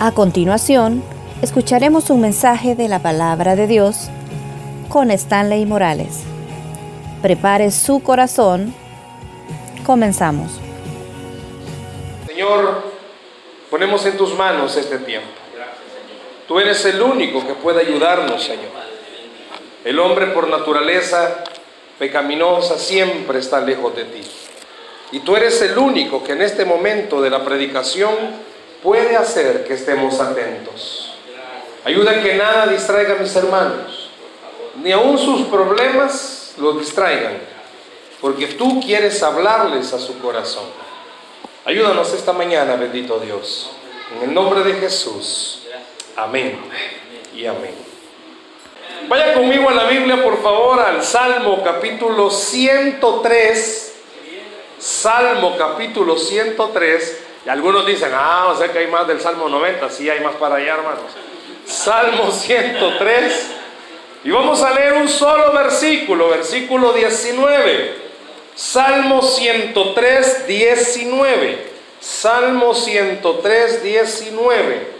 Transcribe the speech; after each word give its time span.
A 0.00 0.12
continuación, 0.12 1.02
escucharemos 1.42 2.08
un 2.10 2.20
mensaje 2.20 2.76
de 2.76 2.86
la 2.86 3.00
palabra 3.00 3.56
de 3.56 3.66
Dios 3.66 4.10
con 4.88 5.10
Stanley 5.10 5.66
Morales. 5.66 6.20
Prepare 7.20 7.72
su 7.72 8.00
corazón. 8.00 8.72
Comenzamos. 9.84 10.52
Señor, 12.28 12.84
ponemos 13.68 14.06
en 14.06 14.16
tus 14.16 14.36
manos 14.36 14.76
este 14.76 14.98
tiempo. 14.98 15.26
Tú 16.46 16.60
eres 16.60 16.84
el 16.84 17.02
único 17.02 17.44
que 17.44 17.54
puede 17.54 17.80
ayudarnos, 17.80 18.40
Señor. 18.40 18.70
El 19.84 19.98
hombre 19.98 20.28
por 20.28 20.46
naturaleza 20.46 21.42
pecaminosa 21.98 22.78
siempre 22.78 23.40
está 23.40 23.60
lejos 23.62 23.96
de 23.96 24.04
ti. 24.04 24.20
Y 25.10 25.18
tú 25.20 25.34
eres 25.34 25.60
el 25.60 25.76
único 25.76 26.22
que 26.22 26.34
en 26.34 26.42
este 26.42 26.64
momento 26.64 27.20
de 27.20 27.30
la 27.30 27.44
predicación 27.44 28.14
puede 28.82 29.16
hacer 29.16 29.64
que 29.64 29.74
estemos 29.74 30.20
atentos. 30.20 31.14
Ayuda 31.84 32.22
que 32.22 32.34
nada 32.34 32.66
distraiga 32.66 33.14
a 33.14 33.18
mis 33.18 33.34
hermanos, 33.34 34.10
ni 34.82 34.92
aun 34.92 35.16
sus 35.16 35.46
problemas 35.48 36.54
los 36.58 36.78
distraigan, 36.78 37.38
porque 38.20 38.46
tú 38.48 38.80
quieres 38.80 39.22
hablarles 39.22 39.92
a 39.92 39.98
su 39.98 40.18
corazón. 40.18 40.64
Ayúdanos 41.64 42.12
esta 42.12 42.32
mañana, 42.32 42.76
bendito 42.76 43.18
Dios. 43.20 43.70
En 44.16 44.28
el 44.28 44.34
nombre 44.34 44.62
de 44.62 44.74
Jesús. 44.74 45.66
Amén 46.16 46.58
y 47.34 47.46
amén. 47.46 47.74
Vaya 49.06 49.34
conmigo 49.34 49.68
a 49.68 49.74
la 49.74 49.84
Biblia, 49.84 50.22
por 50.22 50.42
favor, 50.42 50.80
al 50.80 51.02
Salmo 51.02 51.62
capítulo 51.62 52.30
103. 52.30 53.94
Salmo 54.78 55.56
capítulo 55.56 56.16
103. 56.16 57.27
Y 57.48 57.50
algunos 57.50 57.86
dicen, 57.86 58.10
ah, 58.14 58.48
o 58.48 58.58
sea 58.58 58.70
que 58.70 58.80
hay 58.80 58.88
más 58.88 59.08
del 59.08 59.22
Salmo 59.22 59.48
90. 59.48 59.88
Sí, 59.88 60.10
hay 60.10 60.20
más 60.20 60.34
para 60.34 60.56
allá, 60.56 60.74
hermanos. 60.74 61.04
Salmo 61.64 62.30
103. 62.30 63.50
Y 64.24 64.30
vamos 64.30 64.62
a 64.62 64.70
leer 64.74 64.92
un 64.92 65.08
solo 65.08 65.50
versículo, 65.54 66.28
versículo 66.28 66.92
19. 66.92 68.02
Salmo 68.54 69.22
103, 69.22 70.46
19. 70.46 71.72
Salmo 71.98 72.74
103, 72.74 73.82
19. 73.82 74.92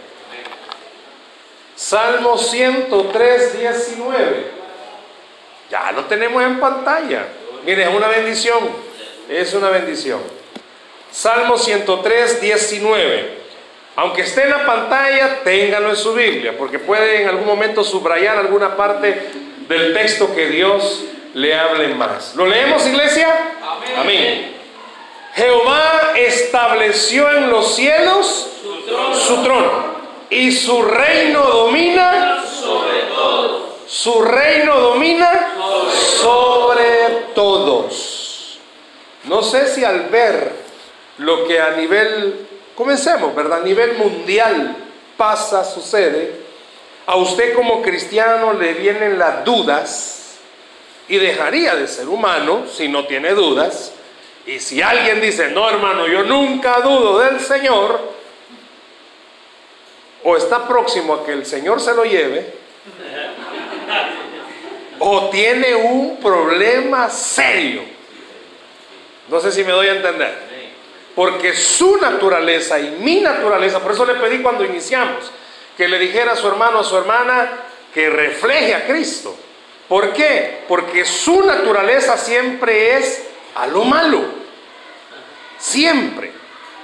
Salmo 1.75 2.35
103, 2.35 3.59
19. 3.59 4.51
Ya 5.69 5.91
lo 5.91 6.05
tenemos 6.05 6.41
en 6.41 6.59
pantalla. 6.59 7.27
Mire, 7.63 7.83
es 7.83 7.95
una 7.95 8.07
bendición. 8.07 8.69
Es 9.29 9.53
una 9.53 9.69
bendición. 9.69 10.38
Salmo 11.11 11.57
103, 11.57 12.41
19. 12.41 13.39
Aunque 13.95 14.21
esté 14.21 14.43
en 14.43 14.51
la 14.51 14.65
pantalla, 14.65 15.43
téngalo 15.43 15.89
en 15.89 15.95
su 15.95 16.13
Biblia, 16.13 16.55
porque 16.57 16.79
puede 16.79 17.21
en 17.21 17.27
algún 17.27 17.45
momento 17.45 17.83
subrayar 17.83 18.37
alguna 18.37 18.77
parte 18.77 19.31
del 19.67 19.93
texto 19.93 20.33
que 20.33 20.47
Dios 20.47 21.03
le 21.33 21.53
hable 21.53 21.89
más. 21.89 22.35
¿Lo 22.35 22.45
leemos, 22.45 22.87
iglesia? 22.87 23.27
Amén. 23.61 23.93
Amén. 23.97 24.55
Jehová 25.35 26.13
estableció 26.15 27.29
en 27.31 27.49
los 27.49 27.75
cielos 27.75 28.47
su 28.61 28.85
trono. 28.85 29.15
su 29.15 29.43
trono 29.43 29.99
y 30.29 30.51
su 30.51 30.81
reino 30.83 31.43
domina 31.43 32.43
sobre 32.45 33.01
todos. 33.13 33.61
Su 33.87 34.21
reino 34.21 34.79
domina 34.79 35.55
sobre 36.21 37.09
todos. 37.33 38.59
No 39.25 39.41
sé 39.41 39.67
si 39.67 39.83
al 39.83 40.09
ver 40.09 40.68
lo 41.19 41.47
que 41.47 41.59
a 41.59 41.71
nivel, 41.71 42.47
comencemos, 42.75 43.35
¿verdad? 43.35 43.61
A 43.61 43.63
nivel 43.63 43.97
mundial 43.97 44.75
pasa, 45.17 45.63
sucede, 45.63 46.33
a 47.05 47.15
usted 47.15 47.53
como 47.53 47.81
cristiano 47.81 48.53
le 48.53 48.73
vienen 48.73 49.19
las 49.19 49.43
dudas 49.43 50.37
y 51.07 51.17
dejaría 51.17 51.75
de 51.75 51.87
ser 51.87 52.07
humano 52.07 52.65
si 52.71 52.87
no 52.87 53.05
tiene 53.05 53.33
dudas. 53.33 53.93
Y 54.45 54.59
si 54.59 54.81
alguien 54.81 55.19
dice, 55.19 55.49
no 55.49 55.69
hermano, 55.69 56.07
yo 56.07 56.23
nunca 56.23 56.79
dudo 56.79 57.19
del 57.19 57.39
Señor, 57.39 57.99
o 60.23 60.37
está 60.37 60.67
próximo 60.67 61.15
a 61.15 61.25
que 61.25 61.33
el 61.33 61.45
Señor 61.45 61.81
se 61.81 61.93
lo 61.93 62.03
lleve, 62.03 62.53
o 64.99 65.29
tiene 65.29 65.75
un 65.75 66.17
problema 66.17 67.09
serio. 67.09 67.81
No 69.29 69.39
sé 69.39 69.51
si 69.51 69.63
me 69.63 69.71
doy 69.71 69.87
a 69.87 69.93
entender. 69.93 70.48
Porque 71.19 71.53
su 71.53 71.97
naturaleza 71.97 72.79
y 72.79 72.91
mi 73.01 73.19
naturaleza, 73.19 73.81
por 73.81 73.91
eso 73.91 74.05
le 74.05 74.13
pedí 74.13 74.41
cuando 74.41 74.63
iniciamos, 74.63 75.29
que 75.75 75.85
le 75.89 75.99
dijera 75.99 76.31
a 76.31 76.35
su 76.37 76.47
hermano, 76.47 76.79
a 76.79 76.83
su 76.85 76.95
hermana, 76.95 77.59
que 77.93 78.09
refleje 78.09 78.73
a 78.73 78.87
Cristo. 78.87 79.35
¿Por 79.89 80.13
qué? 80.13 80.63
Porque 80.65 81.03
su 81.03 81.41
naturaleza 81.41 82.15
siempre 82.15 82.95
es 82.95 83.21
a 83.55 83.67
lo 83.67 83.83
malo. 83.83 84.21
Siempre. 85.57 86.31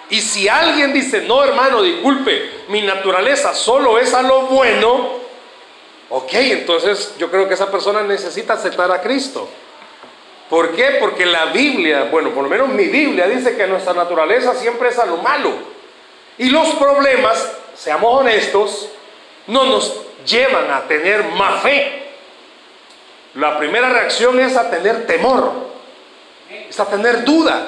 Y 0.09 0.19
si 0.19 0.49
alguien 0.49 0.91
dice, 0.91 1.21
no 1.21 1.41
hermano, 1.41 1.81
disculpe, 1.81 2.65
mi 2.67 2.81
naturaleza 2.81 3.53
solo 3.53 3.99
es 3.99 4.13
a 4.13 4.21
lo 4.21 4.47
bueno, 4.47 5.11
ok, 6.09 6.33
entonces 6.33 7.13
yo 7.17 7.31
creo 7.31 7.47
que 7.47 7.53
esa 7.53 7.71
persona 7.71 8.01
necesita 8.01 8.55
aceptar 8.55 8.91
a 8.91 9.01
Cristo. 9.01 9.47
¿Por 10.49 10.75
qué? 10.75 10.97
Porque 10.99 11.25
la 11.25 11.45
Biblia, 11.45 12.07
bueno, 12.11 12.29
por 12.29 12.43
lo 12.43 12.49
menos 12.49 12.69
mi 12.69 12.85
Biblia 12.85 13.27
dice 13.27 13.57
que 13.57 13.65
nuestra 13.67 13.93
naturaleza 13.93 14.53
siempre 14.53 14.89
es 14.89 14.99
a 14.99 15.05
lo 15.05 15.17
malo. 15.17 15.53
Y 16.37 16.49
los 16.49 16.67
problemas, 16.75 17.51
seamos 17.73 18.21
honestos, 18.21 18.89
no 19.47 19.65
nos 19.65 20.01
llevan 20.25 20.69
a 20.71 20.81
tener 20.81 21.23
más 21.23 21.61
fe. 21.63 22.03
La 23.35 23.57
primera 23.57 23.89
reacción 23.89 24.39
es 24.39 24.55
a 24.55 24.69
tener 24.69 25.07
temor, 25.07 25.51
es 26.69 26.79
a 26.79 26.85
tener 26.85 27.23
duda. 27.23 27.67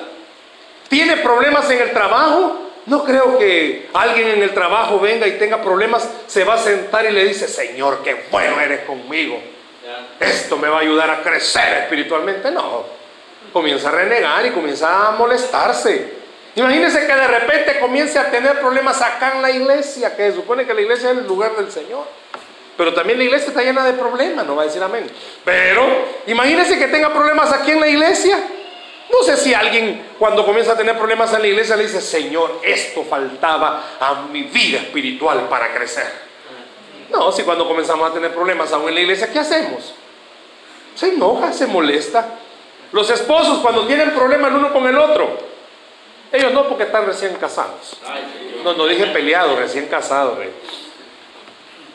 ¿Tiene 0.88 1.18
problemas 1.18 1.70
en 1.72 1.82
el 1.82 1.92
trabajo? 1.92 2.62
No 2.86 3.04
creo 3.04 3.38
que 3.38 3.90
alguien 3.94 4.30
en 4.30 4.44
el 4.44 4.54
trabajo 4.54 5.00
venga 5.00 5.28
y 5.28 5.38
tenga 5.38 5.62
problemas, 5.62 6.10
se 6.28 6.46
va 6.46 6.54
a 6.54 6.58
sentar 6.58 7.06
y 7.06 7.12
le 7.12 7.26
dice, 7.26 7.48
Señor, 7.48 8.02
qué 8.04 8.28
bueno 8.32 8.62
eres 8.62 8.82
conmigo. 8.82 9.42
Esto 10.20 10.58
me 10.58 10.68
va 10.68 10.78
a 10.78 10.82
ayudar 10.82 11.10
a 11.10 11.22
crecer 11.22 11.84
espiritualmente. 11.84 12.52
No, 12.52 12.86
comienza 13.54 13.90
a 13.90 13.92
renegar 13.92 14.46
y 14.46 14.52
comienza 14.52 15.08
a 15.08 15.12
molestarse. 15.12 16.18
Imagínense 16.56 17.06
que 17.06 17.14
de 17.14 17.28
repente 17.28 17.80
comience 17.80 18.18
a 18.18 18.32
tener 18.32 18.60
problemas 18.60 19.02
acá 19.02 19.34
en 19.36 19.42
la 19.42 19.52
iglesia, 19.52 20.16
que 20.16 20.32
se 20.32 20.36
supone 20.36 20.66
que 20.66 20.74
la 20.74 20.82
iglesia 20.82 21.12
es 21.12 21.18
el 21.18 21.28
lugar 21.28 21.56
del 21.56 21.72
Señor. 21.72 22.06
Pero 22.76 22.94
también 22.94 23.20
la 23.20 23.26
iglesia 23.26 23.50
está 23.50 23.62
llena 23.62 23.86
de 23.86 23.94
problemas, 23.94 24.46
no 24.46 24.56
va 24.56 24.64
a 24.64 24.66
decir 24.66 24.82
amén. 24.82 25.10
Pero 25.46 25.86
imagínense 26.28 26.78
que 26.78 26.88
tenga 26.88 27.14
problemas 27.14 27.52
aquí 27.54 27.72
en 27.72 27.80
la 27.80 27.88
iglesia. 27.88 28.38
No 29.10 29.24
sé 29.24 29.38
si 29.38 29.54
alguien 29.54 30.14
cuando 30.20 30.46
comienza 30.46 30.74
a 30.74 30.78
tener 30.78 30.98
problemas 30.98 31.34
en 31.34 31.42
la 31.42 31.48
iglesia 31.48 31.76
le 31.76 31.84
dice, 31.84 32.02
Señor, 32.02 32.60
esto 32.64 33.04
faltaba 33.04 33.84
a 34.00 34.26
mi 34.32 34.44
vida 34.44 34.80
espiritual 34.80 35.48
para 35.50 35.74
crecer. 35.74 36.27
No, 37.10 37.32
si 37.32 37.44
cuando 37.44 37.68
comenzamos 37.68 38.10
a 38.10 38.14
tener 38.14 38.34
problemas 38.34 38.72
aún 38.74 38.90
en 38.90 38.96
la 38.96 39.02
iglesia, 39.02 39.32
¿qué 39.32 39.40
hacemos? 39.40 39.94
Se 40.96 41.10
enoja, 41.10 41.54
se 41.54 41.68
molesta. 41.68 42.28
Los 42.92 43.10
esposos 43.10 43.60
cuando 43.60 43.86
tienen 43.86 44.12
problemas 44.12 44.52
el 44.52 44.58
uno 44.58 44.74
con 44.74 44.88
el 44.88 44.98
otro, 44.98 45.38
ellos 46.32 46.54
no 46.54 46.68
porque 46.68 46.84
están 46.84 47.06
recién 47.06 47.36
casados. 47.36 47.98
No, 48.64 48.74
no 48.74 48.86
dije 48.88 49.06
peleados, 49.08 49.58
recién 49.58 49.88
casados. 49.88 50.38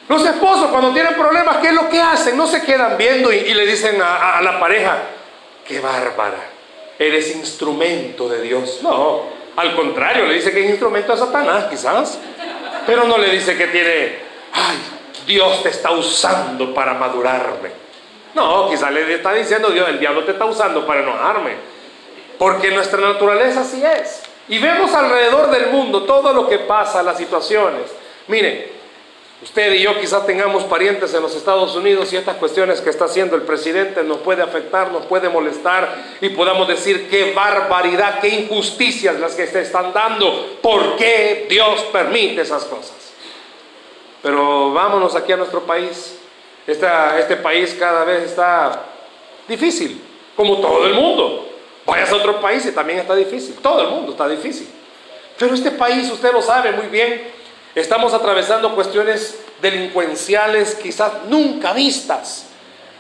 Los 0.09 0.25
esposos 0.25 0.67
cuando 0.71 0.93
tienen 0.93 1.15
problemas, 1.15 1.59
¿qué 1.59 1.69
es 1.69 1.75
lo 1.75 1.89
que 1.89 2.01
hacen? 2.01 2.37
No 2.37 2.47
se 2.47 2.63
quedan 2.63 2.97
viendo 2.97 3.33
y, 3.33 3.55
le 3.55 3.67
dicen 3.67 4.01
a 4.03 4.41
la 4.43 4.59
pareja, 4.59 4.99
qué 5.67 5.81
bárbara 5.81 6.53
eres 6.99 7.35
instrumento 7.35 8.29
de 8.29 8.43
Dios. 8.43 8.81
No, 8.83 9.23
al 9.57 9.75
contrario, 9.75 10.27
le 10.27 10.35
dice 10.35 10.53
que 10.53 10.65
es 10.65 10.71
instrumento 10.71 11.13
de 11.13 11.19
Satanás, 11.19 11.65
quizás. 11.69 12.19
Pero 12.87 13.05
no 13.05 13.19
le 13.19 13.31
dice 13.31 13.57
que 13.57 13.67
tiene, 13.69 14.19
ay, 14.53 14.77
Dios 15.27 15.63
te 15.63 15.69
está 15.71 15.91
usando 15.93 16.75
para 16.75 16.95
madurarme. 16.95 17.71
No, 18.35 18.69
quizás 18.71 18.91
le 18.93 19.15
está 19.15 19.33
diciendo 19.33 19.71
Dios, 19.71 19.89
el 19.89 19.99
diablo 19.99 20.25
te 20.25 20.33
está 20.33 20.45
usando 20.45 20.87
para 20.87 21.03
enojarme. 21.03 21.57
Porque 22.39 22.71
nuestra 22.71 23.01
naturaleza 23.01 23.61
así 23.61 23.83
es. 23.85 24.23
Y 24.49 24.59
vemos 24.59 24.93
alrededor 24.95 25.51
del 25.51 25.69
mundo 25.69 26.03
todo 26.05 26.33
lo 26.33 26.49
que 26.49 26.59
pasa, 26.61 27.03
las 27.03 27.17
situaciones. 27.17 27.91
Mire, 28.29 28.73
Usted 29.43 29.73
y 29.73 29.83
yo 29.83 29.99
quizás 30.01 30.25
tengamos 30.25 30.63
parientes 30.65 31.13
en 31.15 31.21
los 31.21 31.35
Estados 31.35 31.75
Unidos 31.75 32.13
y 32.13 32.17
estas 32.17 32.37
cuestiones 32.37 32.81
que 32.81 32.91
está 32.91 33.07
haciendo 33.07 33.35
el 33.35 33.43
presidente 33.43 34.05
nos 34.05 34.19
puede 34.19 34.41
afectar, 34.41 34.93
nos 34.93 35.05
puede 35.07 35.29
molestar 35.29 35.97
y 36.21 36.29
podamos 36.29 36.69
decir 36.69 37.09
qué 37.11 37.33
barbaridad, 37.33 38.21
qué 38.21 38.29
injusticias 38.29 39.19
las 39.19 39.35
que 39.35 39.49
se 39.49 39.63
están 39.63 39.93
dando, 39.93 40.59
por 40.63 40.95
qué 40.95 41.47
Dios 41.51 41.83
permite 41.93 42.43
esas 42.43 42.65
cosas. 42.67 43.12
Pero 44.23 44.73
vámonos 44.73 45.15
aquí 45.15 45.33
a 45.33 45.37
nuestro 45.37 45.63
país. 45.63 46.19
este 46.67 47.37
país 47.37 47.77
cada 47.79 48.05
vez 48.05 48.23
está 48.25 48.85
difícil, 49.49 50.01
como 50.37 50.59
todo 50.59 50.87
el 50.87 50.95
mundo. 50.95 51.49
Vayas 51.85 52.13
a 52.13 52.17
otro 52.17 52.41
país 52.41 52.65
y 52.67 52.73
también 52.73 53.01
está 53.01 53.15
difícil. 53.15 53.57
Todo 53.57 53.83
el 53.83 53.89
mundo 53.89 54.13
está 54.13 54.29
difícil. 54.29 54.69
Pero 55.39 55.55
este 55.55 55.73
país, 55.73 56.11
usted 56.11 56.33
lo 56.33 56.41
sabe 56.41 56.71
muy 56.73 56.87
bien, 56.87 57.33
Estamos 57.75 58.13
atravesando 58.13 58.75
cuestiones 58.75 59.41
delincuenciales 59.63 60.75
quizás 60.75 61.25
nunca 61.29 61.73
vistas. 61.73 62.49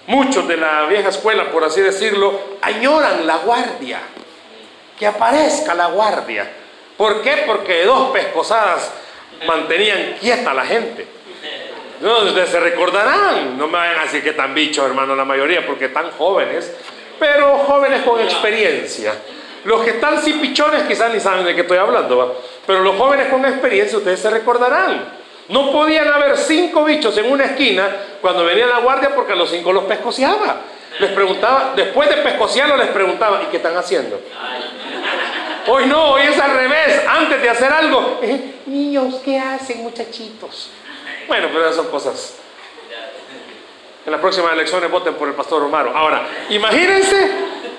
Muchos 0.06 0.48
de 0.48 0.56
la 0.56 0.86
vieja 0.86 1.10
escuela, 1.10 1.50
por 1.52 1.62
así 1.62 1.82
decirlo, 1.82 2.40
añoran 2.62 3.26
la 3.26 3.36
guardia, 3.36 4.00
que 4.98 5.06
aparezca 5.06 5.74
la 5.74 5.88
guardia. 5.88 6.50
¿Por 6.96 7.20
qué? 7.20 7.44
Porque 7.46 7.84
dos 7.84 8.12
pescosadas 8.12 8.90
mantenían 9.46 10.16
quieta 10.20 10.50
a 10.50 10.54
la 10.54 10.64
gente. 10.64 11.06
No, 12.00 12.18
ustedes 12.24 12.48
se 12.48 12.58
recordarán, 12.58 13.56
no 13.56 13.68
me 13.68 13.78
vayan 13.78 14.00
a 14.00 14.02
decir 14.02 14.24
que 14.24 14.32
tan 14.32 14.54
bichos, 14.54 14.84
hermano, 14.84 15.14
la 15.14 15.24
mayoría, 15.24 15.64
porque 15.64 15.88
tan 15.88 16.10
jóvenes, 16.10 16.74
pero 17.18 17.58
jóvenes 17.58 18.02
con 18.02 18.20
experiencia. 18.20 19.14
Los 19.64 19.84
que 19.84 19.90
están 19.90 20.20
sin 20.20 20.40
pichones 20.40 20.82
quizás 20.82 21.14
ni 21.14 21.20
saben 21.20 21.44
de 21.44 21.54
qué 21.54 21.60
estoy 21.60 21.78
hablando, 21.78 22.42
pero 22.66 22.80
los 22.80 22.96
jóvenes 22.96 23.28
con 23.28 23.44
experiencia 23.44 23.98
ustedes 23.98 24.18
se 24.18 24.30
recordarán. 24.30 25.22
No 25.48 25.70
podían 25.70 26.08
haber 26.08 26.36
cinco 26.36 26.84
bichos 26.84 27.16
en 27.18 27.30
una 27.30 27.44
esquina 27.44 27.88
cuando 28.20 28.44
venía 28.44 28.66
la 28.66 28.78
guardia 28.78 29.14
porque 29.14 29.34
a 29.34 29.36
los 29.36 29.50
cinco 29.50 29.72
los 29.72 29.84
pescociaba. 29.84 30.62
Les 30.98 31.10
preguntaba, 31.10 31.72
después 31.76 32.08
de 32.08 32.16
pescociarlo 32.16 32.76
les 32.76 32.88
preguntaba, 32.88 33.42
¿y 33.42 33.46
qué 33.46 33.58
están 33.58 33.76
haciendo? 33.76 34.20
Hoy 35.66 35.86
no, 35.86 36.12
hoy 36.12 36.22
es 36.22 36.38
al 36.38 36.56
revés. 36.56 37.02
Antes 37.06 37.40
de 37.40 37.48
hacer 37.48 37.72
algo, 37.72 38.18
eh, 38.22 38.56
niños, 38.66 39.20
¿qué 39.24 39.38
hacen 39.38 39.82
muchachitos? 39.82 40.70
Bueno, 41.28 41.48
pero 41.52 41.62
esas 41.62 41.76
son 41.76 41.88
cosas. 41.88 42.34
En 44.04 44.10
las 44.10 44.20
próximas 44.20 44.52
elecciones 44.52 44.90
voten 44.90 45.14
por 45.14 45.28
el 45.28 45.34
pastor 45.34 45.62
Omaro. 45.62 45.96
Ahora, 45.96 46.26
imagínense 46.50 47.30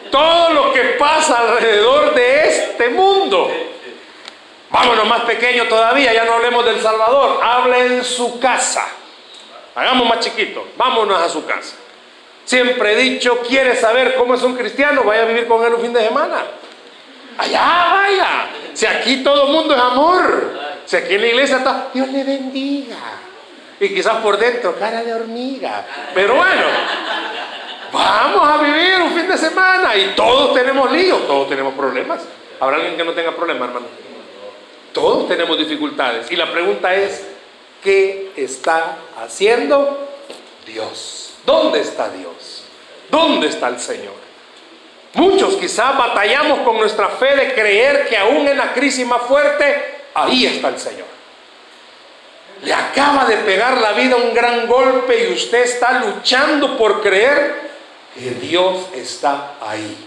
todo 0.10 0.54
lo 0.54 0.74
que 0.74 0.82
pasa 0.98 1.40
alrededor 1.40 2.14
de 2.16 2.48
este 2.48 2.90
mundo. 2.90 3.52
Vámonos 4.70 5.06
más 5.06 5.22
pequeño 5.22 5.68
todavía, 5.68 6.14
ya 6.14 6.24
no 6.24 6.34
hablemos 6.34 6.66
del 6.66 6.80
Salvador. 6.82 7.40
Hable 7.44 7.86
en 7.86 8.04
su 8.04 8.40
casa. 8.40 8.88
Hagamos 9.76 10.08
más 10.08 10.20
chiquito. 10.20 10.66
Vámonos 10.78 11.22
a 11.22 11.28
su 11.28 11.46
casa. 11.46 11.76
Siempre 12.46 12.94
he 12.94 12.96
dicho, 12.96 13.40
quiere 13.40 13.76
saber 13.76 14.16
cómo 14.16 14.36
es 14.36 14.44
un 14.44 14.56
cristiano, 14.56 15.04
vaya 15.04 15.24
a 15.24 15.26
vivir 15.26 15.48
con 15.48 15.64
él 15.66 15.74
un 15.74 15.82
fin 15.82 15.94
de 15.94 16.06
semana. 16.06 16.44
Allá 17.38 17.88
vaya. 17.92 18.50
Si 18.74 18.86
aquí 18.86 19.24
todo 19.24 19.48
el 19.48 19.54
mundo 19.54 19.76
es 19.76 19.82
amor. 19.82 20.60
Si 20.86 20.96
aquí 20.96 21.16
en 21.16 21.22
la 21.22 21.28
iglesia 21.28 21.58
está, 21.58 21.90
Dios 21.94 22.08
le 22.10 22.24
bendiga. 22.24 22.98
Y 23.80 23.90
quizás 23.90 24.16
por 24.18 24.38
dentro, 24.38 24.78
cara 24.78 25.04
de 25.04 25.14
hormiga. 25.14 25.86
Pero 26.14 26.36
bueno, 26.36 26.66
vamos 27.92 28.48
a 28.48 28.58
vivir 28.62 29.02
un 29.02 29.12
fin 29.14 29.28
de 29.28 29.38
semana 29.38 29.96
y 29.96 30.14
todos 30.16 30.54
tenemos 30.54 30.92
líos, 30.92 31.26
todos 31.28 31.50
tenemos 31.50 31.74
problemas. 31.74 32.22
¿Habrá 32.60 32.78
alguien 32.78 32.96
que 32.96 33.04
no 33.04 33.12
tenga 33.14 33.36
problemas, 33.36 33.70
hermano? 33.70 33.88
Todos 34.94 35.28
tenemos 35.28 35.58
dificultades. 35.58 36.32
Y 36.32 36.36
la 36.36 36.52
pregunta 36.52 36.94
es, 36.96 37.26
¿qué 37.84 38.32
está 38.36 38.98
haciendo 39.22 40.08
Dios? 40.66 41.34
¿Dónde 41.46 41.82
está 41.82 42.10
Dios? 42.10 42.64
¿Dónde 43.10 43.48
está 43.48 43.68
el 43.68 43.80
Señor? 43.80 44.23
Muchos 45.14 45.56
quizás 45.58 45.98
batallamos 45.98 46.60
con 46.60 46.78
nuestra 46.78 47.10
fe 47.10 47.36
de 47.36 47.54
creer 47.54 48.08
que 48.08 48.18
aún 48.18 48.48
en 48.48 48.58
la 48.58 48.74
crisis 48.74 49.06
más 49.06 49.22
fuerte, 49.24 49.96
ahí 50.14 50.46
está 50.46 50.70
el 50.70 50.80
Señor. 50.80 51.06
Le 52.64 52.74
acaba 52.74 53.26
de 53.26 53.38
pegar 53.38 53.80
la 53.80 53.92
vida 53.92 54.16
un 54.16 54.34
gran 54.34 54.68
golpe 54.68 55.30
y 55.30 55.34
usted 55.34 55.64
está 55.64 56.00
luchando 56.00 56.78
por 56.78 57.02
creer 57.02 57.72
que 58.16 58.32
Dios 58.32 58.88
está 58.96 59.56
ahí. 59.62 59.98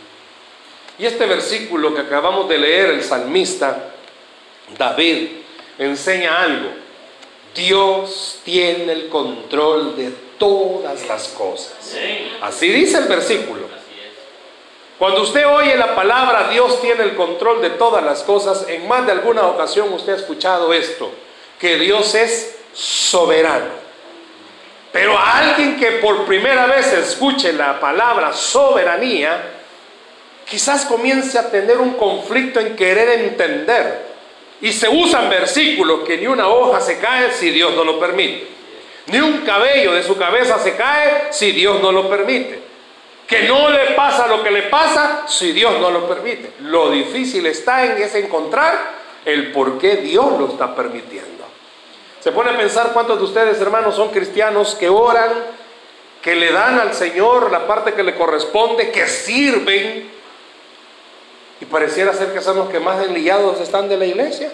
Y 0.98 1.04
este 1.04 1.26
versículo 1.26 1.94
que 1.94 2.00
acabamos 2.00 2.48
de 2.48 2.58
leer, 2.58 2.90
el 2.90 3.02
salmista 3.02 3.92
David, 4.78 5.28
enseña 5.78 6.42
algo. 6.42 6.70
Dios 7.54 8.40
tiene 8.44 8.92
el 8.92 9.08
control 9.08 9.96
de 9.96 10.10
todas 10.38 11.06
las 11.06 11.28
cosas. 11.28 11.74
Así 12.40 12.68
dice 12.68 12.98
el 12.98 13.04
versículo. 13.04 13.65
Cuando 14.98 15.22
usted 15.22 15.46
oye 15.46 15.76
la 15.76 15.94
palabra 15.94 16.48
Dios 16.48 16.80
tiene 16.80 17.02
el 17.02 17.16
control 17.16 17.60
de 17.60 17.70
todas 17.70 18.02
las 18.02 18.22
cosas, 18.22 18.66
en 18.68 18.88
más 18.88 19.04
de 19.04 19.12
alguna 19.12 19.46
ocasión 19.46 19.92
usted 19.92 20.14
ha 20.14 20.16
escuchado 20.16 20.72
esto 20.72 21.10
que 21.58 21.76
Dios 21.76 22.14
es 22.14 22.58
soberano. 22.72 23.86
Pero 24.92 25.18
a 25.18 25.38
alguien 25.38 25.78
que 25.78 25.92
por 25.92 26.24
primera 26.24 26.66
vez 26.66 26.92
escuche 26.92 27.52
la 27.52 27.78
palabra 27.78 28.32
soberanía, 28.32 29.42
quizás 30.48 30.86
comience 30.86 31.38
a 31.38 31.50
tener 31.50 31.78
un 31.78 31.94
conflicto 31.94 32.60
en 32.60 32.76
querer 32.76 33.20
entender. 33.20 34.06
Y 34.62 34.72
se 34.72 34.88
usan 34.88 35.28
versículos 35.28 36.00
que 36.06 36.16
ni 36.16 36.26
una 36.26 36.48
hoja 36.48 36.80
se 36.80 36.98
cae 36.98 37.30
si 37.32 37.50
Dios 37.50 37.74
no 37.74 37.84
lo 37.84 38.00
permite. 38.00 38.48
Ni 39.08 39.18
un 39.18 39.42
cabello 39.42 39.92
de 39.92 40.02
su 40.02 40.16
cabeza 40.16 40.58
se 40.58 40.76
cae 40.76 41.26
si 41.30 41.52
Dios 41.52 41.80
no 41.82 41.92
lo 41.92 42.08
permite. 42.08 42.62
Que 43.26 43.42
no 43.42 43.70
le 43.70 43.94
pasa 43.94 44.28
lo 44.28 44.42
que 44.42 44.50
le 44.50 44.62
pasa 44.62 45.24
si 45.26 45.52
Dios 45.52 45.80
no 45.80 45.90
lo 45.90 46.06
permite. 46.06 46.52
Lo 46.60 46.90
difícil 46.90 47.44
está 47.46 47.84
en 47.84 48.00
es 48.00 48.14
encontrar 48.14 48.96
el 49.24 49.50
por 49.50 49.78
qué 49.78 49.96
Dios 49.96 50.38
lo 50.38 50.48
está 50.48 50.74
permitiendo. 50.74 51.44
Se 52.20 52.32
pone 52.32 52.50
a 52.50 52.56
pensar 52.56 52.92
cuántos 52.92 53.18
de 53.18 53.24
ustedes, 53.24 53.60
hermanos, 53.60 53.96
son 53.96 54.10
cristianos 54.10 54.74
que 54.74 54.88
oran, 54.88 55.30
que 56.22 56.34
le 56.34 56.52
dan 56.52 56.78
al 56.78 56.94
Señor 56.94 57.50
la 57.50 57.66
parte 57.66 57.94
que 57.94 58.02
le 58.02 58.14
corresponde, 58.14 58.90
que 58.90 59.06
sirven. 59.08 60.10
Y 61.60 61.64
pareciera 61.66 62.12
ser 62.12 62.32
que 62.32 62.40
son 62.40 62.56
los 62.56 62.68
que 62.68 62.80
más 62.80 63.04
enliados 63.04 63.60
están 63.60 63.88
de 63.88 63.96
la 63.96 64.06
iglesia. 64.06 64.52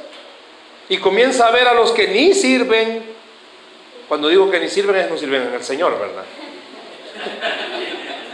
Y 0.88 0.98
comienza 0.98 1.46
a 1.46 1.50
ver 1.50 1.68
a 1.68 1.74
los 1.74 1.92
que 1.92 2.08
ni 2.08 2.34
sirven. 2.34 3.04
Cuando 4.08 4.28
digo 4.28 4.50
que 4.50 4.60
ni 4.60 4.68
sirven 4.68 4.96
es 4.96 5.10
no 5.10 5.16
sirven 5.16 5.42
en 5.42 5.54
el 5.54 5.62
Señor, 5.62 5.98
¿verdad? 5.98 6.24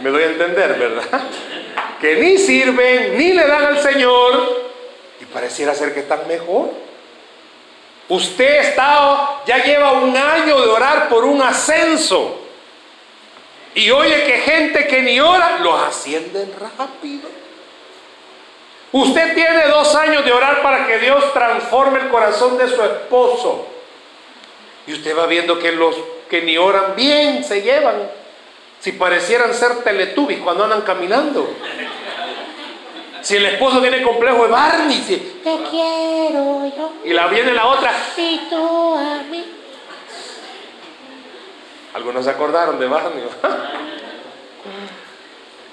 Me 0.01 0.09
doy 0.09 0.23
a 0.23 0.27
entender, 0.27 0.75
¿verdad? 0.77 1.21
Que 1.99 2.15
ni 2.15 2.37
sirven, 2.37 3.17
ni 3.17 3.33
le 3.33 3.45
dan 3.45 3.65
al 3.65 3.79
Señor. 3.79 4.71
Y 5.19 5.25
pareciera 5.25 5.75
ser 5.75 5.93
que 5.93 5.99
están 5.99 6.25
mejor. 6.29 6.69
Usted 8.07 8.61
está, 8.61 9.41
ya 9.45 9.63
lleva 9.63 9.91
un 9.91 10.15
año 10.15 10.61
de 10.61 10.67
orar 10.69 11.09
por 11.09 11.25
un 11.25 11.41
ascenso. 11.41 12.39
Y 13.75 13.91
oye 13.91 14.23
que 14.23 14.37
gente 14.37 14.87
que 14.87 15.01
ni 15.01 15.19
ora, 15.19 15.59
los 15.61 15.79
ascienden 15.81 16.53
rápido. 16.57 17.29
Usted 18.91 19.35
tiene 19.35 19.67
dos 19.67 19.93
años 19.95 20.25
de 20.25 20.31
orar 20.31 20.61
para 20.63 20.87
que 20.87 20.97
Dios 20.99 21.33
transforme 21.33 21.99
el 21.99 22.09
corazón 22.09 22.57
de 22.57 22.67
su 22.67 22.81
esposo. 22.81 23.67
Y 24.87 24.93
usted 24.93 25.15
va 25.15 25.27
viendo 25.27 25.59
que 25.59 25.71
los 25.71 25.95
que 26.29 26.41
ni 26.41 26.57
oran 26.57 26.95
bien 26.95 27.43
se 27.43 27.61
llevan. 27.61 28.18
Si 28.79 28.93
parecieran 28.93 29.53
ser 29.53 29.83
teletubbies 29.83 30.39
cuando 30.39 30.63
andan 30.63 30.81
caminando. 30.81 31.53
Si 33.21 33.35
el 33.35 33.45
esposo 33.45 33.81
tiene 33.81 34.01
complejo 34.01 34.45
de 34.45 34.49
Barney, 34.49 35.03
si, 35.05 35.17
te 35.43 35.57
quiero 35.69 36.65
yo. 36.75 36.93
Y 37.03 37.11
la 37.11 37.27
viene 37.27 37.53
la 37.53 37.67
otra, 37.67 37.91
y 38.15 38.47
tú 38.49 38.95
a 38.95 39.23
mí. 39.29 39.45
Algunos 41.93 42.23
se 42.23 42.31
acordaron 42.31 42.79
de 42.79 42.87
Barney. 42.87 43.23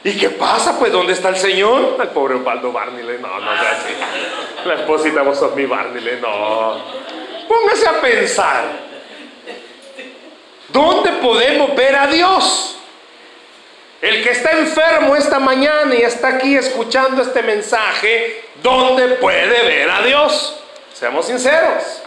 ¿Y 0.04 0.16
qué 0.16 0.30
pasa? 0.30 0.78
Pues, 0.78 0.92
¿dónde 0.92 1.12
está 1.12 1.28
el 1.28 1.36
Señor? 1.36 1.96
Al 2.00 2.10
pobre 2.10 2.34
Osvaldo 2.34 2.72
Barney, 2.72 3.04
no, 3.20 3.40
no 3.40 3.54
es 3.54 3.60
así. 3.60 3.94
La 4.64 4.74
esposita, 4.74 5.22
vos 5.22 5.38
sos 5.38 5.54
mi 5.54 5.66
Barney, 5.66 6.18
no. 6.20 6.76
Póngase 7.48 7.88
a 7.88 8.00
pensar. 8.00 8.64
¿Dónde 10.68 11.12
podemos 11.12 11.74
ver 11.74 11.96
a 11.96 12.06
Dios? 12.08 12.76
El 14.00 14.22
que 14.22 14.30
está 14.30 14.52
enfermo 14.52 15.16
esta 15.16 15.38
mañana 15.38 15.94
y 15.94 16.02
está 16.02 16.28
aquí 16.28 16.56
escuchando 16.56 17.22
este 17.22 17.42
mensaje, 17.42 18.44
¿dónde 18.62 19.08
puede 19.16 19.62
ver 19.62 19.90
a 19.90 20.02
Dios? 20.02 20.60
Seamos 20.92 21.26
sinceros. 21.26 22.02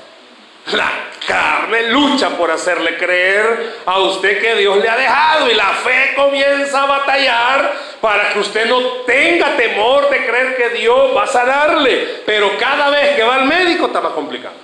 La 0.71 0.91
carne 1.25 1.89
lucha 1.89 2.29
por 2.29 2.51
hacerle 2.51 2.95
creer 2.97 3.77
a 3.85 3.99
usted 3.99 4.39
que 4.39 4.55
Dios 4.55 4.77
le 4.77 4.87
ha 4.87 4.97
dejado 4.97 5.49
y 5.49 5.55
la 5.55 5.69
fe 5.69 6.13
comienza 6.15 6.83
a 6.83 6.85
batallar 6.85 7.73
para 7.99 8.33
que 8.33 8.39
usted 8.39 8.67
no 8.67 8.79
tenga 9.07 9.55
temor 9.55 10.09
de 10.11 10.25
creer 10.27 10.57
que 10.57 10.69
Dios 10.77 11.15
va 11.15 11.23
a 11.23 11.27
sanarle. 11.27 12.21
Pero 12.23 12.55
cada 12.59 12.91
vez 12.91 13.15
que 13.15 13.23
va 13.23 13.35
al 13.35 13.45
médico 13.45 13.87
está 13.87 13.99
más 13.99 14.13
complicado. 14.13 14.55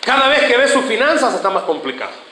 Cada 0.00 0.28
vez 0.28 0.42
que 0.44 0.56
ve 0.56 0.66
sus 0.66 0.84
finanzas 0.84 1.32
está 1.34 1.50
más 1.50 1.62
complicado. 1.62 2.23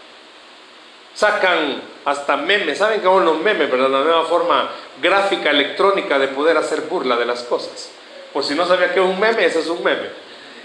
Sacan 1.14 1.82
hasta 2.04 2.36
memes. 2.36 2.78
¿Saben 2.78 3.00
qué 3.00 3.06
son 3.06 3.24
los 3.24 3.38
memes? 3.38 3.70
¿verdad? 3.70 3.88
La 3.88 4.00
nueva 4.00 4.24
forma 4.24 4.70
gráfica 5.00 5.50
electrónica 5.50 6.18
de 6.18 6.28
poder 6.28 6.56
hacer 6.56 6.82
burla 6.82 7.16
de 7.16 7.26
las 7.26 7.42
cosas. 7.42 7.90
Pues 8.32 8.46
si 8.46 8.54
no 8.54 8.66
sabía 8.66 8.92
que 8.92 9.00
es 9.00 9.06
un 9.06 9.20
meme, 9.20 9.44
ese 9.44 9.60
es 9.60 9.68
un 9.68 9.82
meme. 9.82 10.08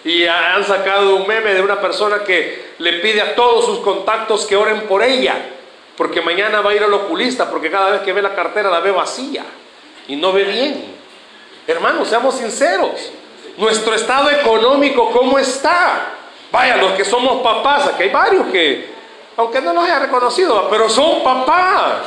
Y 0.03 0.25
han 0.25 0.63
sacado 0.63 1.15
un 1.15 1.27
meme 1.27 1.53
de 1.53 1.61
una 1.61 1.81
persona 1.81 2.23
que 2.23 2.73
le 2.77 2.93
pide 2.93 3.21
a 3.21 3.35
todos 3.35 3.65
sus 3.65 3.79
contactos 3.79 4.45
que 4.45 4.55
oren 4.55 4.81
por 4.81 5.03
ella, 5.03 5.35
porque 5.97 6.21
mañana 6.21 6.61
va 6.61 6.71
a 6.71 6.75
ir 6.75 6.83
al 6.83 6.93
oculista, 6.93 7.49
porque 7.49 7.69
cada 7.69 7.91
vez 7.91 8.01
que 8.01 8.13
ve 8.13 8.21
la 8.21 8.33
cartera 8.35 8.69
la 8.69 8.79
ve 8.79 8.91
vacía 8.91 9.43
y 10.07 10.15
no 10.15 10.31
ve 10.31 10.45
bien. 10.45 10.95
Hermanos, 11.67 12.07
seamos 12.07 12.35
sinceros. 12.35 13.11
Nuestro 13.57 13.95
estado 13.95 14.29
económico, 14.29 15.11
¿cómo 15.11 15.37
está? 15.39 16.13
Vaya, 16.51 16.77
los 16.77 16.93
que 16.93 17.03
somos 17.03 17.41
papás, 17.41 17.87
aquí 17.87 18.03
hay 18.03 18.09
varios 18.09 18.45
que, 18.47 18.96
aunque 19.38 19.62
no 19.62 19.74
los 19.74 19.84
haya 19.84 20.00
reconocido, 20.00 20.67
pero 20.70 20.89
son 20.89 21.24
papás. 21.24 22.03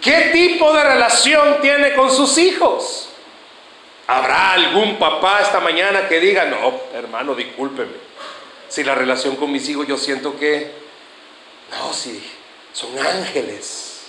¿Qué 0.00 0.30
tipo 0.32 0.72
de 0.72 0.82
relación 0.82 1.60
tiene 1.60 1.94
con 1.94 2.10
sus 2.10 2.38
hijos? 2.38 3.08
¿Habrá 4.06 4.52
algún 4.52 4.98
papá 4.98 5.40
esta 5.40 5.60
mañana 5.60 6.08
que 6.08 6.20
diga, 6.20 6.44
no, 6.44 6.80
hermano, 6.94 7.34
discúlpeme? 7.34 7.92
Si 8.68 8.82
la 8.84 8.94
relación 8.94 9.36
con 9.36 9.52
mis 9.52 9.68
hijos 9.68 9.86
yo 9.86 9.96
siento 9.96 10.36
que, 10.38 10.72
no, 11.70 11.92
sí, 11.92 12.22
son 12.72 12.98
ángeles. 12.98 14.06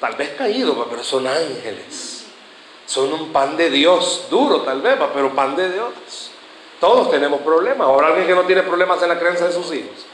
Tal 0.00 0.14
vez 0.14 0.30
caídos, 0.30 0.76
pero 0.88 1.04
son 1.04 1.26
ángeles. 1.26 2.26
Son 2.86 3.12
un 3.12 3.32
pan 3.32 3.56
de 3.56 3.70
Dios, 3.70 4.26
duro 4.30 4.62
tal 4.62 4.82
vez, 4.82 4.96
pero 5.14 5.34
pan 5.34 5.54
de 5.54 5.72
Dios. 5.72 6.30
Todos 6.80 7.10
tenemos 7.10 7.40
problemas. 7.42 7.88
Habrá 7.88 8.08
alguien 8.08 8.26
que 8.26 8.34
no 8.34 8.42
tiene 8.42 8.62
problemas 8.62 9.02
en 9.02 9.08
la 9.10 9.18
creencia 9.18 9.46
de 9.46 9.52
sus 9.52 9.72
hijos. 9.72 10.06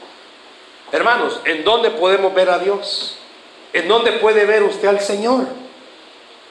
Hermanos, 0.91 1.41
¿en 1.45 1.63
dónde 1.63 1.91
podemos 1.91 2.33
ver 2.33 2.49
a 2.49 2.59
Dios? 2.59 3.17
¿En 3.73 3.87
dónde 3.87 4.13
puede 4.13 4.45
ver 4.45 4.63
usted 4.63 4.87
al 4.87 5.01
Señor? 5.01 5.45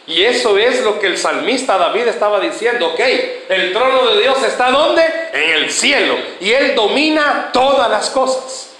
Y 0.07 0.23
eso 0.23 0.57
es 0.57 0.83
lo 0.85 1.01
que 1.01 1.09
el 1.09 1.19
salmista 1.19 1.79
David 1.79 2.07
estaba 2.07 2.39
diciendo, 2.39 2.89
ok, 2.89 3.01
el 3.49 3.73
trono 3.73 4.07
de 4.07 4.21
Dios 4.21 4.41
está 4.45 4.71
¿dónde? 4.71 5.03
En 5.33 5.51
el 5.51 5.71
cielo. 5.71 6.17
Y 6.41 6.53
Él 6.53 6.75
domina 6.77 7.51
todas 7.53 7.91
las 7.91 8.11
cosas. 8.11 8.75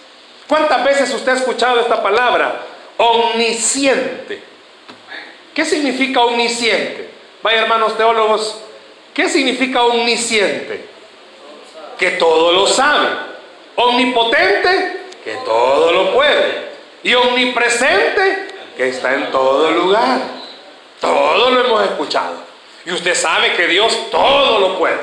¿Cuántas 0.47 0.85
veces 0.85 1.13
usted 1.13 1.33
ha 1.33 1.37
escuchado 1.37 1.81
esta 1.81 2.01
palabra? 2.01 2.63
Omnisciente. 2.99 4.41
¿Qué 5.53 5.65
significa 5.65 6.21
omnisciente? 6.21 7.11
Vaya 7.43 7.63
hermanos 7.63 7.97
teólogos, 7.97 8.59
¿qué 9.15 9.29
significa 9.29 9.83
omnisciente? 9.83 10.85
Que 11.99 12.13
todo 12.13 12.53
lo 12.53 12.67
sabe. 12.67 13.09
Omnipotente, 13.75 15.06
que 15.27 15.35
todo 15.45 15.91
lo 15.91 16.13
puede. 16.13 16.69
Y 17.03 17.13
omnipresente, 17.15 18.47
que 18.77 18.91
está 18.91 19.13
en 19.13 19.33
todo 19.33 19.73
lugar. 19.73 20.21
Todo 21.01 21.51
lo 21.51 21.65
hemos 21.65 21.83
escuchado. 21.83 22.37
Y 22.85 22.93
usted 22.93 23.13
sabe 23.13 23.55
que 23.55 23.67
Dios 23.67 24.09
todo 24.13 24.61
lo 24.61 24.79
puede. 24.79 25.01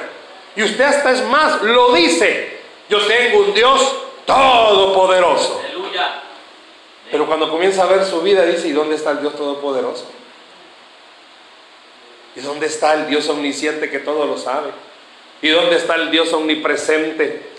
Y 0.56 0.64
usted 0.64 0.86
hasta 0.86 1.12
es 1.12 1.26
más, 1.26 1.62
lo 1.62 1.92
dice. 1.92 2.58
Yo 2.88 3.06
tengo 3.06 3.40
un 3.40 3.54
Dios 3.54 3.96
todopoderoso. 4.26 5.62
Pero 7.12 7.28
cuando 7.28 7.50
comienza 7.50 7.84
a 7.84 7.88
ver 7.88 8.06
su 8.06 8.22
vida 8.22 8.46
dice, 8.46 8.70
¿y 8.70 8.72
dónde 8.72 8.96
está 8.96 9.12
el 9.12 9.20
Dios 9.20 9.36
todopoderoso? 9.36 10.06
¿Y 12.38 12.40
dónde 12.40 12.68
está 12.68 12.94
el 12.94 13.08
Dios 13.08 13.28
omnisciente 13.28 13.92
que 13.92 14.00
todo 14.00 14.26
lo 14.26 14.38
sabe? 14.38 14.72
¿Y 15.42 15.50
dónde 15.50 15.76
está 15.76 15.96
el 15.96 16.12
Dios 16.12 16.32
omnipresente? 16.32 17.53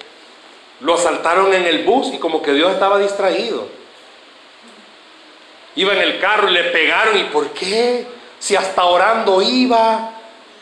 Lo 0.80 0.94
asaltaron 0.94 1.52
en 1.54 1.66
el 1.66 1.84
bus 1.84 2.12
y 2.12 2.18
como 2.18 2.42
que 2.42 2.52
Dios 2.52 2.72
estaba 2.72 2.98
distraído. 2.98 3.66
Iba 5.76 5.92
en 5.94 6.00
el 6.00 6.20
carro 6.20 6.48
y 6.48 6.52
le 6.52 6.64
pegaron. 6.64 7.16
¿Y 7.16 7.24
por 7.24 7.50
qué? 7.50 8.06
Si 8.38 8.54
hasta 8.56 8.84
orando 8.84 9.40
iba, 9.40 10.10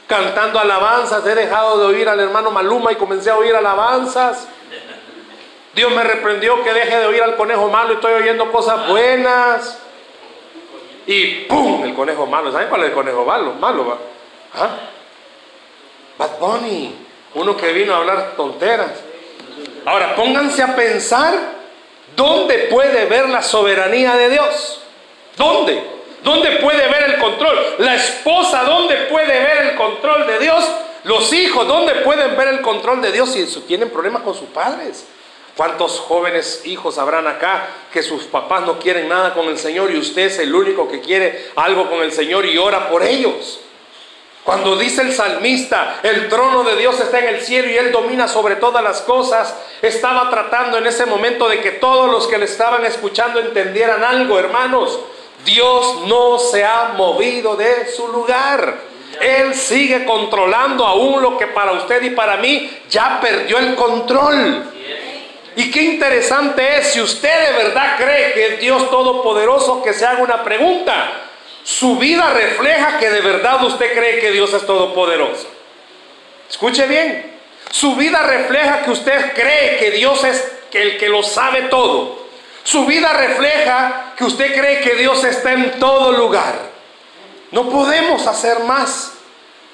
cantando 0.06 0.58
alabanzas, 0.58 1.26
he 1.26 1.34
dejado 1.34 1.78
de 1.78 1.86
oír 1.86 2.08
al 2.08 2.20
hermano 2.20 2.50
Maluma 2.50 2.92
y 2.92 2.96
comencé 2.96 3.30
a 3.30 3.36
oír 3.36 3.54
alabanzas. 3.54 4.46
Dios 5.74 5.90
me 5.92 6.04
reprendió 6.04 6.62
que 6.62 6.72
deje 6.72 6.98
de 6.98 7.06
oír 7.06 7.22
al 7.22 7.34
conejo 7.36 7.68
malo 7.68 7.92
y 7.92 7.94
estoy 7.94 8.12
oyendo 8.12 8.52
cosas 8.52 8.86
buenas. 8.88 9.78
Y 11.06 11.44
¡pum! 11.46 11.84
El 11.84 11.94
conejo 11.94 12.26
malo. 12.26 12.52
¿Saben 12.52 12.68
cuál 12.68 12.82
es 12.82 12.88
el 12.88 12.94
conejo 12.94 13.24
malo? 13.24 13.54
Malo, 13.54 13.86
¿va? 13.86 13.98
¿Ah? 14.54 14.70
Bad 16.18 16.38
Bunny. 16.38 16.94
Uno 17.34 17.56
que 17.56 17.72
vino 17.72 17.94
a 17.94 17.98
hablar 17.98 18.34
tonteras. 18.36 18.92
Ahora, 19.84 20.14
pónganse 20.14 20.62
a 20.62 20.76
pensar 20.76 21.34
dónde 22.16 22.68
puede 22.70 23.06
ver 23.06 23.28
la 23.28 23.42
soberanía 23.42 24.16
de 24.16 24.30
Dios. 24.30 24.80
¿Dónde? 25.36 25.82
¿Dónde 26.22 26.50
puede 26.56 26.88
ver 26.88 27.02
el 27.04 27.18
control? 27.18 27.58
La 27.78 27.96
esposa, 27.96 28.62
¿dónde 28.64 28.94
puede 29.10 29.26
ver 29.26 29.66
el 29.70 29.74
control 29.74 30.26
de 30.26 30.38
Dios? 30.38 30.68
Los 31.04 31.32
hijos, 31.32 31.66
¿dónde 31.66 31.96
pueden 31.96 32.36
ver 32.36 32.48
el 32.48 32.60
control 32.60 33.02
de 33.02 33.10
Dios 33.10 33.32
si 33.32 33.44
tienen 33.62 33.90
problemas 33.90 34.22
con 34.22 34.34
sus 34.34 34.48
padres? 34.50 35.04
¿Cuántos 35.56 35.98
jóvenes 35.98 36.62
hijos 36.64 36.96
habrán 36.96 37.26
acá 37.26 37.66
que 37.92 38.02
sus 38.02 38.24
papás 38.24 38.62
no 38.62 38.78
quieren 38.78 39.08
nada 39.08 39.34
con 39.34 39.48
el 39.48 39.58
Señor 39.58 39.90
y 39.90 39.98
usted 39.98 40.22
es 40.22 40.38
el 40.38 40.54
único 40.54 40.88
que 40.88 41.00
quiere 41.00 41.50
algo 41.56 41.90
con 41.90 42.02
el 42.02 42.12
Señor 42.12 42.46
y 42.46 42.56
ora 42.56 42.88
por 42.88 43.02
ellos? 43.02 43.60
Cuando 44.44 44.74
dice 44.74 45.02
el 45.02 45.12
salmista, 45.12 46.00
el 46.02 46.28
trono 46.28 46.64
de 46.64 46.76
Dios 46.76 46.98
está 46.98 47.20
en 47.20 47.34
el 47.36 47.40
cielo 47.42 47.70
y 47.70 47.76
Él 47.76 47.92
domina 47.92 48.26
sobre 48.26 48.56
todas 48.56 48.82
las 48.82 49.00
cosas, 49.02 49.54
estaba 49.80 50.28
tratando 50.30 50.78
en 50.78 50.86
ese 50.86 51.06
momento 51.06 51.48
de 51.48 51.60
que 51.60 51.72
todos 51.72 52.10
los 52.10 52.26
que 52.26 52.38
le 52.38 52.46
estaban 52.46 52.84
escuchando 52.84 53.38
entendieran 53.38 54.02
algo, 54.02 54.38
hermanos. 54.38 54.98
Dios 55.44 56.06
no 56.06 56.38
se 56.40 56.64
ha 56.64 56.94
movido 56.96 57.54
de 57.54 57.88
su 57.94 58.08
lugar. 58.08 58.78
Él 59.20 59.54
sigue 59.54 60.04
controlando 60.04 60.86
aún 60.86 61.22
lo 61.22 61.38
que 61.38 61.46
para 61.46 61.72
usted 61.72 62.02
y 62.02 62.10
para 62.10 62.36
mí 62.38 62.70
ya 62.90 63.20
perdió 63.20 63.58
el 63.58 63.76
control. 63.76 64.64
Y 65.54 65.70
qué 65.70 65.82
interesante 65.82 66.78
es, 66.78 66.88
si 66.88 67.00
usted 67.00 67.48
de 67.48 67.64
verdad 67.64 67.96
cree 67.96 68.32
que 68.32 68.46
es 68.46 68.60
Dios 68.60 68.90
Todopoderoso, 68.90 69.82
que 69.82 69.92
se 69.92 70.04
haga 70.04 70.22
una 70.22 70.42
pregunta. 70.42 71.28
Su 71.64 71.96
vida 71.96 72.32
refleja 72.32 72.98
que 72.98 73.10
de 73.10 73.20
verdad 73.20 73.64
usted 73.64 73.92
cree 73.94 74.20
que 74.20 74.30
Dios 74.32 74.52
es 74.52 74.66
Todopoderoso. 74.66 75.48
Escuche 76.50 76.86
bien. 76.86 77.32
Su 77.70 77.96
vida 77.96 78.22
refleja 78.22 78.82
que 78.82 78.90
usted 78.90 79.32
cree 79.32 79.78
que 79.78 79.92
Dios 79.92 80.22
es 80.24 80.52
el 80.72 80.98
que 80.98 81.08
lo 81.08 81.22
sabe 81.22 81.62
todo. 81.62 82.22
Su 82.64 82.86
vida 82.86 83.12
refleja 83.12 84.14
que 84.16 84.24
usted 84.24 84.54
cree 84.54 84.80
que 84.80 84.94
Dios 84.94 85.24
está 85.24 85.52
en 85.52 85.78
todo 85.78 86.12
lugar. 86.12 86.54
No 87.50 87.68
podemos 87.68 88.26
hacer 88.26 88.60
más. 88.60 89.12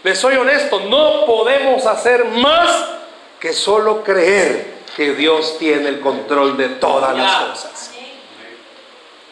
Les 0.03 0.19
soy 0.19 0.37
honesto, 0.37 0.81
no 0.81 1.27
podemos 1.27 1.85
hacer 1.87 2.25
más 2.25 2.87
que 3.41 3.53
solo 3.53 4.03
creer 4.03 4.79
que 4.97 5.15
Dios 5.15 5.59
tiene 5.59 5.89
el 5.89 6.01
control 6.01 6.57
de 6.57 6.69
todas 6.71 7.17
las 7.17 7.35
cosas. 7.45 7.88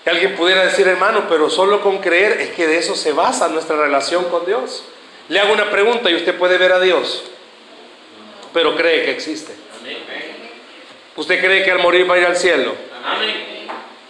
Alguien 0.07 0.37
pudiera 0.37 0.65
decir, 0.65 0.87
hermano, 0.87 1.27
pero 1.29 1.51
solo 1.51 1.81
con 1.81 1.99
creer 1.99 2.41
es 2.41 2.51
que 2.51 2.69
de 2.69 2.79
eso 2.79 2.95
se 2.95 3.13
basa 3.13 3.49
nuestra 3.49 3.77
relación 3.77 4.25
con 4.27 4.47
Dios. 4.47 4.85
Le 5.29 5.41
hago 5.41 5.53
una 5.53 5.69
pregunta 5.69 6.09
y 6.09 6.15
usted 6.15 6.39
puede 6.39 6.59
ver 6.59 6.73
a 6.73 6.81
Dios, 6.81 7.25
pero 8.53 8.77
cree 8.77 9.05
que 9.05 9.11
existe. 9.11 9.53
¿Usted 11.17 11.41
cree 11.41 11.65
que 11.65 11.73
al 11.73 11.81
morir 11.81 12.09
va 12.09 12.15
a 12.15 12.19
ir 12.19 12.27
al 12.27 12.37
cielo? 12.37 12.75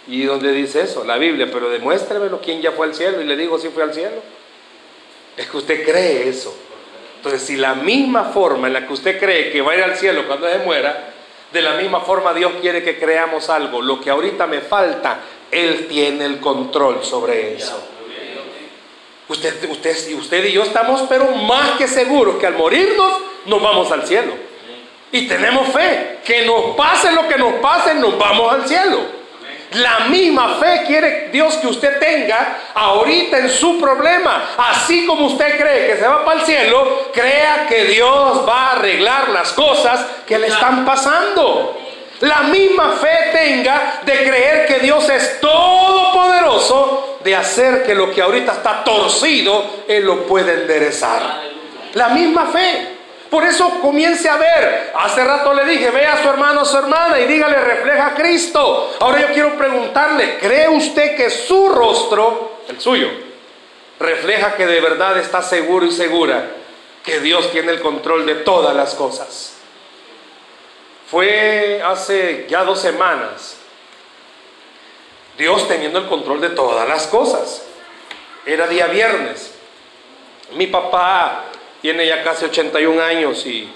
¿Y 0.07 0.23
dónde 0.23 0.51
dice 0.51 0.81
eso? 0.81 1.03
La 1.03 1.17
Biblia, 1.17 1.49
pero 1.51 1.69
demuéstremelo 1.69 2.39
quién 2.41 2.61
ya 2.61 2.73
fue 2.73 2.85
al 2.85 2.93
cielo 2.93 3.19
y 3.19 3.25
le 3.25 3.35
digo 3.35 3.57
si 3.57 3.69
fue 3.69 3.81
al 3.81 3.93
cielo. 3.93 4.21
Es 5.35 5.47
que 5.47 5.57
usted 5.57 5.83
cree 5.83 6.29
eso. 6.29 6.55
Entonces, 7.15 7.41
si 7.41 7.55
la 7.55 7.73
misma 7.73 8.25
forma 8.25 8.67
en 8.67 8.73
la 8.73 8.85
que 8.85 8.93
usted 8.93 9.19
cree 9.19 9.51
que 9.51 9.61
va 9.61 9.71
a 9.71 9.77
ir 9.77 9.83
al 9.83 9.95
cielo 9.97 10.27
cuando 10.27 10.47
se 10.47 10.59
muera, 10.59 11.13
de 11.51 11.61
la 11.61 11.73
misma 11.73 12.01
forma 12.01 12.33
Dios 12.33 12.53
quiere 12.61 12.83
que 12.83 12.99
creamos 12.99 13.49
algo. 13.49 13.81
Lo 13.81 14.01
que 14.01 14.09
ahorita 14.09 14.47
me 14.47 14.61
falta, 14.61 15.19
Él 15.51 15.87
tiene 15.87 16.25
el 16.25 16.39
control 16.39 17.03
sobre 17.03 17.55
eso. 17.55 17.81
Usted, 19.29 19.69
usted, 19.69 20.13
usted 20.17 20.45
y 20.45 20.53
yo 20.53 20.63
estamos 20.63 21.03
pero 21.09 21.29
más 21.31 21.71
que 21.71 21.87
seguros 21.87 22.37
que 22.37 22.47
al 22.47 22.55
morirnos 22.55 23.11
nos 23.45 23.61
vamos 23.61 23.91
al 23.91 24.07
cielo. 24.07 24.33
Y 25.11 25.27
tenemos 25.27 25.67
fe. 25.69 26.19
Que 26.23 26.45
nos 26.45 26.75
pase 26.75 27.11
lo 27.11 27.27
que 27.27 27.37
nos 27.37 27.53
pase, 27.55 27.93
nos 27.95 28.17
vamos 28.17 28.53
al 28.53 28.67
cielo. 28.67 29.16
La 29.71 29.99
misma 30.07 30.55
fe 30.59 30.83
quiere 30.87 31.29
Dios 31.31 31.55
que 31.55 31.67
usted 31.67 31.99
tenga 31.99 32.59
ahorita 32.73 33.37
en 33.37 33.49
su 33.49 33.79
problema. 33.79 34.51
Así 34.57 35.05
como 35.05 35.27
usted 35.27 35.57
cree 35.57 35.87
que 35.87 35.97
se 35.97 36.07
va 36.07 36.23
para 36.23 36.39
el 36.39 36.45
cielo, 36.45 37.09
crea 37.13 37.65
que 37.67 37.85
Dios 37.85 38.47
va 38.47 38.67
a 38.67 38.71
arreglar 38.73 39.29
las 39.29 39.51
cosas 39.51 40.05
que 40.25 40.39
le 40.39 40.47
están 40.47 40.85
pasando. 40.85 41.77
La 42.21 42.43
misma 42.43 42.93
fe 42.93 43.29
tenga 43.31 43.99
de 44.05 44.13
creer 44.13 44.65
que 44.67 44.79
Dios 44.79 45.07
es 45.09 45.39
todopoderoso 45.39 47.19
de 47.23 47.35
hacer 47.35 47.83
que 47.85 47.93
lo 47.93 48.09
que 48.11 48.21
ahorita 48.21 48.53
está 48.53 48.83
torcido, 48.83 49.83
Él 49.87 50.05
lo 50.05 50.25
puede 50.25 50.61
enderezar. 50.61 51.41
La 51.93 52.09
misma 52.09 52.45
fe. 52.45 52.96
Por 53.29 53.43
eso 53.43 53.81
comience 53.81 54.29
a 54.29 54.37
ver. 54.37 54.93
Hace 54.95 55.23
rato 55.23 55.53
le 55.53 55.65
dije, 55.65 55.91
vea 55.91 56.13
a 56.13 56.21
su 56.21 56.29
hermano 56.29 56.61
o 56.61 56.65
su 56.65 56.77
hermana 56.77 57.19
y 57.19 57.25
dígale, 57.25 57.59
refleja 57.59 58.07
a 58.07 58.15
Cristo. 58.15 58.95
Ahora 58.99 59.21
yo 59.21 59.33
quiero 59.33 59.57
preguntarle, 59.57 60.37
¿cree 60.37 60.69
usted 60.69 61.15
que 61.15 61.29
su 61.29 61.69
rostro, 61.69 62.59
el 62.69 62.79
suyo, 62.79 63.09
refleja 63.99 64.55
que 64.55 64.65
de 64.65 64.79
verdad 64.79 65.17
está 65.17 65.41
seguro 65.41 65.85
y 65.85 65.91
segura 65.91 66.45
que 67.03 67.19
Dios 67.19 67.51
tiene 67.51 67.71
el 67.71 67.81
control 67.81 68.25
de 68.25 68.35
todas 68.35 68.75
las 68.75 68.95
cosas? 68.95 69.53
Fue 71.09 71.81
hace 71.85 72.47
ya 72.49 72.63
dos 72.63 72.79
semanas. 72.79 73.57
Dios 75.37 75.67
teniendo 75.67 75.99
el 75.99 76.07
control 76.07 76.41
de 76.41 76.49
todas 76.49 76.87
las 76.87 77.07
cosas. 77.07 77.63
Era 78.45 78.67
día 78.67 78.87
viernes. 78.87 79.53
Mi 80.53 80.67
papá 80.67 81.45
tiene 81.81 82.07
ya 82.07 82.23
casi 82.23 82.45
81 82.45 83.01
años 83.01 83.45
y 83.45 83.69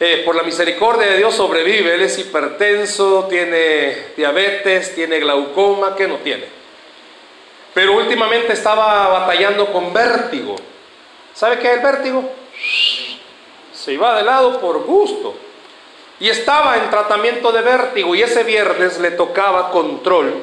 eh, 0.00 0.22
por 0.24 0.36
la 0.36 0.44
misericordia 0.44 1.08
de 1.08 1.16
Dios 1.18 1.34
sobrevive. 1.34 1.94
Él 1.94 2.02
es 2.02 2.18
hipertenso, 2.18 3.26
tiene 3.28 4.12
diabetes, 4.16 4.94
tiene 4.94 5.18
glaucoma, 5.18 5.96
¿qué 5.96 6.06
no 6.06 6.16
tiene? 6.16 6.44
Pero 7.74 7.94
últimamente 7.94 8.52
estaba 8.52 9.08
batallando 9.08 9.72
con 9.72 9.92
vértigo. 9.92 10.56
¿Sabe 11.34 11.58
qué 11.58 11.68
es 11.68 11.74
el 11.74 11.80
vértigo? 11.80 12.30
Se 13.72 13.92
iba 13.92 14.16
de 14.16 14.24
lado 14.24 14.60
por 14.60 14.84
gusto. 14.84 15.34
Y 16.20 16.28
estaba 16.28 16.76
en 16.76 16.90
tratamiento 16.90 17.52
de 17.52 17.62
vértigo 17.62 18.14
y 18.14 18.22
ese 18.22 18.42
viernes 18.42 18.98
le 18.98 19.12
tocaba 19.12 19.70
control 19.70 20.34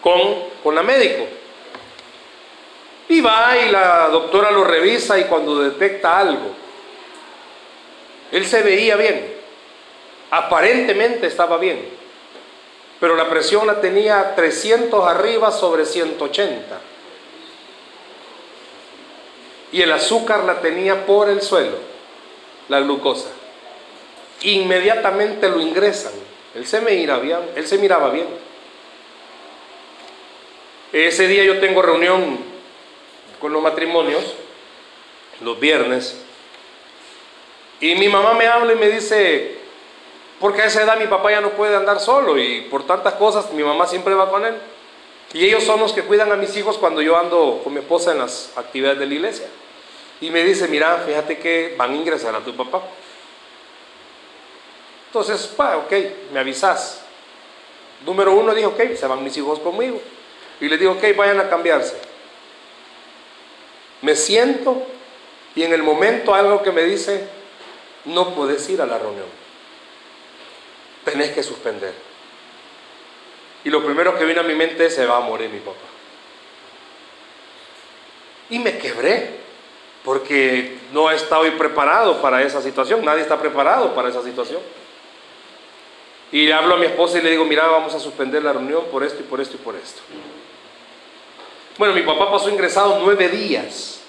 con, 0.00 0.20
con 0.62 0.74
la 0.74 0.82
médico. 0.82 1.26
Y 3.08 3.20
va 3.20 3.56
y 3.56 3.70
la 3.70 4.08
doctora 4.08 4.50
lo 4.50 4.64
revisa 4.64 5.18
y 5.18 5.24
cuando 5.24 5.60
detecta 5.60 6.18
algo, 6.18 6.50
él 8.30 8.46
se 8.46 8.62
veía 8.62 8.96
bien, 8.96 9.34
aparentemente 10.30 11.26
estaba 11.26 11.56
bien, 11.56 11.88
pero 13.00 13.16
la 13.16 13.30
presión 13.30 13.66
la 13.66 13.80
tenía 13.80 14.34
300 14.34 15.06
arriba 15.06 15.50
sobre 15.50 15.86
180. 15.86 16.80
Y 19.70 19.82
el 19.82 19.92
azúcar 19.92 20.44
la 20.44 20.60
tenía 20.60 21.06
por 21.06 21.28
el 21.28 21.40
suelo, 21.40 21.76
la 22.68 22.80
glucosa. 22.80 23.28
Inmediatamente 24.42 25.48
lo 25.48 25.60
ingresan. 25.60 26.12
Él 26.54 26.66
se, 26.66 26.80
miraba 26.80 27.20
bien, 27.20 27.38
él 27.54 27.66
se 27.66 27.78
miraba 27.78 28.10
bien. 28.10 28.26
Ese 30.92 31.26
día 31.28 31.44
yo 31.44 31.60
tengo 31.60 31.82
reunión 31.82 32.38
con 33.40 33.52
los 33.52 33.62
matrimonios, 33.62 34.34
los 35.40 35.58
viernes, 35.58 36.16
y 37.80 37.94
mi 37.94 38.08
mamá 38.08 38.34
me 38.34 38.46
habla 38.46 38.72
y 38.72 38.76
me 38.76 38.88
dice, 38.88 39.56
porque 40.40 40.62
a 40.62 40.66
esa 40.66 40.82
edad 40.82 40.98
mi 40.98 41.06
papá 41.06 41.30
ya 41.30 41.40
no 41.40 41.50
puede 41.50 41.76
andar 41.76 42.00
solo 42.00 42.38
y 42.38 42.62
por 42.62 42.86
tantas 42.86 43.14
cosas 43.14 43.52
mi 43.52 43.62
mamá 43.62 43.86
siempre 43.86 44.14
va 44.14 44.30
con 44.30 44.44
él. 44.44 44.54
Y 45.32 45.44
ellos 45.44 45.62
son 45.62 45.78
los 45.80 45.92
que 45.92 46.02
cuidan 46.02 46.32
a 46.32 46.36
mis 46.36 46.56
hijos 46.56 46.78
cuando 46.78 47.02
yo 47.02 47.16
ando 47.16 47.60
con 47.62 47.72
mi 47.72 47.80
esposa 47.80 48.12
en 48.12 48.18
las 48.18 48.52
actividades 48.56 48.98
de 48.98 49.06
la 49.06 49.14
iglesia. 49.14 49.46
Y 50.20 50.30
me 50.30 50.42
dice, 50.42 50.66
mira, 50.66 51.02
fíjate 51.06 51.38
que 51.38 51.74
van 51.76 51.92
a 51.92 51.96
ingresar 51.96 52.34
a 52.34 52.40
tu 52.40 52.56
papá. 52.56 52.82
Entonces, 55.06 55.46
pa, 55.46 55.76
ok, 55.76 55.92
me 56.32 56.40
avisas. 56.40 57.02
Número 58.04 58.32
uno 58.32 58.54
dijo, 58.54 58.70
ok, 58.70 58.96
se 58.96 59.06
van 59.06 59.22
mis 59.22 59.36
hijos 59.36 59.58
conmigo. 59.60 60.00
Y 60.60 60.68
le 60.68 60.78
digo, 60.78 60.92
ok, 60.92 61.16
vayan 61.16 61.38
a 61.40 61.48
cambiarse. 61.48 61.94
Me 64.02 64.14
siento 64.14 64.86
y 65.54 65.62
en 65.64 65.72
el 65.72 65.82
momento 65.82 66.34
algo 66.34 66.62
que 66.62 66.72
me 66.72 66.82
dice, 66.82 67.26
no 68.04 68.34
puedes 68.34 68.68
ir 68.68 68.80
a 68.80 68.86
la 68.86 68.98
reunión. 68.98 69.26
Tenés 71.04 71.30
que 71.30 71.42
suspender. 71.42 71.92
Y 73.64 73.70
lo 73.70 73.84
primero 73.84 74.16
que 74.16 74.24
vino 74.24 74.40
a 74.40 74.44
mi 74.44 74.54
mente 74.54 74.86
es, 74.86 74.94
se 74.94 75.06
va 75.06 75.16
a 75.16 75.20
morir 75.20 75.50
mi 75.50 75.58
papá. 75.58 75.78
Y 78.50 78.58
me 78.60 78.78
quebré, 78.78 79.30
porque 80.04 80.78
no 80.92 81.10
estaba 81.10 81.44
preparado 81.58 82.22
para 82.22 82.42
esa 82.42 82.62
situación, 82.62 83.04
nadie 83.04 83.22
está 83.22 83.38
preparado 83.38 83.94
para 83.94 84.08
esa 84.08 84.22
situación. 84.22 84.60
Y 86.30 86.46
le 86.46 86.52
hablo 86.52 86.74
a 86.74 86.78
mi 86.78 86.86
esposa 86.86 87.18
y 87.18 87.22
le 87.22 87.30
digo, 87.30 87.44
mira, 87.44 87.66
vamos 87.66 87.94
a 87.94 88.00
suspender 88.00 88.42
la 88.42 88.52
reunión 88.52 88.84
por 88.90 89.02
esto 89.02 89.20
y 89.20 89.24
por 89.24 89.40
esto 89.40 89.56
y 89.56 89.58
por 89.58 89.74
esto. 89.74 90.00
Bueno, 91.78 91.94
mi 91.94 92.02
papá 92.02 92.30
pasó 92.30 92.50
ingresado 92.50 92.98
nueve 93.00 93.28
días 93.28 94.00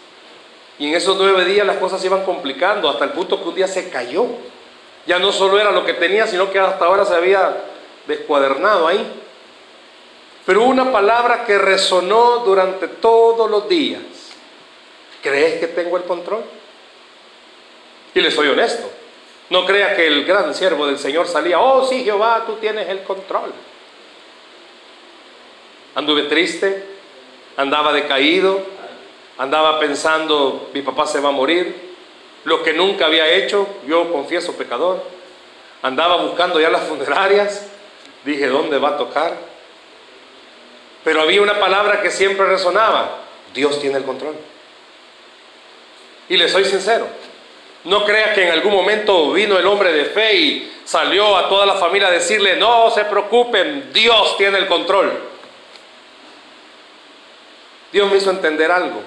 y 0.79 0.87
en 0.87 0.95
esos 0.95 1.17
nueve 1.17 1.45
días 1.45 1.67
las 1.67 1.77
cosas 1.77 2.01
se 2.01 2.07
iban 2.07 2.25
complicando 2.25 2.89
hasta 2.89 3.05
el 3.05 3.11
punto 3.11 3.41
que 3.41 3.49
un 3.49 3.55
día 3.55 3.67
se 3.67 3.89
cayó. 3.89 4.25
Ya 5.05 5.19
no 5.19 5.31
solo 5.31 5.59
era 5.59 5.71
lo 5.71 5.85
que 5.85 5.93
tenía, 5.93 6.25
sino 6.25 6.49
que 6.51 6.59
hasta 6.59 6.85
ahora 6.85 7.05
se 7.05 7.13
había 7.13 7.63
descuadernado 8.07 8.87
ahí. 8.87 9.05
Pero 10.45 10.63
una 10.63 10.91
palabra 10.91 11.45
que 11.45 11.59
resonó 11.59 12.39
durante 12.39 12.87
todos 12.87 13.49
los 13.51 13.69
días. 13.69 14.01
¿Crees 15.21 15.59
que 15.59 15.67
tengo 15.67 15.97
el 15.97 16.03
control? 16.03 16.43
Y 18.15 18.21
le 18.21 18.31
soy 18.31 18.47
honesto. 18.47 18.89
No 19.49 19.65
crea 19.65 19.95
que 19.95 20.07
el 20.07 20.25
gran 20.25 20.55
siervo 20.55 20.87
del 20.87 20.97
Señor 20.97 21.27
salía, 21.27 21.59
oh 21.59 21.85
sí 21.87 22.03
Jehová, 22.03 22.43
tú 22.47 22.55
tienes 22.55 22.87
el 22.89 23.03
control. 23.03 23.51
Anduve 25.95 26.23
triste, 26.23 26.98
andaba 27.59 27.91
decaído, 27.91 28.61
andaba 29.37 29.81
pensando, 29.81 30.69
mi 30.73 30.81
papá 30.81 31.05
se 31.05 31.19
va 31.19 31.27
a 31.27 31.33
morir, 31.33 31.75
lo 32.45 32.63
que 32.63 32.71
nunca 32.71 33.07
había 33.07 33.27
hecho, 33.33 33.67
yo 33.85 34.13
confieso 34.13 34.55
pecador, 34.55 35.03
andaba 35.81 36.15
buscando 36.23 36.61
ya 36.61 36.69
las 36.69 36.83
funerarias, 36.83 37.67
dije, 38.23 38.47
¿dónde 38.47 38.77
va 38.77 38.91
a 38.91 38.97
tocar? 38.97 39.33
Pero 41.03 41.21
había 41.21 41.41
una 41.41 41.59
palabra 41.59 42.01
que 42.01 42.11
siempre 42.11 42.45
resonaba, 42.45 43.17
Dios 43.53 43.81
tiene 43.81 43.97
el 43.97 44.05
control. 44.05 44.35
Y 46.29 46.37
le 46.37 46.47
soy 46.47 46.63
sincero, 46.63 47.07
no 47.83 48.05
crea 48.05 48.33
que 48.33 48.45
en 48.45 48.53
algún 48.53 48.71
momento 48.71 49.33
vino 49.33 49.57
el 49.57 49.67
hombre 49.67 49.91
de 49.91 50.05
fe 50.05 50.33
y 50.33 50.73
salió 50.85 51.35
a 51.35 51.49
toda 51.49 51.65
la 51.65 51.73
familia 51.73 52.07
a 52.07 52.11
decirle, 52.11 52.55
no 52.55 52.89
se 52.91 53.03
preocupen, 53.03 53.91
Dios 53.91 54.37
tiene 54.37 54.59
el 54.59 54.67
control. 54.67 55.28
Dios 57.91 58.09
me 58.09 58.17
hizo 58.17 58.31
entender 58.31 58.71
algo. 58.71 59.01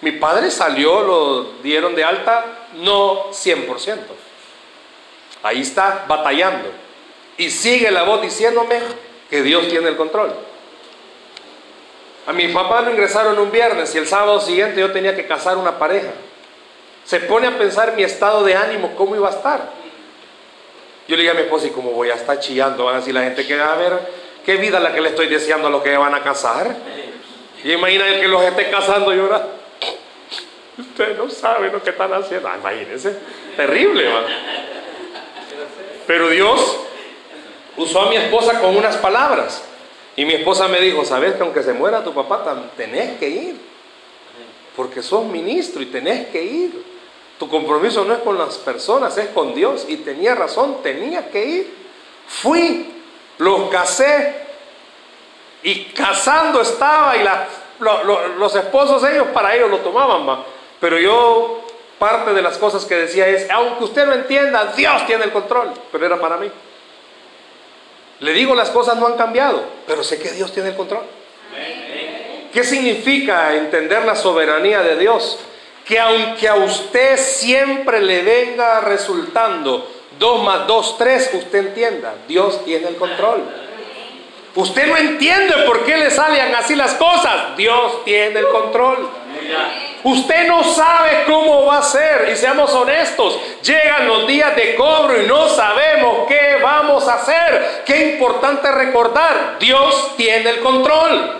Mi 0.00 0.12
padre 0.12 0.50
salió, 0.50 1.02
lo 1.02 1.42
dieron 1.62 1.94
de 1.94 2.04
alta, 2.04 2.44
no 2.74 3.30
100%. 3.30 3.98
Ahí 5.42 5.60
está 5.60 6.04
batallando. 6.08 6.70
Y 7.36 7.50
sigue 7.50 7.90
la 7.90 8.02
voz 8.02 8.22
diciéndome 8.22 8.80
que 9.30 9.42
Dios 9.42 9.68
tiene 9.68 9.88
el 9.88 9.96
control. 9.96 10.32
A 12.26 12.32
mi 12.32 12.48
papá 12.48 12.82
lo 12.82 12.92
ingresaron 12.92 13.38
un 13.38 13.50
viernes 13.50 13.94
y 13.94 13.98
el 13.98 14.06
sábado 14.06 14.40
siguiente 14.40 14.80
yo 14.80 14.92
tenía 14.92 15.16
que 15.16 15.26
casar 15.26 15.56
una 15.56 15.78
pareja. 15.78 16.10
Se 17.04 17.18
pone 17.20 17.48
a 17.48 17.58
pensar 17.58 17.94
mi 17.96 18.04
estado 18.04 18.44
de 18.44 18.54
ánimo, 18.54 18.94
cómo 18.96 19.16
iba 19.16 19.28
a 19.28 19.32
estar. 19.32 19.72
Yo 21.08 21.16
le 21.16 21.22
dije 21.22 21.32
a 21.32 21.34
mi 21.34 21.42
esposa, 21.42 21.66
¿y 21.66 21.70
cómo 21.70 21.90
voy 21.90 22.10
a 22.10 22.14
estar 22.14 22.38
chillando? 22.38 22.84
Van 22.84 22.94
a 22.94 22.98
decir 22.98 23.12
la 23.12 23.22
gente 23.22 23.44
que 23.44 23.56
va 23.56 23.72
a 23.72 23.76
ver 23.76 23.98
qué 24.44 24.56
vida 24.56 24.78
la 24.78 24.94
que 24.94 25.00
le 25.00 25.08
estoy 25.08 25.26
deseando 25.26 25.66
a 25.66 25.70
los 25.70 25.82
que 25.82 25.96
van 25.96 26.14
a 26.14 26.22
casar. 26.22 26.76
Y 27.64 27.72
imagina 27.72 28.08
el 28.08 28.20
que 28.20 28.28
los 28.28 28.42
esté 28.42 28.70
casando 28.70 29.12
llorando. 29.12 29.50
Usted 30.78 31.16
no 31.16 31.28
sabe 31.28 31.70
lo 31.70 31.82
que 31.82 31.90
están 31.90 32.12
haciendo. 32.12 32.48
Ah, 32.48 32.56
imagínense, 32.58 33.16
terrible. 33.56 34.08
Pero 36.06 36.28
Dios 36.28 36.78
usó 37.76 38.02
a 38.02 38.10
mi 38.10 38.16
esposa 38.16 38.60
con 38.60 38.76
unas 38.76 38.96
palabras. 38.96 39.62
Y 40.16 40.24
mi 40.24 40.34
esposa 40.34 40.68
me 40.68 40.80
dijo, 40.80 41.04
sabes 41.04 41.34
que 41.34 41.42
aunque 41.42 41.62
se 41.62 41.72
muera 41.72 42.04
tu 42.04 42.12
papá, 42.12 42.70
tenés 42.76 43.18
que 43.18 43.28
ir. 43.28 43.56
Porque 44.76 45.02
sos 45.02 45.24
ministro 45.24 45.82
y 45.82 45.86
tenés 45.86 46.28
que 46.28 46.42
ir. 46.42 46.84
Tu 47.38 47.48
compromiso 47.48 48.04
no 48.04 48.14
es 48.14 48.20
con 48.20 48.38
las 48.38 48.58
personas, 48.58 49.16
es 49.18 49.28
con 49.28 49.54
Dios. 49.54 49.86
Y 49.88 49.98
tenía 49.98 50.34
razón, 50.34 50.78
tenía 50.82 51.30
que 51.30 51.44
ir. 51.44 51.74
Fui, 52.26 52.90
los 53.38 53.70
casé. 53.70 54.51
Y 55.62 55.84
casando 55.86 56.60
estaba 56.60 57.16
y 57.16 57.24
los 57.78 58.54
esposos 58.56 59.04
ellos 59.04 59.28
para 59.32 59.54
ellos 59.54 59.70
lo 59.70 59.78
tomaban. 59.78 60.28
¿va? 60.28 60.44
Pero 60.80 60.98
yo, 60.98 61.62
parte 61.98 62.32
de 62.32 62.42
las 62.42 62.58
cosas 62.58 62.84
que 62.84 62.96
decía 62.96 63.28
es, 63.28 63.48
aunque 63.50 63.84
usted 63.84 64.06
no 64.06 64.12
entienda, 64.12 64.72
Dios 64.76 65.06
tiene 65.06 65.24
el 65.24 65.32
control, 65.32 65.72
pero 65.90 66.06
era 66.06 66.20
para 66.20 66.36
mí. 66.36 66.50
Le 68.20 68.32
digo, 68.32 68.54
las 68.54 68.70
cosas 68.70 68.96
no 68.96 69.06
han 69.06 69.16
cambiado, 69.16 69.62
pero 69.86 70.02
sé 70.04 70.18
que 70.18 70.30
Dios 70.30 70.52
tiene 70.52 70.70
el 70.70 70.76
control. 70.76 71.02
¿Qué 72.52 72.64
significa 72.64 73.54
entender 73.54 74.04
la 74.04 74.14
soberanía 74.14 74.82
de 74.82 74.96
Dios? 74.96 75.38
Que 75.84 75.98
aunque 75.98 76.48
a 76.48 76.54
usted 76.54 77.16
siempre 77.16 78.00
le 78.00 78.22
venga 78.22 78.80
resultando 78.80 79.90
2 80.18 80.44
más 80.44 80.66
2, 80.66 80.98
3, 80.98 81.30
usted 81.34 81.58
entienda, 81.58 82.14
Dios 82.28 82.64
tiene 82.64 82.88
el 82.88 82.96
control. 82.96 83.42
Usted 84.54 84.86
no 84.86 84.96
entiende 84.96 85.54
por 85.66 85.84
qué 85.84 85.96
le 85.96 86.10
salen 86.10 86.54
así 86.54 86.74
las 86.74 86.94
cosas, 86.94 87.56
Dios 87.56 88.04
tiene 88.04 88.40
el 88.40 88.48
control. 88.48 89.08
Usted 90.04 90.46
no 90.46 90.64
sabe 90.64 91.24
cómo 91.26 91.66
va 91.66 91.78
a 91.78 91.82
ser 91.82 92.28
y 92.32 92.36
seamos 92.36 92.72
honestos, 92.74 93.38
llegan 93.62 94.08
los 94.08 94.26
días 94.26 94.54
de 94.56 94.74
cobro 94.74 95.22
y 95.22 95.26
no 95.26 95.48
sabemos 95.48 96.26
qué 96.28 96.58
vamos 96.60 97.08
a 97.08 97.14
hacer. 97.14 97.82
Qué 97.86 98.12
importante 98.12 98.70
recordar, 98.70 99.56
Dios 99.58 100.16
tiene 100.16 100.50
el 100.50 100.60
control. 100.60 101.38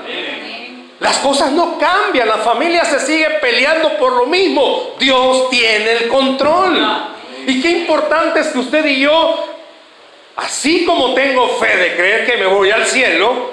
Las 1.01 1.19
cosas 1.19 1.51
no 1.51 1.79
cambian, 1.79 2.29
la 2.29 2.39
familia 2.39 2.85
se 2.85 3.01
sigue 3.01 3.29
peleando 3.41 3.99
por 3.99 4.13
lo 4.13 4.27
mismo. 4.27 4.95
Dios 5.01 5.51
tiene 5.51 5.93
el 5.93 6.09
control. 6.09 6.79
Y 7.45 7.61
qué 7.61 7.71
importante 7.71 8.39
es 8.39 8.49
que 8.49 8.61
usted 8.61 8.87
y 8.87 9.01
yo, 9.01 9.52
así 10.37 10.85
como 10.85 11.15
tengo 11.15 11.49
fe 11.59 11.77
de 11.77 11.97
creer 11.97 12.27
que 12.27 12.37
me 12.37 12.47
voy 12.47 12.71
al 12.71 12.87
cielo, 12.87 13.51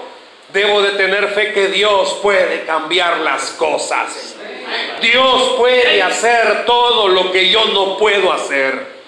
debo 0.54 0.82
de 0.82 0.92
tener 0.92 1.28
fe 1.30 1.54
que 1.54 1.68
Dios 1.68 2.20
puede 2.22 2.66
cambiar 2.66 3.18
las 3.20 3.52
cosas. 3.52 4.36
Dios 5.02 5.56
puede 5.58 6.02
hacer 6.02 6.66
todo 6.66 7.08
lo 7.08 7.32
que 7.32 7.50
yo 7.50 7.66
no 7.66 7.98
puedo 7.98 8.32
hacer. 8.32 9.00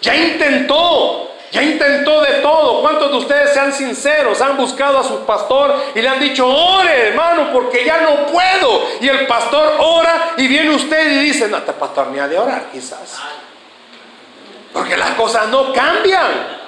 Ya 0.00 0.16
intentó, 0.16 1.30
ya 1.50 1.62
intentó 1.62 2.22
de 2.22 2.34
todo. 2.40 2.80
¿Cuántos 2.80 3.10
de 3.10 3.16
ustedes 3.18 3.52
sean 3.52 3.72
sinceros? 3.72 4.40
Han 4.40 4.56
buscado 4.56 4.98
a 4.98 5.04
su 5.04 5.20
pastor 5.26 5.74
y 5.94 6.00
le 6.00 6.08
han 6.08 6.20
dicho, 6.20 6.46
ore 6.46 7.08
hermano, 7.08 7.50
porque 7.52 7.84
ya 7.84 8.00
no 8.00 8.26
puedo. 8.26 8.88
Y 9.00 9.08
el 9.08 9.26
pastor 9.26 9.74
ora 9.78 10.32
y 10.36 10.46
viene 10.46 10.70
usted 10.70 11.12
y 11.12 11.18
dice, 11.24 11.48
no, 11.48 11.58
este 11.58 11.72
pastor 11.72 12.08
ni 12.08 12.18
ha 12.18 12.28
de 12.28 12.38
orar 12.38 12.68
quizás. 12.72 13.18
Porque 14.72 14.96
las 14.96 15.10
cosas 15.10 15.48
no 15.48 15.72
cambian. 15.72 16.59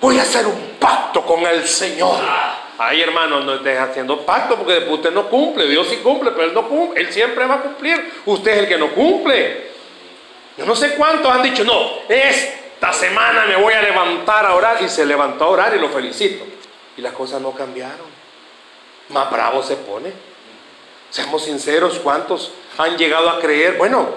Voy 0.00 0.18
a 0.18 0.22
hacer 0.22 0.46
un 0.46 0.76
pacto 0.78 1.24
con 1.24 1.44
el 1.46 1.66
Señor. 1.66 2.20
Ay, 2.78 3.02
hermano, 3.02 3.40
no 3.40 3.54
estés 3.54 3.78
haciendo 3.78 4.24
pacto 4.24 4.56
porque 4.56 4.74
después 4.74 4.98
usted 4.98 5.10
no 5.10 5.28
cumple. 5.28 5.66
Dios 5.66 5.88
sí 5.88 5.96
cumple, 5.96 6.30
pero 6.30 6.44
Él 6.44 6.54
no 6.54 6.68
cumple. 6.68 7.00
Él 7.00 7.12
siempre 7.12 7.44
va 7.46 7.56
a 7.56 7.62
cumplir. 7.62 8.22
Usted 8.24 8.52
es 8.52 8.58
el 8.58 8.68
que 8.68 8.78
no 8.78 8.92
cumple. 8.92 9.68
Yo 10.56 10.64
no 10.64 10.76
sé 10.76 10.94
cuántos 10.94 11.32
han 11.32 11.42
dicho, 11.42 11.64
no, 11.64 12.02
esta 12.08 12.92
semana 12.92 13.46
me 13.46 13.56
voy 13.56 13.74
a 13.74 13.82
levantar 13.82 14.46
a 14.46 14.54
orar. 14.54 14.80
Y 14.80 14.88
se 14.88 15.04
levantó 15.04 15.44
a 15.44 15.48
orar 15.48 15.74
y 15.74 15.80
lo 15.80 15.88
felicito. 15.88 16.44
Y 16.96 17.00
las 17.00 17.12
cosas 17.12 17.40
no 17.40 17.52
cambiaron. 17.52 18.06
Más 19.08 19.30
bravo 19.30 19.62
se 19.64 19.76
pone. 19.76 20.12
Seamos 21.10 21.44
sinceros, 21.44 21.98
¿cuántos 21.98 22.52
han 22.76 22.96
llegado 22.96 23.30
a 23.30 23.40
creer? 23.40 23.76
Bueno, 23.76 24.08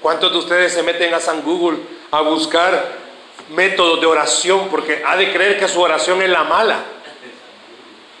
¿cuántos 0.00 0.32
de 0.32 0.38
ustedes 0.38 0.72
se 0.72 0.82
meten 0.82 1.12
a 1.12 1.20
San 1.20 1.42
Google 1.42 1.78
a 2.10 2.22
buscar 2.22 3.05
métodos 3.50 4.00
de 4.00 4.06
oración 4.06 4.68
porque 4.68 5.02
ha 5.06 5.16
de 5.16 5.32
creer 5.32 5.58
que 5.58 5.68
su 5.68 5.80
oración 5.80 6.22
es 6.22 6.30
la 6.30 6.44
mala? 6.44 6.80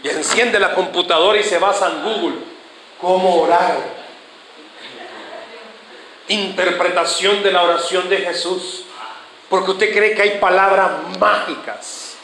Y 0.02 0.08
enciende 0.08 0.60
la 0.60 0.74
computadora 0.74 1.38
y 1.38 1.42
se 1.42 1.58
va 1.58 1.70
a 1.70 1.74
San 1.74 2.02
Google. 2.02 2.36
¿Cómo 3.00 3.42
orar? 3.42 3.76
Interpretación 6.28 7.42
de 7.42 7.52
la 7.52 7.62
oración 7.62 8.08
de 8.08 8.18
Jesús. 8.18 8.84
Porque 9.48 9.70
usted 9.72 9.92
cree 9.92 10.14
que 10.14 10.22
hay 10.22 10.38
palabras 10.38 10.90
mágicas 11.18 12.16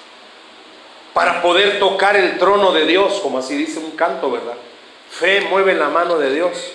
para 1.13 1.43
poder 1.43 1.79
tocar 1.79 2.17
el 2.17 2.39
trono 2.39 2.73
de 2.73 2.87
Dios, 2.87 3.21
como 3.21 3.39
así 3.39 3.57
dice 3.57 3.79
un 3.79 3.93
canto, 3.93 4.31
¿verdad? 4.31 4.55
Fe 5.11 5.43
mueve 5.43 5.75
la 5.75 5.89
mano 5.89 6.19
de 6.19 6.33
Dios. 6.35 6.73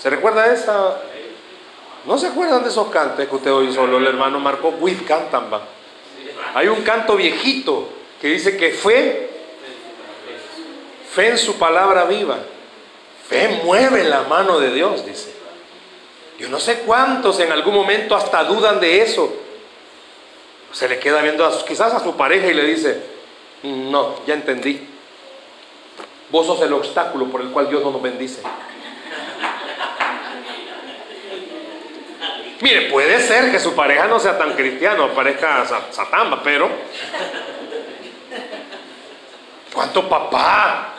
¿Se 0.00 0.10
recuerda 0.10 0.52
esa? 0.52 1.00
¿No 2.04 2.18
se 2.18 2.28
acuerdan 2.28 2.62
de 2.62 2.70
esos 2.70 2.88
cantos 2.88 3.26
que 3.26 3.34
usted 3.34 3.52
hoy 3.52 3.72
solo 3.72 3.98
el 3.98 4.06
hermano 4.06 4.40
Marco 4.40 4.68
Witt 4.68 5.06
cantan? 5.06 5.48
Hay 6.54 6.68
un 6.68 6.82
canto 6.82 7.16
viejito 7.16 7.88
que 8.20 8.28
dice 8.28 8.56
que 8.56 8.70
fe 8.72 9.30
Fe 11.10 11.30
en 11.30 11.38
su 11.38 11.56
palabra 11.56 12.04
viva. 12.04 12.38
Fe 13.28 13.62
mueve 13.64 14.04
la 14.04 14.22
mano 14.22 14.60
de 14.60 14.72
Dios, 14.72 15.04
dice. 15.04 15.32
Yo 16.38 16.48
no 16.48 16.60
sé 16.60 16.80
cuántos 16.80 17.40
en 17.40 17.50
algún 17.50 17.74
momento 17.74 18.14
hasta 18.14 18.44
dudan 18.44 18.80
de 18.80 19.02
eso. 19.02 19.32
Se 20.72 20.88
le 20.88 21.00
queda 21.00 21.20
viendo 21.20 21.44
a, 21.44 21.64
quizás 21.64 21.92
a 21.92 22.00
su 22.00 22.16
pareja 22.16 22.46
y 22.46 22.54
le 22.54 22.64
dice, 22.64 23.02
no, 23.64 24.24
ya 24.24 24.34
entendí. 24.34 24.86
Vos 26.30 26.46
sos 26.46 26.62
el 26.62 26.72
obstáculo 26.72 27.26
por 27.26 27.40
el 27.40 27.48
cual 27.48 27.68
Dios 27.68 27.82
no 27.82 27.90
nos 27.90 28.02
bendice. 28.02 28.40
Mire, 32.60 32.82
puede 32.90 33.20
ser 33.20 33.50
que 33.50 33.58
su 33.58 33.74
pareja 33.74 34.06
no 34.06 34.20
sea 34.20 34.36
tan 34.36 34.52
cristiano, 34.52 35.08
parezca 35.14 35.64
satamba, 35.90 36.42
pero 36.42 36.68
¿cuánto 39.72 40.08
papá 40.08 40.94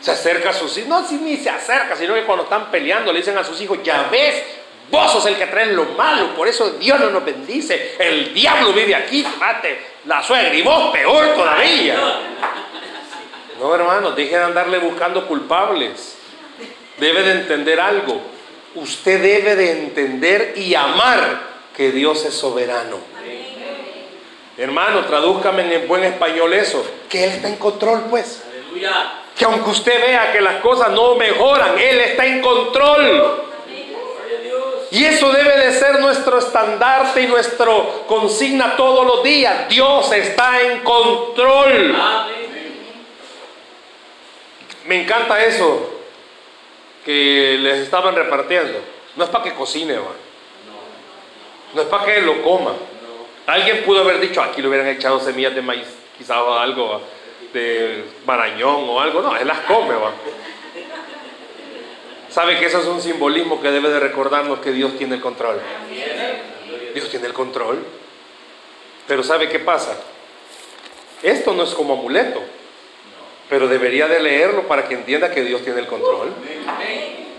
se 0.00 0.10
acerca 0.10 0.50
a 0.50 0.52
sus 0.52 0.76
hijos? 0.76 0.88
No, 0.88 1.06
si 1.06 1.16
ni 1.16 1.36
se 1.36 1.50
acerca, 1.50 1.94
sino 1.94 2.14
que 2.14 2.24
cuando 2.24 2.44
están 2.44 2.70
peleando 2.70 3.12
le 3.12 3.20
dicen 3.20 3.38
a 3.38 3.44
sus 3.44 3.60
hijos, 3.60 3.78
ya 3.84 4.08
ves, 4.10 4.42
vos 4.90 5.12
sos 5.12 5.26
el 5.26 5.36
que 5.36 5.46
traes 5.46 5.68
lo 5.68 5.84
malo, 5.84 6.34
por 6.34 6.48
eso 6.48 6.70
Dios 6.72 6.98
no 6.98 7.10
nos 7.10 7.24
bendice, 7.24 7.94
el 7.98 8.34
diablo 8.34 8.72
vive 8.72 8.94
aquí, 8.96 9.24
mate 9.38 9.94
la 10.06 10.22
suegra 10.22 10.54
y 10.54 10.62
vos 10.62 10.92
peor 10.92 11.34
todavía. 11.34 11.96
No, 13.58 13.74
hermano, 13.74 14.10
deje 14.12 14.36
de 14.36 14.44
andarle 14.44 14.78
buscando 14.78 15.26
culpables. 15.26 16.18
Debe 16.98 17.22
de 17.22 17.32
entender 17.32 17.80
algo 17.80 18.20
usted 18.74 19.22
debe 19.22 19.56
de 19.56 19.72
entender 19.72 20.54
y 20.56 20.74
amar 20.74 21.40
que 21.76 21.90
Dios 21.90 22.24
es 22.24 22.34
soberano. 22.34 22.98
Hermano, 24.56 25.04
tradúzcame 25.06 25.74
en 25.74 25.88
buen 25.88 26.04
español 26.04 26.52
eso, 26.52 26.84
que 27.08 27.24
Él 27.24 27.30
está 27.30 27.48
en 27.48 27.56
control, 27.56 28.04
pues. 28.08 28.42
Que 29.36 29.44
aunque 29.44 29.70
usted 29.70 30.00
vea 30.00 30.32
que 30.32 30.40
las 30.40 30.60
cosas 30.60 30.90
no 30.90 31.16
mejoran, 31.16 31.76
Él 31.78 32.00
está 32.00 32.24
en 32.24 32.40
control. 32.40 33.42
Y 34.92 35.04
eso 35.04 35.32
debe 35.32 35.58
de 35.58 35.72
ser 35.72 35.98
nuestro 35.98 36.38
estandarte 36.38 37.22
y 37.22 37.26
nuestro 37.26 38.04
consigna 38.06 38.76
todos 38.76 39.04
los 39.04 39.24
días. 39.24 39.68
Dios 39.68 40.12
está 40.12 40.60
en 40.60 40.80
control. 40.84 41.96
Me 44.84 45.02
encanta 45.02 45.44
eso 45.44 45.94
que 47.04 47.58
les 47.60 47.78
estaban 47.80 48.14
repartiendo. 48.14 48.78
No 49.16 49.24
es 49.24 49.30
para 49.30 49.44
que 49.44 49.54
cocine. 49.54 49.96
No 51.74 51.82
es 51.82 51.88
para 51.88 52.04
que 52.04 52.20
lo 52.22 52.42
coma. 52.42 52.72
Alguien 53.46 53.84
pudo 53.84 54.00
haber 54.00 54.20
dicho, 54.20 54.42
aquí 54.42 54.62
le 54.62 54.68
hubieran 54.68 54.88
echado 54.88 55.20
semillas 55.20 55.54
de 55.54 55.60
maíz, 55.60 55.86
quizás 56.16 56.38
algo 56.38 57.02
de 57.52 58.04
marañón 58.26 58.88
o 58.88 59.00
algo. 59.00 59.20
No, 59.20 59.36
él 59.36 59.46
las 59.46 59.60
come, 59.60 59.94
va. 59.94 60.12
¿Sabe 62.30 62.58
que 62.58 62.66
eso 62.66 62.80
es 62.80 62.86
un 62.86 63.00
simbolismo 63.00 63.60
que 63.60 63.70
debe 63.70 63.90
de 63.90 64.00
recordarnos 64.00 64.58
que 64.58 64.72
Dios 64.72 64.96
tiene 64.96 65.16
el 65.16 65.20
control? 65.20 65.60
Dios 66.94 67.08
tiene 67.10 67.26
el 67.26 67.32
control. 67.32 67.84
Pero 69.06 69.22
¿sabe 69.22 69.48
qué 69.48 69.60
pasa? 69.60 69.96
Esto 71.22 71.52
no 71.52 71.62
es 71.62 71.74
como 71.74 71.94
amuleto. 71.94 72.42
Pero 73.48 73.68
debería 73.68 74.08
de 74.08 74.20
leerlo 74.20 74.66
para 74.66 74.88
que 74.88 74.94
entienda 74.94 75.30
que 75.30 75.42
Dios 75.42 75.62
tiene 75.62 75.80
el 75.80 75.86
control. 75.86 76.32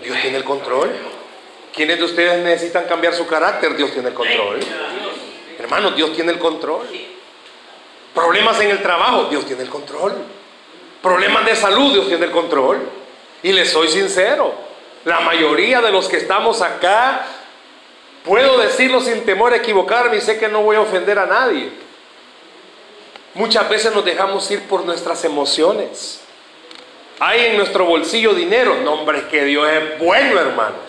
Dios 0.02 0.16
tiene 0.22 0.36
el 0.36 0.44
control. 0.44 0.90
¿Quiénes 1.74 1.98
de 1.98 2.04
ustedes 2.04 2.42
necesitan 2.44 2.84
cambiar 2.84 3.12
su 3.12 3.26
carácter? 3.26 3.76
Dios 3.76 3.92
tiene 3.92 4.08
el 4.08 4.14
control. 4.14 4.60
Hermanos, 5.58 5.96
Dios 5.96 6.12
tiene 6.14 6.32
el 6.32 6.38
control. 6.38 6.86
Problemas 8.14 8.60
en 8.60 8.70
el 8.70 8.82
trabajo, 8.82 9.24
Dios 9.24 9.44
tiene 9.44 9.62
el 9.62 9.68
control. 9.68 10.14
Problemas 11.02 11.44
de 11.44 11.54
salud, 11.54 11.92
Dios 11.92 12.08
tiene 12.08 12.24
el 12.24 12.30
control. 12.30 12.78
Y 13.42 13.52
les 13.52 13.70
soy 13.70 13.88
sincero, 13.88 14.54
la 15.04 15.20
mayoría 15.20 15.80
de 15.80 15.92
los 15.92 16.08
que 16.08 16.16
estamos 16.16 16.62
acá, 16.62 17.26
puedo 18.24 18.58
decirlo 18.58 19.00
sin 19.00 19.24
temor 19.24 19.52
a 19.52 19.56
equivocarme 19.56 20.16
y 20.16 20.20
sé 20.20 20.38
que 20.38 20.48
no 20.48 20.62
voy 20.62 20.76
a 20.76 20.80
ofender 20.80 21.18
a 21.18 21.26
nadie. 21.26 21.70
Muchas 23.36 23.68
veces 23.68 23.94
nos 23.94 24.02
dejamos 24.02 24.50
ir 24.50 24.62
por 24.62 24.86
nuestras 24.86 25.22
emociones. 25.24 26.22
Hay 27.20 27.46
en 27.46 27.58
nuestro 27.58 27.84
bolsillo 27.84 28.32
dinero. 28.32 28.78
No, 28.82 28.94
hombre, 28.94 29.28
que 29.28 29.44
Dios 29.44 29.68
es 29.68 29.98
bueno, 29.98 30.40
hermanos. 30.40 30.80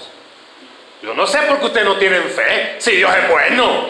Yo 1.02 1.14
no 1.14 1.28
sé 1.28 1.40
por 1.42 1.60
qué 1.60 1.66
ustedes 1.66 1.86
no 1.86 1.98
tienen 1.98 2.24
fe, 2.24 2.78
si 2.80 2.92
Dios 2.92 3.12
es 3.22 3.30
bueno. 3.30 3.88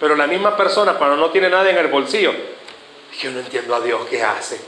Pero 0.00 0.16
la 0.16 0.26
misma 0.26 0.56
persona, 0.56 0.94
cuando 0.94 1.16
no 1.16 1.30
tiene 1.30 1.48
nada 1.48 1.70
en 1.70 1.76
el 1.76 1.86
bolsillo, 1.86 2.34
yo 3.20 3.30
no 3.30 3.38
entiendo 3.38 3.76
a 3.76 3.80
Dios 3.80 4.00
qué 4.10 4.24
hace. 4.24 4.60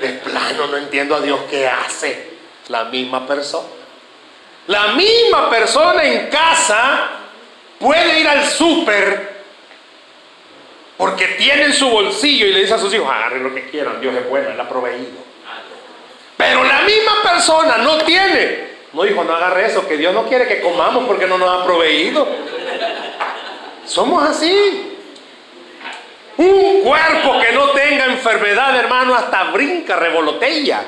De 0.00 0.08
plano 0.10 0.68
no 0.68 0.76
entiendo 0.76 1.16
a 1.16 1.20
Dios 1.20 1.40
qué 1.50 1.66
hace. 1.66 2.30
La 2.68 2.84
misma 2.84 3.26
persona. 3.26 3.66
La 4.68 4.88
misma 4.92 5.50
persona 5.50 6.04
en 6.04 6.28
casa 6.28 7.10
puede 7.80 8.20
ir 8.20 8.28
al 8.28 8.44
súper 8.44 9.31
porque 10.96 11.26
tiene 11.28 11.64
en 11.64 11.72
su 11.72 11.88
bolsillo 11.88 12.46
y 12.46 12.52
le 12.52 12.60
dice 12.60 12.74
a 12.74 12.78
sus 12.78 12.92
hijos, 12.94 13.08
agarren 13.10 13.42
lo 13.42 13.54
que 13.54 13.68
quieran, 13.70 14.00
Dios 14.00 14.14
es 14.14 14.28
bueno, 14.28 14.50
Él 14.50 14.60
ha 14.60 14.68
proveído. 14.68 15.32
Pero 16.36 16.64
la 16.64 16.82
misma 16.82 17.22
persona 17.22 17.78
no 17.78 17.98
tiene. 17.98 18.72
No, 18.92 19.06
hijo, 19.06 19.24
no 19.24 19.34
agarre 19.34 19.66
eso, 19.66 19.86
que 19.88 19.96
Dios 19.96 20.12
no 20.12 20.24
quiere 20.28 20.46
que 20.46 20.60
comamos 20.60 21.04
porque 21.06 21.26
no 21.26 21.38
nos 21.38 21.48
ha 21.48 21.64
proveído. 21.64 22.26
Somos 23.86 24.28
así. 24.28 24.98
Un 26.36 26.82
cuerpo 26.82 27.38
que 27.40 27.52
no 27.52 27.70
tenga 27.70 28.06
enfermedad, 28.06 28.76
hermano, 28.76 29.14
hasta 29.14 29.44
brinca, 29.44 29.96
revolotella. 29.96 30.82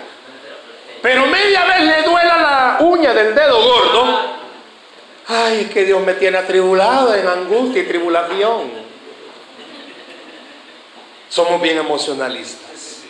Pero 1.01 1.27
media 1.27 1.65
vez 1.65 1.81
le 1.81 2.03
duela 2.03 2.37
la 2.37 2.77
uña 2.81 3.13
del 3.15 3.35
dedo 3.35 3.63
gordo. 3.63 4.21
Ay, 5.29 5.71
que 5.73 5.85
Dios 5.85 6.03
me 6.03 6.15
tiene 6.15 6.39
atribulado 6.39 7.15
en 7.15 7.27
angustia 7.27 7.83
y 7.83 7.87
tribulación 7.87 8.84
somos 11.29 11.61
bien 11.61 11.79
emocionalistas. 11.79 13.03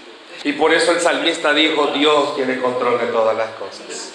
Y 0.45 0.53
por 0.53 0.75
eso 0.75 0.93
el 0.93 1.01
salmista 1.01 1.55
dijo, 1.55 1.87
Dios 1.89 2.37
tiene 2.37 2.61
control 2.61 2.99
de 3.01 3.07
todas 3.07 3.37
las 3.37 3.51
cosas. 3.51 4.13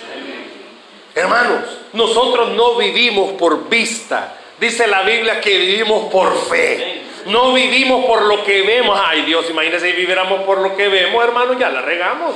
Hermanos, 1.15 1.63
nosotros 1.93 2.51
no 2.51 2.75
vivimos 2.75 3.33
por 3.33 3.67
vista. 3.67 4.35
Dice 4.59 4.87
la 4.87 5.01
Biblia 5.01 5.41
que 5.41 5.57
vivimos 5.57 6.11
por 6.11 6.35
fe. 6.47 7.01
No 7.25 7.53
vivimos 7.53 8.05
por 8.05 8.21
lo 8.23 8.43
que 8.43 8.61
vemos. 8.61 8.99
Ay 9.03 9.23
Dios, 9.23 9.49
imagínense 9.49 9.89
si 9.89 9.95
viviéramos 9.95 10.43
por 10.43 10.59
lo 10.59 10.75
que 10.75 10.87
vemos, 10.87 11.23
hermanos, 11.23 11.57
ya 11.59 11.69
la 11.69 11.81
regamos. 11.81 12.35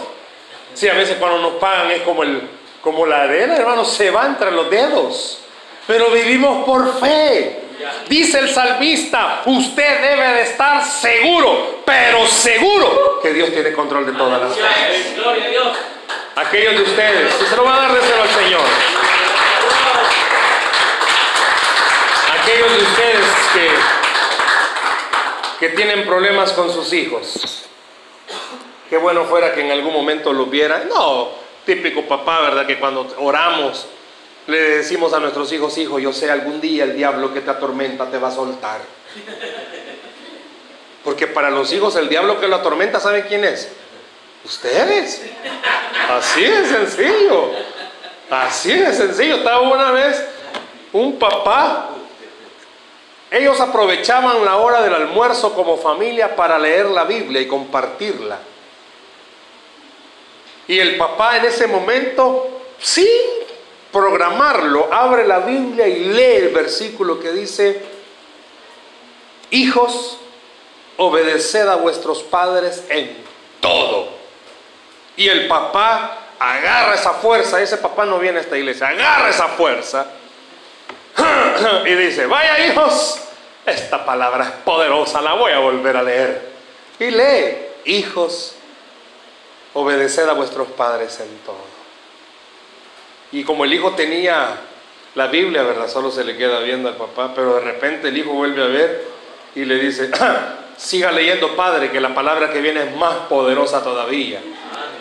Si 0.74 0.88
a 0.90 0.94
veces 0.94 1.18
cuando 1.18 1.40
nos 1.40 1.54
pagan 1.54 1.92
es 1.92 2.02
como, 2.02 2.24
el, 2.24 2.42
como 2.82 3.06
la 3.06 3.24
arena, 3.24 3.56
hermanos, 3.56 3.90
se 3.90 4.10
va 4.10 4.26
entre 4.26 4.52
los 4.52 4.70
dedos. 4.70 5.40
Pero 5.86 6.10
vivimos 6.10 6.66
por 6.66 7.00
fe. 7.00 7.63
Dice 8.08 8.40
el 8.40 8.50
salmista, 8.50 9.42
usted 9.46 10.02
debe 10.02 10.34
de 10.34 10.42
estar 10.44 10.86
seguro, 10.86 11.82
pero 11.86 12.28
seguro 12.28 13.20
que 13.22 13.34
Dios 13.34 13.52
tiene 13.52 13.74
control 13.74 14.06
de 14.06 14.14
todas 14.14 14.42
las 14.42 14.54
cosas. 14.54 14.72
Aquellos 16.36 16.76
de 16.76 16.84
ustedes, 16.84 17.34
se 17.34 17.56
lo 17.56 17.64
va 17.64 17.76
a 17.76 17.82
dar 17.82 17.94
deseo 17.94 18.22
al 18.22 18.30
Señor. 18.30 18.62
Aquellos 22.42 22.72
de 22.72 22.84
ustedes 22.84 23.26
que, 25.60 25.68
que 25.68 25.76
tienen 25.76 26.06
problemas 26.06 26.52
con 26.52 26.72
sus 26.74 26.92
hijos. 26.94 27.66
Qué 28.90 28.98
bueno 28.98 29.26
fuera 29.26 29.54
que 29.54 29.62
en 29.62 29.72
algún 29.72 29.94
momento 29.94 30.34
lo 30.34 30.46
vieran. 30.48 30.90
No, 30.90 31.30
típico 31.66 32.04
papá, 32.04 32.42
¿verdad? 32.42 32.66
Que 32.66 32.78
cuando 32.78 33.08
oramos 33.20 33.88
le 34.48 34.60
decimos 34.78 35.14
a 35.14 35.20
nuestros 35.20 35.52
hijos, 35.54 35.78
hijo, 35.78 36.00
yo 36.00 36.12
sé, 36.12 36.30
algún 36.30 36.60
día 36.60 36.84
el 36.84 36.96
diablo 36.96 37.34
que 37.34 37.42
te 37.42 37.52
atormenta 37.52 38.10
te 38.10 38.18
va 38.18 38.28
a 38.28 38.32
soltar. 38.32 38.82
Porque 41.04 41.28
para 41.28 41.50
los 41.50 41.72
hijos 41.72 41.96
el 41.96 42.10
diablo 42.10 42.40
que 42.40 42.48
lo 42.48 42.58
atormenta, 42.58 43.00
¿saben 43.00 43.26
quién 43.28 43.44
es? 43.44 43.70
Ustedes. 44.44 45.22
Así 46.10 46.44
de 46.44 46.66
sencillo. 46.66 47.52
Así 48.30 48.74
de 48.74 48.94
sencillo. 48.94 49.36
Estaba 49.36 49.62
una 49.62 49.92
vez 49.92 50.24
un 50.92 51.18
papá. 51.18 51.90
Ellos 53.32 53.60
aprovechaban 53.60 54.46
la 54.46 54.58
hora 54.58 54.82
del 54.82 54.94
almuerzo 54.94 55.54
como 55.54 55.78
familia 55.78 56.36
para 56.36 56.60
leer 56.60 56.88
la 56.88 57.04
Biblia 57.04 57.42
y 57.42 57.48
compartirla. 57.48 58.40
Y 60.68 60.80
el 60.80 60.98
papá 60.98 61.38
en 61.38 61.46
ese 61.46 61.68
momento, 61.68 62.62
sin 62.80 63.08
programarlo, 63.94 64.92
abre 64.92 65.26
la 65.26 65.40
Biblia 65.40 65.88
y 65.88 66.06
lee 66.06 66.36
el 66.48 66.50
versículo 66.50 67.20
que 67.20 67.32
dice, 67.32 67.82
hijos, 69.52 70.18
obedeced 70.98 71.68
a 71.68 71.76
vuestros 71.76 72.24
padres 72.24 72.84
en 72.90 73.16
todo. 73.62 74.10
Y 75.16 75.30
el 75.30 75.48
papá 75.48 76.18
agarra 76.40 76.96
esa 76.96 77.14
fuerza, 77.14 77.62
ese 77.62 77.78
papá 77.78 78.06
no 78.06 78.18
viene 78.18 78.40
a 78.40 78.42
esta 78.42 78.58
iglesia, 78.58 78.90
agarra 78.90 79.30
esa 79.30 79.50
fuerza 79.50 80.08
y 81.86 81.94
dice, 81.94 82.26
vaya 82.26 82.66
hijos, 82.66 83.20
esta 83.66 84.04
palabra 84.04 84.46
es 84.46 84.52
poderosa, 84.66 85.22
la 85.22 85.34
voy 85.34 85.52
a 85.52 85.60
volver 85.60 85.96
a 85.98 86.04
leer. 86.04 86.52
Y 87.00 87.12
lee, 87.12 87.58
hijos, 87.86 88.56
obedeced 89.74 90.28
a 90.28 90.34
vuestros 90.34 90.68
padres 90.70 91.20
en 91.20 91.38
todo. 91.46 91.73
Y 93.34 93.44
como 93.44 93.66
el 93.66 93.74
hijo 93.74 93.94
tenía 93.94 94.60
la 95.16 95.28
Biblia, 95.28 95.64
¿verdad? 95.64 95.90
Solo 95.90 96.12
se 96.12 96.24
le 96.24 96.38
queda 96.38 96.60
viendo 96.60 96.88
al 96.88 96.96
papá, 96.96 97.34
pero 97.36 97.56
de 97.56 97.62
repente 97.62 98.10
el 98.10 98.18
hijo 98.18 98.32
vuelve 98.32 98.64
a 98.64 98.68
ver 98.68 99.06
y 99.56 99.66
le 99.66 99.80
dice, 99.80 100.12
siga 100.78 101.12
leyendo, 101.12 101.56
padre, 101.56 101.90
que 101.90 102.00
la 102.00 102.14
palabra 102.14 102.54
que 102.54 102.62
viene 102.62 102.84
es 102.84 102.96
más 102.96 103.16
poderosa 103.30 103.84
todavía. 103.84 104.40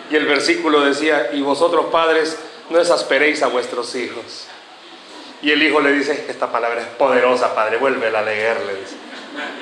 Y 0.09 0.15
el 0.15 0.25
versículo 0.25 0.81
decía, 0.81 1.29
y 1.33 1.41
vosotros 1.41 1.85
padres, 1.91 2.37
no 2.71 2.79
exasperéis 2.79 3.43
a 3.43 3.47
vuestros 3.47 3.93
hijos. 3.95 4.47
Y 5.43 5.51
el 5.51 5.61
hijo 5.61 5.79
le 5.79 5.91
dice, 5.91 6.25
esta 6.27 6.51
palabra 6.51 6.81
es 6.81 6.87
poderosa, 6.87 7.53
padre, 7.53 7.77
vuélvela 7.77 8.19
a 8.19 8.23
leerle. 8.23 8.73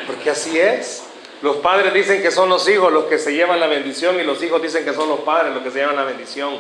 Porque 0.07 0.29
así 0.29 0.57
es. 0.57 1.03
Los 1.41 1.57
padres 1.57 1.93
dicen 1.93 2.21
que 2.21 2.31
son 2.31 2.47
los 2.47 2.69
hijos 2.69 2.93
los 2.93 3.05
que 3.05 3.17
se 3.17 3.33
llevan 3.33 3.59
la 3.59 3.67
bendición 3.67 4.17
y 4.19 4.23
los 4.23 4.41
hijos 4.43 4.61
dicen 4.61 4.85
que 4.85 4.93
son 4.93 5.09
los 5.09 5.21
padres 5.21 5.53
los 5.55 5.63
que 5.63 5.71
se 5.71 5.79
llevan 5.79 5.95
la 5.95 6.03
bendición 6.03 6.59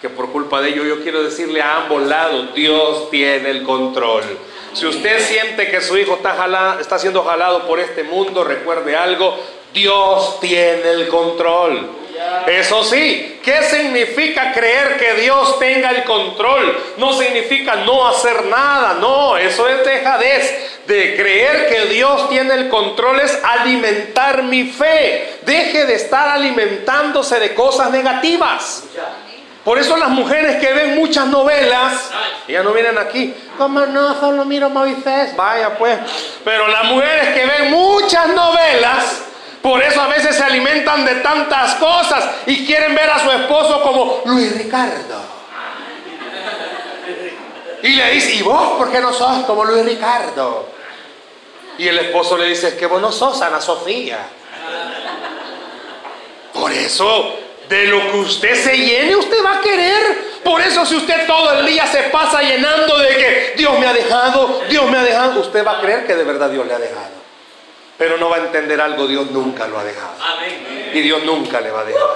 que 0.00 0.08
por 0.08 0.30
culpa 0.30 0.60
de 0.60 0.70
ello 0.70 0.84
yo 0.84 1.02
quiero 1.02 1.22
decirle 1.22 1.60
a 1.60 1.78
ambos 1.78 2.02
lados, 2.02 2.54
Dios 2.54 3.10
tiene 3.10 3.50
el 3.50 3.64
control. 3.64 4.22
Si 4.72 4.86
usted 4.86 5.20
siente 5.20 5.70
que 5.70 5.80
su 5.80 5.96
hijo 5.96 6.14
está, 6.14 6.78
está 6.80 6.98
siendo 6.98 7.24
jalado 7.24 7.66
por 7.66 7.80
este 7.80 8.04
mundo, 8.04 8.44
recuerde 8.44 8.94
algo, 8.94 9.36
Dios 9.72 10.38
tiene 10.40 10.90
el 10.90 11.08
control. 11.08 11.90
Eso 12.46 12.82
sí, 12.82 13.40
¿qué 13.44 13.62
significa 13.62 14.52
creer 14.52 14.96
que 14.96 15.14
Dios 15.20 15.58
tenga 15.58 15.90
el 15.90 16.04
control? 16.04 16.76
No 16.96 17.12
significa 17.12 17.76
no 17.76 18.08
hacer 18.08 18.46
nada, 18.46 18.94
no, 18.94 19.36
eso 19.36 19.68
es 19.68 19.84
dejadez. 19.84 20.82
De 20.86 21.16
creer 21.16 21.68
que 21.68 21.94
Dios 21.94 22.28
tiene 22.30 22.54
el 22.54 22.68
control 22.68 23.20
es 23.20 23.38
alimentar 23.44 24.42
mi 24.44 24.64
fe. 24.64 25.38
Deje 25.42 25.84
de 25.84 25.94
estar 25.94 26.28
alimentándose 26.28 27.38
de 27.38 27.54
cosas 27.54 27.90
negativas. 27.90 28.84
Por 29.64 29.78
eso 29.78 29.96
las 29.96 30.08
mujeres 30.08 30.56
que 30.60 30.72
ven 30.72 30.96
muchas 30.96 31.26
novelas, 31.26 32.10
ya 32.46 32.62
no 32.62 32.72
vienen 32.72 32.96
aquí, 32.96 33.34
como 33.58 33.80
no, 33.86 34.18
solo 34.18 34.44
miro 34.44 34.70
Moisés, 34.70 35.36
vaya 35.36 35.76
pues. 35.76 35.98
Pero 36.44 36.68
las 36.68 36.84
mujeres 36.84 37.34
que 37.34 37.44
ven 37.44 37.70
muchas 37.70 38.28
novelas, 38.28 39.22
por 39.60 39.82
eso 39.82 40.00
a 40.00 40.06
veces 40.06 40.36
se 40.36 40.42
alimentan 40.42 41.04
de 41.04 41.16
tantas 41.16 41.74
cosas 41.74 42.24
y 42.46 42.64
quieren 42.64 42.94
ver 42.94 43.10
a 43.10 43.18
su 43.18 43.30
esposo 43.30 43.82
como 43.82 44.22
Luis 44.24 44.56
Ricardo. 44.56 45.20
Y 47.82 47.88
le 47.90 48.10
dice, 48.12 48.34
¿y 48.34 48.42
vos 48.42 48.78
por 48.78 48.90
qué 48.90 49.00
no 49.00 49.12
sos 49.12 49.44
como 49.44 49.64
Luis 49.64 49.84
Ricardo? 49.84 50.68
Y 51.78 51.86
el 51.86 51.98
esposo 51.98 52.36
le 52.36 52.46
dice, 52.46 52.68
es 52.68 52.74
que 52.74 52.86
vos 52.86 53.00
no 53.00 53.12
sos 53.12 53.40
Ana 53.42 53.60
Sofía. 53.60 54.18
Por 56.52 56.72
eso 56.72 57.37
de 57.68 57.84
lo 57.86 58.10
que 58.10 58.18
usted 58.18 58.54
se 58.54 58.76
llene, 58.76 59.16
usted 59.16 59.44
va 59.44 59.58
a 59.58 59.60
querer. 59.60 60.28
Por 60.42 60.60
eso 60.60 60.86
si 60.86 60.96
usted 60.96 61.26
todo 61.26 61.58
el 61.58 61.66
día 61.66 61.86
se 61.86 62.04
pasa 62.04 62.42
llenando 62.42 62.98
de 62.98 63.08
que 63.08 63.54
Dios 63.56 63.78
me 63.78 63.86
ha 63.86 63.92
dejado, 63.92 64.62
Dios 64.68 64.90
me 64.90 64.98
ha 64.98 65.02
dejado, 65.02 65.40
usted 65.40 65.66
va 65.66 65.78
a 65.78 65.80
creer 65.80 66.06
que 66.06 66.14
de 66.14 66.24
verdad 66.24 66.48
Dios 66.50 66.66
le 66.66 66.74
ha 66.74 66.78
dejado. 66.78 67.18
Pero 67.98 68.16
no 68.16 68.30
va 68.30 68.36
a 68.36 68.40
entender 68.40 68.80
algo, 68.80 69.06
Dios 69.06 69.30
nunca 69.30 69.66
lo 69.66 69.78
ha 69.78 69.84
dejado. 69.84 70.14
Y 70.94 71.00
Dios 71.00 71.24
nunca 71.24 71.60
le 71.60 71.70
va 71.70 71.80
a 71.80 71.84
dejar. 71.84 72.08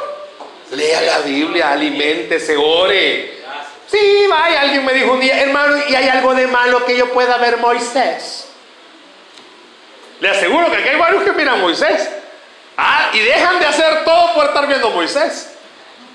Lea 0.70 1.02
la 1.02 1.18
Biblia, 1.18 1.72
aliméntese, 1.72 2.56
ore. 2.56 3.42
Sí, 3.90 4.26
vaya, 4.28 4.62
alguien 4.62 4.84
me 4.86 4.94
dijo 4.94 5.12
un 5.12 5.20
día, 5.20 5.42
hermano, 5.42 5.76
¿y 5.86 5.94
hay 5.94 6.08
algo 6.08 6.34
de 6.34 6.46
malo 6.46 6.86
que 6.86 6.96
yo 6.96 7.12
pueda 7.12 7.36
ver 7.36 7.58
Moisés? 7.58 8.48
Le 10.20 10.30
aseguro 10.30 10.70
que 10.70 10.76
aquí 10.76 10.88
hay 10.88 10.98
varios 10.98 11.24
que 11.24 11.32
miran 11.32 11.60
Moisés. 11.60 12.08
Ah, 12.76 13.10
y 13.12 13.20
dejan 13.20 13.58
de 13.58 13.66
hacer 13.66 14.04
todo 14.04 14.34
por 14.34 14.46
estar 14.46 14.66
viendo 14.66 14.90
Moisés. 14.90 15.54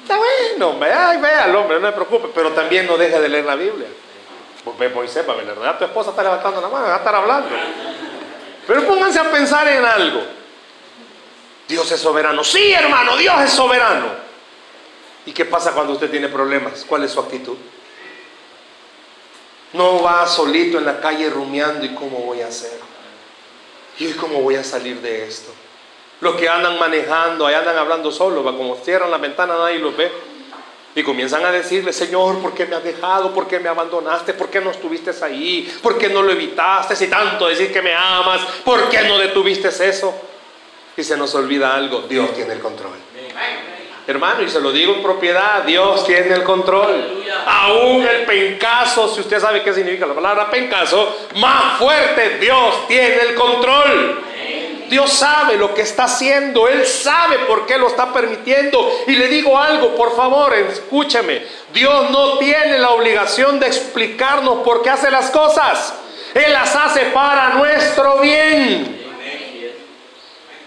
Está 0.02 0.18
bueno, 0.18 0.80
vea, 0.80 1.18
vea 1.22 1.44
al 1.44 1.56
hombre, 1.56 1.80
no 1.80 1.88
se 1.88 1.94
preocupe, 1.94 2.30
pero 2.34 2.52
también 2.54 2.88
no 2.88 2.98
deje 2.98 3.20
de 3.20 3.30
leer 3.30 3.46
la 3.46 3.56
Biblia. 3.56 3.88
Pues 4.64 4.78
ve 4.78 4.90
Moisés, 4.90 5.26
va 5.28 5.70
a 5.70 5.78
tu 5.78 5.86
esposa 5.86 6.10
está 6.12 6.24
levantando 6.24 6.62
la 6.62 6.70
mano, 6.70 6.88
va 6.88 6.96
a 6.96 6.98
estar 6.98 7.16
hablando. 7.16 7.50
Pero 8.66 8.86
pónganse 8.86 9.20
a 9.20 9.32
pensar 9.32 9.68
en 9.68 9.84
algo. 9.86 10.22
Dios 11.68 11.92
es 11.92 12.00
soberano. 12.00 12.44
Sí, 12.44 12.72
hermano, 12.72 13.18
Dios 13.18 13.42
es 13.42 13.52
soberano. 13.52 14.08
¿Y 15.26 15.34
qué 15.34 15.46
pasa 15.46 15.74
cuando 15.74 15.94
usted 15.94 16.10
tiene 16.10 16.30
problemas? 16.30 16.86
¿Cuál 16.88 17.04
es 17.04 17.12
su 17.12 17.20
actitud? 17.20 17.58
No 19.74 20.02
va 20.02 20.26
solito 20.26 20.78
en 20.78 20.86
la 20.86 21.02
calle 21.02 21.30
rumiando 21.30 21.86
y 21.86 21.94
cómo 21.94 22.20
voy 22.20 22.42
a 22.42 22.48
hacer. 22.48 22.80
¿Y 24.00 24.14
cómo 24.14 24.42
voy 24.42 24.56
a 24.56 24.64
salir 24.64 25.02
de 25.02 25.28
esto? 25.28 25.52
Los 26.20 26.36
que 26.36 26.50
andan 26.50 26.80
manejando, 26.80 27.46
ahí 27.46 27.54
andan 27.54 27.78
hablando 27.78 28.12
solo, 28.12 28.44
como 28.44 28.76
cierran 28.78 29.12
la 29.12 29.18
ventana 29.18 29.56
nadie 29.58 29.80
los 29.80 29.96
ve. 29.96 30.12
Y 30.96 31.04
comienzan 31.04 31.46
a 31.46 31.52
decirle, 31.52 31.94
Señor, 31.94 32.40
¿por 32.40 32.56
qué 32.56 32.66
me 32.66 32.76
has 32.76 32.84
dejado? 32.84 33.32
¿Por 33.32 33.48
qué 33.48 33.60
me 33.60 33.70
abandonaste? 33.70 34.34
¿Por 34.34 34.50
qué 34.50 34.60
no 34.60 34.72
estuviste 34.72 35.12
ahí? 35.24 35.72
¿Por 35.84 35.96
qué 35.96 36.10
no 36.10 36.24
lo 36.24 36.32
evitaste? 36.32 36.96
Si 36.96 37.08
tanto 37.08 37.48
decir 37.48 37.72
que 37.72 37.84
me 37.84 37.94
amas, 37.94 38.42
¿por 38.66 38.90
qué 38.90 39.04
no 39.04 39.20
detuviste 39.20 39.68
eso? 39.68 40.12
Y 40.96 41.04
se 41.04 41.16
nos 41.16 41.36
olvida 41.36 41.76
algo, 41.76 42.02
Dios 42.10 42.34
tiene 42.34 42.54
el 42.54 42.60
control. 42.60 42.94
Hermano, 44.08 44.42
y 44.42 44.50
se 44.50 44.60
lo 44.60 44.72
digo 44.72 44.96
en 44.96 45.04
propiedad, 45.04 45.64
Dios 45.64 46.04
tiene 46.06 46.34
el 46.34 46.44
control. 46.44 47.26
Aún 47.46 48.08
el 48.08 48.26
pencazo, 48.26 49.14
si 49.14 49.20
usted 49.20 49.40
sabe 49.40 49.62
qué 49.62 49.74
significa 49.74 50.08
la 50.08 50.16
palabra 50.16 50.50
pencazo, 50.50 51.28
más 51.36 51.78
fuerte, 51.78 52.40
Dios 52.40 52.88
tiene 52.88 53.18
el 53.18 53.36
control. 53.36 54.27
Dios 54.90 55.12
sabe 55.12 55.58
lo 55.58 55.74
que 55.74 55.82
está 55.82 56.06
haciendo, 56.06 56.68
Él 56.68 56.86
sabe 56.86 57.40
por 57.40 57.66
qué 57.66 57.78
lo 57.78 57.88
está 57.88 58.14
permitiendo. 58.14 59.04
Y 59.08 59.16
le 59.16 59.28
digo 59.28 59.58
algo, 59.58 59.96
por 59.96 60.16
favor, 60.16 60.54
escúcheme. 60.54 61.44
Dios 61.74 62.10
no 62.12 62.38
tiene 62.38 62.80
la 62.80 62.92
obligación 62.92 63.60
de 63.60 63.68
explicarnos 63.68 64.60
por 64.60 64.82
qué 64.82 64.90
hace 64.90 65.12
las 65.12 65.30
cosas. 65.32 65.94
Él 66.34 66.54
las 66.54 66.76
hace 66.76 67.02
para 67.08 67.50
nuestro 67.50 68.20
bien. 68.20 69.06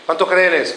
¿Cuánto 0.06 0.26
creen 0.26 0.54
eso? 0.54 0.74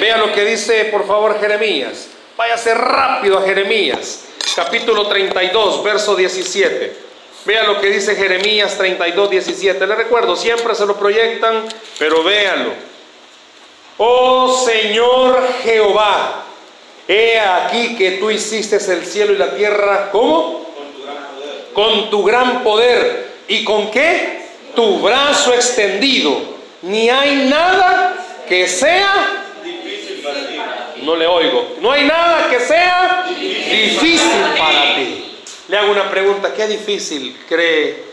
Vea 0.00 0.18
lo 0.18 0.32
que 0.32 0.44
dice, 0.44 0.86
por 0.86 1.06
favor, 1.06 1.40
Jeremías. 1.40 2.08
Váyase 2.36 2.74
rápido 2.74 3.38
a 3.38 3.42
Jeremías, 3.42 4.26
capítulo 4.56 5.06
32, 5.08 5.82
verso 5.84 6.14
17. 6.16 7.09
Vea 7.44 7.62
lo 7.64 7.80
que 7.80 7.88
dice 7.88 8.14
Jeremías 8.16 8.76
32, 8.76 9.30
17. 9.30 9.86
Le 9.86 9.94
recuerdo, 9.94 10.36
siempre 10.36 10.74
se 10.74 10.86
lo 10.86 10.96
proyectan, 10.96 11.64
pero 11.98 12.22
véanlo. 12.22 12.72
Oh 13.98 14.62
Señor 14.64 15.42
Jehová, 15.62 16.44
he 17.08 17.38
aquí 17.38 17.96
que 17.96 18.12
tú 18.12 18.30
hiciste 18.30 18.76
el 18.76 19.04
cielo 19.04 19.32
y 19.32 19.38
la 19.38 19.54
tierra, 19.54 20.10
¿cómo? 20.10 20.66
Con 21.72 22.10
tu 22.10 22.22
gran 22.24 22.62
poder. 22.62 23.30
¿Y 23.48 23.64
con 23.64 23.90
qué? 23.90 24.40
tu 24.74 24.98
brazo 25.00 25.52
extendido, 25.54 26.40
ni 26.82 27.08
hay 27.08 27.48
nada 27.48 28.14
que 28.48 28.66
sea 28.66 29.36
no 31.02 31.16
le 31.16 31.26
oigo. 31.26 31.76
No 31.80 31.92
hay 31.92 32.04
nada 32.04 32.50
que 32.50 32.60
sea 32.60 33.24
difícil 33.26 33.72
para 33.72 33.98
ti. 34.00 34.09
Hago 35.80 35.92
una 35.92 36.10
pregunta, 36.10 36.54
¿qué 36.54 36.66
difícil 36.66 37.38
cree 37.48 38.04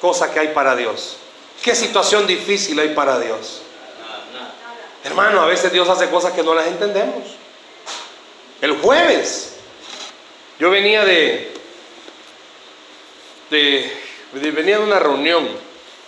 cosa 0.00 0.32
que 0.32 0.40
hay 0.40 0.48
para 0.48 0.76
Dios? 0.76 1.16
¿Qué 1.62 1.74
situación 1.74 2.26
difícil 2.26 2.78
hay 2.78 2.90
para 2.90 3.18
Dios? 3.18 3.62
Hermano, 5.02 5.40
a 5.40 5.46
veces 5.46 5.72
Dios 5.72 5.88
hace 5.88 6.08
cosas 6.10 6.32
que 6.32 6.42
no 6.42 6.54
las 6.54 6.66
entendemos. 6.66 7.24
El 8.60 8.78
jueves, 8.78 9.56
yo 10.58 10.70
venía 10.70 11.04
de, 11.04 11.52
de, 13.50 13.92
venía 14.32 14.78
de 14.78 14.84
una 14.84 14.98
reunión 14.98 15.48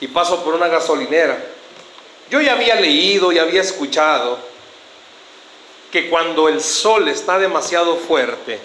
y 0.00 0.08
paso 0.08 0.44
por 0.44 0.54
una 0.54 0.68
gasolinera. 0.68 1.42
Yo 2.30 2.40
ya 2.40 2.52
había 2.52 2.74
leído 2.74 3.32
y 3.32 3.38
había 3.38 3.62
escuchado 3.62 4.38
que 5.90 6.08
cuando 6.10 6.48
el 6.48 6.60
sol 6.60 7.08
está 7.08 7.38
demasiado 7.38 7.96
fuerte 7.96 8.58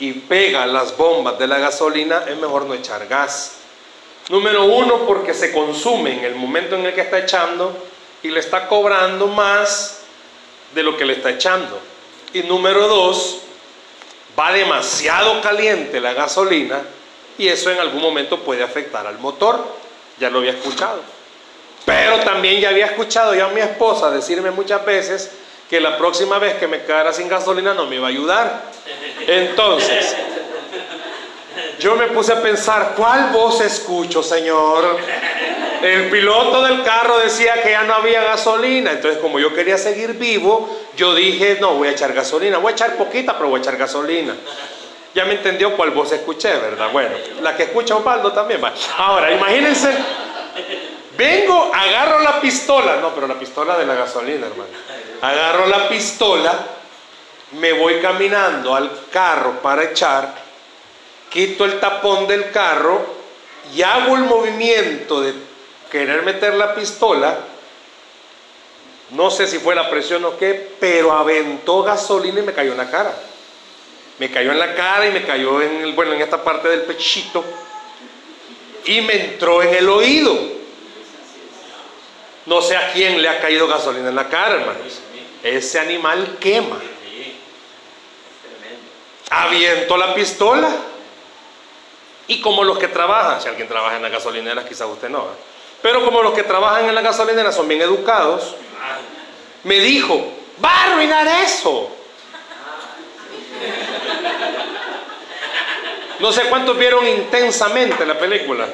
y 0.00 0.12
pega 0.12 0.66
las 0.66 0.96
bombas 0.96 1.38
de 1.38 1.46
la 1.46 1.58
gasolina, 1.58 2.24
es 2.28 2.36
mejor 2.36 2.66
no 2.66 2.74
echar 2.74 3.06
gas. 3.06 3.56
Número 4.28 4.64
uno, 4.64 5.06
porque 5.06 5.34
se 5.34 5.52
consume 5.52 6.18
en 6.18 6.24
el 6.24 6.34
momento 6.34 6.76
en 6.76 6.86
el 6.86 6.94
que 6.94 7.00
está 7.00 7.18
echando 7.18 7.74
y 8.22 8.28
le 8.28 8.40
está 8.40 8.68
cobrando 8.68 9.26
más 9.26 10.00
de 10.74 10.82
lo 10.82 10.96
que 10.96 11.04
le 11.04 11.14
está 11.14 11.30
echando. 11.30 11.80
Y 12.32 12.42
número 12.42 12.86
dos, 12.86 13.40
va 14.38 14.52
demasiado 14.52 15.40
caliente 15.40 16.00
la 16.00 16.12
gasolina 16.12 16.82
y 17.38 17.48
eso 17.48 17.70
en 17.70 17.78
algún 17.78 18.02
momento 18.02 18.40
puede 18.40 18.62
afectar 18.62 19.06
al 19.06 19.18
motor. 19.18 19.64
Ya 20.18 20.30
lo 20.30 20.40
había 20.40 20.52
escuchado. 20.52 21.00
Pero 21.84 22.20
también 22.20 22.60
ya 22.60 22.68
había 22.68 22.86
escuchado 22.86 23.34
ya 23.34 23.46
a 23.46 23.48
mi 23.48 23.60
esposa 23.60 24.10
decirme 24.10 24.50
muchas 24.50 24.84
veces 24.84 25.30
que 25.68 25.80
la 25.80 25.98
próxima 25.98 26.38
vez 26.38 26.54
que 26.54 26.66
me 26.66 26.82
quedara 26.82 27.12
sin 27.12 27.28
gasolina 27.28 27.74
no 27.74 27.86
me 27.86 27.96
iba 27.96 28.06
a 28.06 28.10
ayudar. 28.10 28.62
Entonces, 29.26 30.16
yo 31.78 31.94
me 31.94 32.08
puse 32.08 32.32
a 32.32 32.42
pensar, 32.42 32.94
¿cuál 32.96 33.30
voz 33.32 33.60
escucho, 33.60 34.22
Señor? 34.22 34.96
El 35.82 36.10
piloto 36.10 36.64
del 36.64 36.82
carro 36.82 37.18
decía 37.18 37.62
que 37.62 37.70
ya 37.70 37.84
no 37.84 37.94
había 37.94 38.22
gasolina, 38.24 38.92
entonces 38.92 39.20
como 39.20 39.38
yo 39.38 39.54
quería 39.54 39.78
seguir 39.78 40.14
vivo, 40.14 40.68
yo 40.96 41.14
dije, 41.14 41.58
no, 41.60 41.74
voy 41.74 41.88
a 41.88 41.90
echar 41.92 42.12
gasolina, 42.12 42.58
voy 42.58 42.72
a 42.72 42.74
echar 42.74 42.96
poquita, 42.96 43.36
pero 43.36 43.50
voy 43.50 43.58
a 43.58 43.62
echar 43.62 43.76
gasolina. 43.76 44.34
Ya 45.14 45.24
me 45.24 45.34
entendió 45.34 45.76
cuál 45.76 45.90
voz 45.90 46.10
escuché, 46.12 46.48
¿verdad? 46.56 46.90
Bueno, 46.92 47.14
la 47.42 47.56
que 47.56 47.64
escucha 47.64 47.96
Osvaldo 47.96 48.32
también 48.32 48.62
va. 48.62 48.72
Ahora, 48.96 49.30
imagínense, 49.32 49.90
vengo, 51.16 51.70
agarro 51.72 52.20
la 52.20 52.40
pistola, 52.40 52.96
no, 52.96 53.14
pero 53.14 53.28
la 53.28 53.38
pistola 53.38 53.78
de 53.78 53.86
la 53.86 53.94
gasolina, 53.94 54.46
hermano. 54.46 54.70
Agarro 55.20 55.66
la 55.66 55.88
pistola, 55.88 56.54
me 57.52 57.72
voy 57.72 58.00
caminando 58.00 58.74
al 58.74 59.06
carro 59.10 59.60
para 59.60 59.84
echar, 59.84 60.34
quito 61.30 61.64
el 61.64 61.80
tapón 61.80 62.26
del 62.26 62.50
carro 62.50 63.04
y 63.74 63.82
hago 63.82 64.16
el 64.16 64.22
movimiento 64.22 65.20
de 65.20 65.34
querer 65.90 66.22
meter 66.22 66.54
la 66.54 66.74
pistola, 66.74 67.38
no 69.10 69.30
sé 69.30 69.46
si 69.46 69.58
fue 69.58 69.74
la 69.74 69.88
presión 69.88 70.24
o 70.24 70.36
qué, 70.36 70.72
pero 70.78 71.12
aventó 71.12 71.82
gasolina 71.82 72.40
y 72.40 72.42
me 72.42 72.52
cayó 72.52 72.72
en 72.72 72.78
la 72.78 72.90
cara. 72.90 73.14
Me 74.18 74.30
cayó 74.30 74.52
en 74.52 74.58
la 74.58 74.74
cara 74.74 75.06
y 75.06 75.12
me 75.12 75.24
cayó 75.24 75.62
en, 75.62 75.82
el, 75.82 75.92
bueno, 75.94 76.12
en 76.12 76.20
esta 76.20 76.42
parte 76.42 76.68
del 76.68 76.82
pechito 76.82 77.44
y 78.84 79.00
me 79.00 79.32
entró 79.32 79.62
en 79.62 79.74
el 79.74 79.88
oído. 79.88 80.36
No 82.46 82.60
sé 82.60 82.76
a 82.76 82.92
quién 82.92 83.22
le 83.22 83.28
ha 83.28 83.40
caído 83.40 83.66
gasolina 83.66 84.08
en 84.08 84.16
la 84.16 84.28
cara, 84.28 84.56
hermanos. 84.56 85.00
Ese 85.42 85.78
animal 85.78 86.36
quema. 86.40 86.78
Aviento 89.30 89.96
la 89.96 90.14
pistola. 90.14 90.70
Y 92.26 92.40
como 92.40 92.62
los 92.64 92.78
que 92.78 92.88
trabajan, 92.88 93.40
si 93.40 93.48
alguien 93.48 93.68
trabaja 93.68 93.96
en 93.96 94.02
las 94.02 94.12
gasolineras, 94.12 94.66
quizás 94.66 94.88
usted 94.88 95.08
no. 95.08 95.26
Pero 95.80 96.04
como 96.04 96.22
los 96.22 96.34
que 96.34 96.42
trabajan 96.42 96.86
en 96.86 96.94
la 96.94 97.00
gasolinera 97.00 97.52
son 97.52 97.68
bien 97.68 97.80
educados, 97.80 98.54
me 99.64 99.80
dijo, 99.80 100.32
va 100.62 100.70
a 100.70 100.92
arruinar 100.92 101.26
eso. 101.44 101.90
No 106.18 106.32
sé 106.32 106.42
cuántos 106.44 106.76
vieron 106.76 107.06
intensamente 107.06 108.04
la 108.04 108.18
película. 108.18 108.66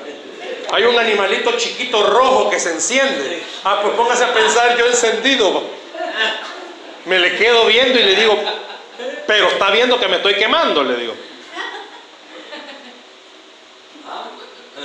Hay 0.72 0.84
un 0.84 0.98
animalito 0.98 1.52
chiquito 1.58 2.02
rojo 2.04 2.50
que 2.50 2.58
se 2.58 2.70
enciende. 2.70 3.44
Ah, 3.64 3.80
pues 3.82 3.94
póngase 3.94 4.24
a 4.24 4.32
pensar 4.32 4.76
yo 4.78 4.86
encendido. 4.86 5.62
Me 7.06 7.18
le 7.18 7.36
quedo 7.36 7.66
viendo 7.66 7.98
y 7.98 8.02
le 8.02 8.14
digo, 8.14 8.38
pero 9.26 9.48
está 9.48 9.70
viendo 9.70 9.98
que 9.98 10.08
me 10.08 10.16
estoy 10.16 10.34
quemando, 10.34 10.82
le 10.82 10.96
digo. 10.96 11.14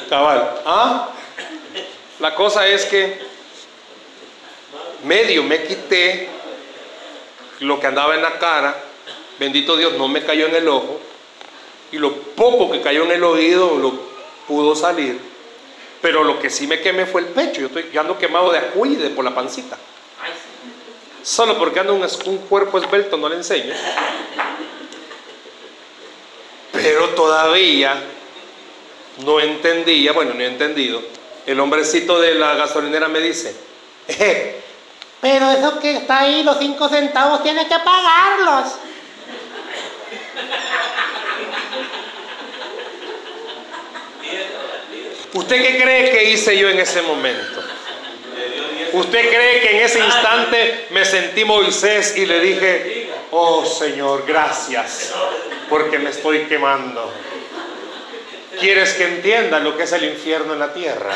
Cabal. 0.10 0.62
¿Ah? 0.66 1.10
La 2.20 2.36
cosa 2.36 2.68
es 2.68 2.86
que 2.86 3.20
medio 5.04 5.44
me 5.44 5.64
quité 5.64 6.28
lo 7.60 7.80
que 7.80 7.88
andaba 7.88 8.16
en 8.16 8.22
la 8.22 8.38
cara, 8.40 8.76
bendito 9.38 9.78
Dios, 9.78 9.94
no 9.94 10.08
me 10.08 10.24
cayó 10.24 10.48
en 10.48 10.56
el 10.56 10.68
ojo, 10.68 11.00
y 11.92 11.98
lo 11.98 12.14
poco 12.14 12.72
que 12.72 12.82
cayó 12.82 13.04
en 13.04 13.12
el 13.12 13.24
oído 13.24 13.78
lo 13.78 13.94
pudo 14.48 14.76
salir, 14.76 15.20
pero 16.02 16.24
lo 16.24 16.40
que 16.40 16.50
sí 16.50 16.68
me 16.68 16.82
quemé 16.82 17.06
fue 17.06 17.22
el 17.22 17.28
pecho, 17.28 17.62
yo, 17.62 17.68
estoy, 17.68 17.98
ando 17.98 18.18
quemado 18.18 18.52
de 18.52 18.60
acuide 18.60 19.10
por 19.10 19.26
la 19.26 19.36
pancita. 19.36 19.78
Solo 21.30 21.58
porque 21.60 21.80
ando 21.80 21.94
un, 21.94 22.08
un 22.26 22.38
cuerpo 22.40 22.80
esbelto 22.80 23.16
no 23.18 23.30
le 23.30 23.36
enseño. 23.36 23.74
Pero 26.72 27.10
todavía 27.10 27.96
no 29.24 29.40
entendía, 29.40 30.14
bueno, 30.14 30.34
no 30.34 30.42
he 30.42 30.48
entendido 30.48 31.02
el 31.46 31.60
hombrecito 31.60 32.20
de 32.20 32.36
la 32.36 32.54
gasolinera 32.54 33.08
me 33.08 33.20
dice, 33.20 33.56
eh, 34.08 34.62
pero 35.20 35.50
eso 35.50 35.80
que 35.80 35.98
está 35.98 36.20
ahí, 36.20 36.44
los 36.44 36.60
cinco 36.60 36.88
centavos, 36.90 37.42
tiene 37.42 37.68
que 37.68 37.76
pagarlos. 37.80 38.76
¿Usted 45.34 45.62
qué 45.62 45.82
cree 45.82 46.12
que 46.12 46.32
hice 46.32 46.56
yo 46.56 46.70
en 46.70 46.80
ese 46.80 47.02
momento? 47.02 47.59
¿Usted 48.94 49.30
cree 49.30 49.62
que 49.62 49.72
en 49.72 49.86
ese 49.86 50.00
instante 50.00 50.88
me 50.92 51.06
sentí 51.06 51.46
Moisés 51.46 52.16
y 52.18 52.26
le 52.26 52.40
dije, 52.40 53.10
oh 53.32 53.66
Señor, 53.66 54.26
gracias, 54.28 55.14
porque 55.70 56.00
me 56.00 56.10
estoy 56.10 56.46
quemando? 56.46 57.12
¿Quieres 58.60 58.94
que 58.94 59.06
entienda 59.06 59.60
lo 59.60 59.78
que 59.78 59.84
es 59.84 59.92
el 59.94 60.04
infierno 60.06 60.54
en 60.54 60.60
la 60.60 60.74
tierra? 60.74 61.16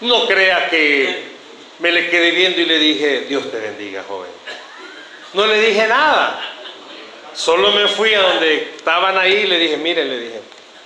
No 0.00 0.26
crea 0.26 0.68
que 0.70 1.24
me 1.80 1.92
le 1.92 2.08
quedé 2.08 2.30
viendo 2.30 2.60
y 2.60 2.66
le 2.66 2.78
dije, 2.78 3.20
Dios 3.28 3.50
te 3.50 3.58
bendiga, 3.58 4.04
joven. 4.06 4.30
No 5.34 5.46
le 5.46 5.60
dije 5.60 5.86
nada. 5.86 6.40
Solo 7.34 7.72
me 7.72 7.88
fui 7.88 8.14
a 8.14 8.22
donde 8.22 8.72
estaban 8.76 9.16
ahí 9.18 9.32
y 9.32 9.46
le 9.46 9.58
dije, 9.58 9.76
mire, 9.76 10.04
le 10.04 10.18
dije, 10.18 10.40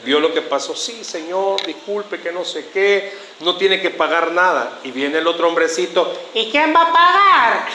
¿vio 0.04 0.20
lo 0.20 0.32
que 0.34 0.42
pasó? 0.42 0.74
Sí, 0.74 1.02
señor, 1.04 1.64
disculpe 1.64 2.20
que 2.20 2.32
no 2.32 2.44
sé 2.44 2.68
qué, 2.72 3.12
no 3.40 3.56
tiene 3.56 3.80
que 3.80 3.90
pagar 3.90 4.32
nada. 4.32 4.78
Y 4.84 4.90
viene 4.90 5.18
el 5.18 5.26
otro 5.26 5.48
hombrecito, 5.48 6.12
¿y 6.34 6.50
quién 6.50 6.74
va 6.74 6.82
a 6.82 6.92
pagar? 6.92 7.66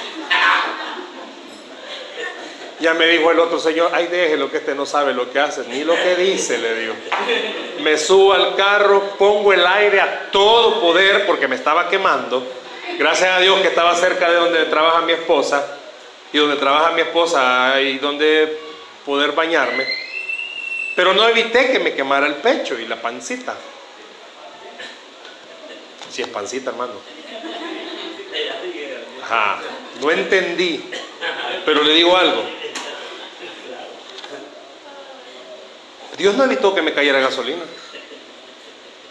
Ya 2.79 2.93
me 2.93 3.07
dijo 3.07 3.29
el 3.29 3.39
otro 3.39 3.59
señor, 3.59 3.91
ay 3.93 4.07
déjelo 4.07 4.49
que 4.49 4.57
este 4.57 4.73
no 4.73 4.85
sabe 4.85 5.13
lo 5.13 5.29
que 5.29 5.39
hace, 5.39 5.65
ni 5.67 5.83
lo 5.83 5.95
que 5.95 6.15
dice, 6.15 6.57
le 6.57 6.75
digo. 6.75 6.93
Me 7.81 7.97
subo 7.97 8.33
al 8.33 8.55
carro, 8.55 9.15
pongo 9.17 9.51
el 9.51 9.67
aire 9.67 9.99
a 9.99 10.31
todo 10.31 10.79
poder 10.79 11.25
porque 11.25 11.49
me 11.49 11.57
estaba 11.57 11.89
quemando. 11.89 12.41
Gracias 12.97 13.29
a 13.29 13.39
Dios 13.39 13.59
que 13.59 13.67
estaba 13.67 13.93
cerca 13.95 14.29
de 14.29 14.37
donde 14.37 14.65
trabaja 14.65 15.01
mi 15.01 15.11
esposa. 15.11 15.75
Y 16.31 16.37
donde 16.37 16.55
trabaja 16.55 16.91
mi 16.91 17.01
esposa 17.01 17.73
hay 17.73 17.97
donde 17.97 18.57
poder 19.05 19.33
bañarme. 19.33 19.85
Pero 20.95 21.13
no 21.13 21.27
evité 21.27 21.71
que 21.71 21.79
me 21.79 21.93
quemara 21.93 22.27
el 22.27 22.35
pecho 22.35 22.79
y 22.79 22.87
la 22.87 22.95
pancita. 22.95 23.55
Si 26.09 26.21
es 26.21 26.27
pancita, 26.27 26.71
hermano. 26.71 26.93
Ajá, 29.23 29.61
no 30.01 30.11
entendí. 30.11 30.83
Pero 31.65 31.83
le 31.83 31.93
digo 31.93 32.17
algo. 32.17 32.43
Dios 36.17 36.35
no 36.35 36.43
evitó 36.43 36.75
que 36.75 36.81
me 36.81 36.93
cayera 36.93 37.19
gasolina. 37.19 37.63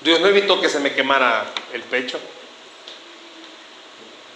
Dios 0.01 0.20
no 0.20 0.28
evitó 0.28 0.61
que 0.61 0.68
se 0.68 0.80
me 0.80 0.92
quemara 0.92 1.46
el 1.72 1.82
pecho. 1.82 2.18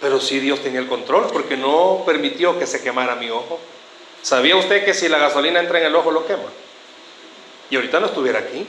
Pero 0.01 0.19
sí 0.19 0.39
Dios 0.39 0.61
tenía 0.61 0.79
el 0.79 0.87
control 0.87 1.27
porque 1.31 1.55
no 1.55 2.03
permitió 2.05 2.57
que 2.57 2.65
se 2.65 2.81
quemara 2.81 3.15
mi 3.15 3.29
ojo. 3.29 3.59
¿Sabía 4.21 4.55
usted 4.55 4.85
que 4.85 4.93
si 4.93 5.07
la 5.07 5.17
gasolina 5.17 5.59
entra 5.59 5.79
en 5.79 5.85
el 5.85 5.95
ojo 5.95 6.11
lo 6.11 6.25
quema? 6.25 6.49
Y 7.69 7.75
ahorita 7.75 7.99
no 7.99 8.07
estuviera 8.07 8.39
aquí. 8.39 8.65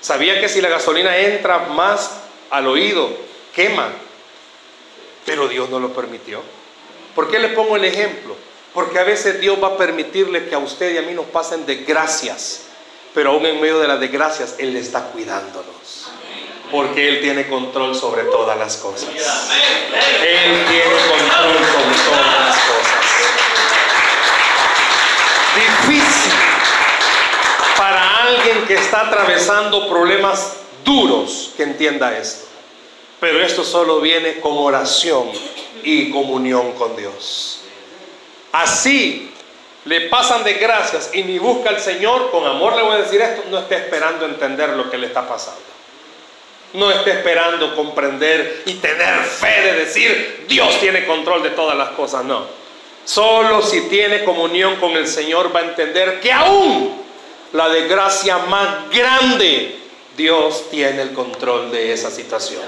Sabía 0.00 0.40
que 0.40 0.48
si 0.48 0.60
la 0.60 0.68
gasolina 0.68 1.16
entra 1.16 1.60
más 1.60 2.23
al 2.50 2.66
oído, 2.66 3.10
quema. 3.54 3.88
Pero 5.24 5.48
Dios 5.48 5.70
no 5.70 5.80
lo 5.80 5.92
permitió. 5.92 6.42
¿Por 7.14 7.30
qué 7.30 7.38
le 7.38 7.48
pongo 7.50 7.76
el 7.76 7.84
ejemplo? 7.84 8.36
Porque 8.74 8.98
a 8.98 9.04
veces 9.04 9.40
Dios 9.40 9.56
va 9.62 9.68
a 9.68 9.76
permitirle 9.76 10.48
que 10.48 10.54
a 10.54 10.58
usted 10.58 10.94
y 10.94 10.98
a 10.98 11.02
mí 11.02 11.14
nos 11.14 11.26
pasen 11.26 11.64
desgracias. 11.64 12.62
Pero 13.14 13.30
aún 13.30 13.46
en 13.46 13.60
medio 13.60 13.78
de 13.78 13.86
las 13.86 14.00
desgracias, 14.00 14.56
Él 14.58 14.76
está 14.76 15.04
cuidándonos. 15.04 16.08
Porque 16.72 17.08
Él 17.08 17.20
tiene 17.20 17.46
control 17.46 17.94
sobre 17.94 18.24
todas 18.24 18.58
las 18.58 18.76
cosas. 18.76 19.08
Él 19.08 20.64
tiene 20.68 20.96
control 21.08 21.54
sobre 21.72 21.96
todas 22.04 22.46
las 22.46 22.56
cosas. 22.56 23.04
Difícil 25.54 26.32
para 27.76 28.22
alguien 28.24 28.66
que 28.66 28.74
está 28.74 29.06
atravesando 29.06 29.88
problemas 29.88 30.63
duros 30.84 31.52
que 31.56 31.62
entienda 31.64 32.16
esto. 32.16 32.46
Pero 33.20 33.42
esto 33.42 33.64
solo 33.64 34.00
viene 34.00 34.40
con 34.40 34.52
oración 34.58 35.30
y 35.82 36.10
comunión 36.10 36.72
con 36.72 36.96
Dios. 36.96 37.60
Así 38.52 39.30
le 39.84 40.02
pasan 40.02 40.44
de 40.44 40.54
gracias 40.54 41.10
y 41.12 41.22
ni 41.22 41.38
busca 41.38 41.70
al 41.70 41.80
Señor, 41.80 42.30
con 42.30 42.46
amor 42.46 42.76
le 42.76 42.82
voy 42.82 42.94
a 42.94 43.02
decir 43.02 43.20
esto, 43.20 43.44
no 43.50 43.58
esté 43.58 43.76
esperando 43.76 44.24
entender 44.24 44.70
lo 44.70 44.90
que 44.90 44.98
le 44.98 45.08
está 45.08 45.26
pasando. 45.28 45.60
No 46.72 46.90
esté 46.90 47.12
esperando 47.12 47.74
comprender 47.76 48.62
y 48.66 48.74
tener 48.74 49.20
fe 49.20 49.62
de 49.62 49.72
decir, 49.74 50.46
Dios 50.48 50.80
tiene 50.80 51.06
control 51.06 51.42
de 51.42 51.50
todas 51.50 51.76
las 51.76 51.90
cosas, 51.90 52.24
no. 52.24 52.46
Solo 53.04 53.62
si 53.62 53.82
tiene 53.82 54.24
comunión 54.24 54.76
con 54.76 54.92
el 54.92 55.06
Señor 55.06 55.54
va 55.54 55.60
a 55.60 55.64
entender 55.64 56.20
que 56.20 56.32
aún 56.32 57.02
la 57.52 57.68
desgracia 57.68 58.38
más 58.38 58.90
grande, 58.90 59.78
Dios 60.16 60.70
tiene 60.70 61.02
el 61.02 61.12
control 61.12 61.70
de 61.70 61.92
esa 61.92 62.10
situación. 62.10 62.62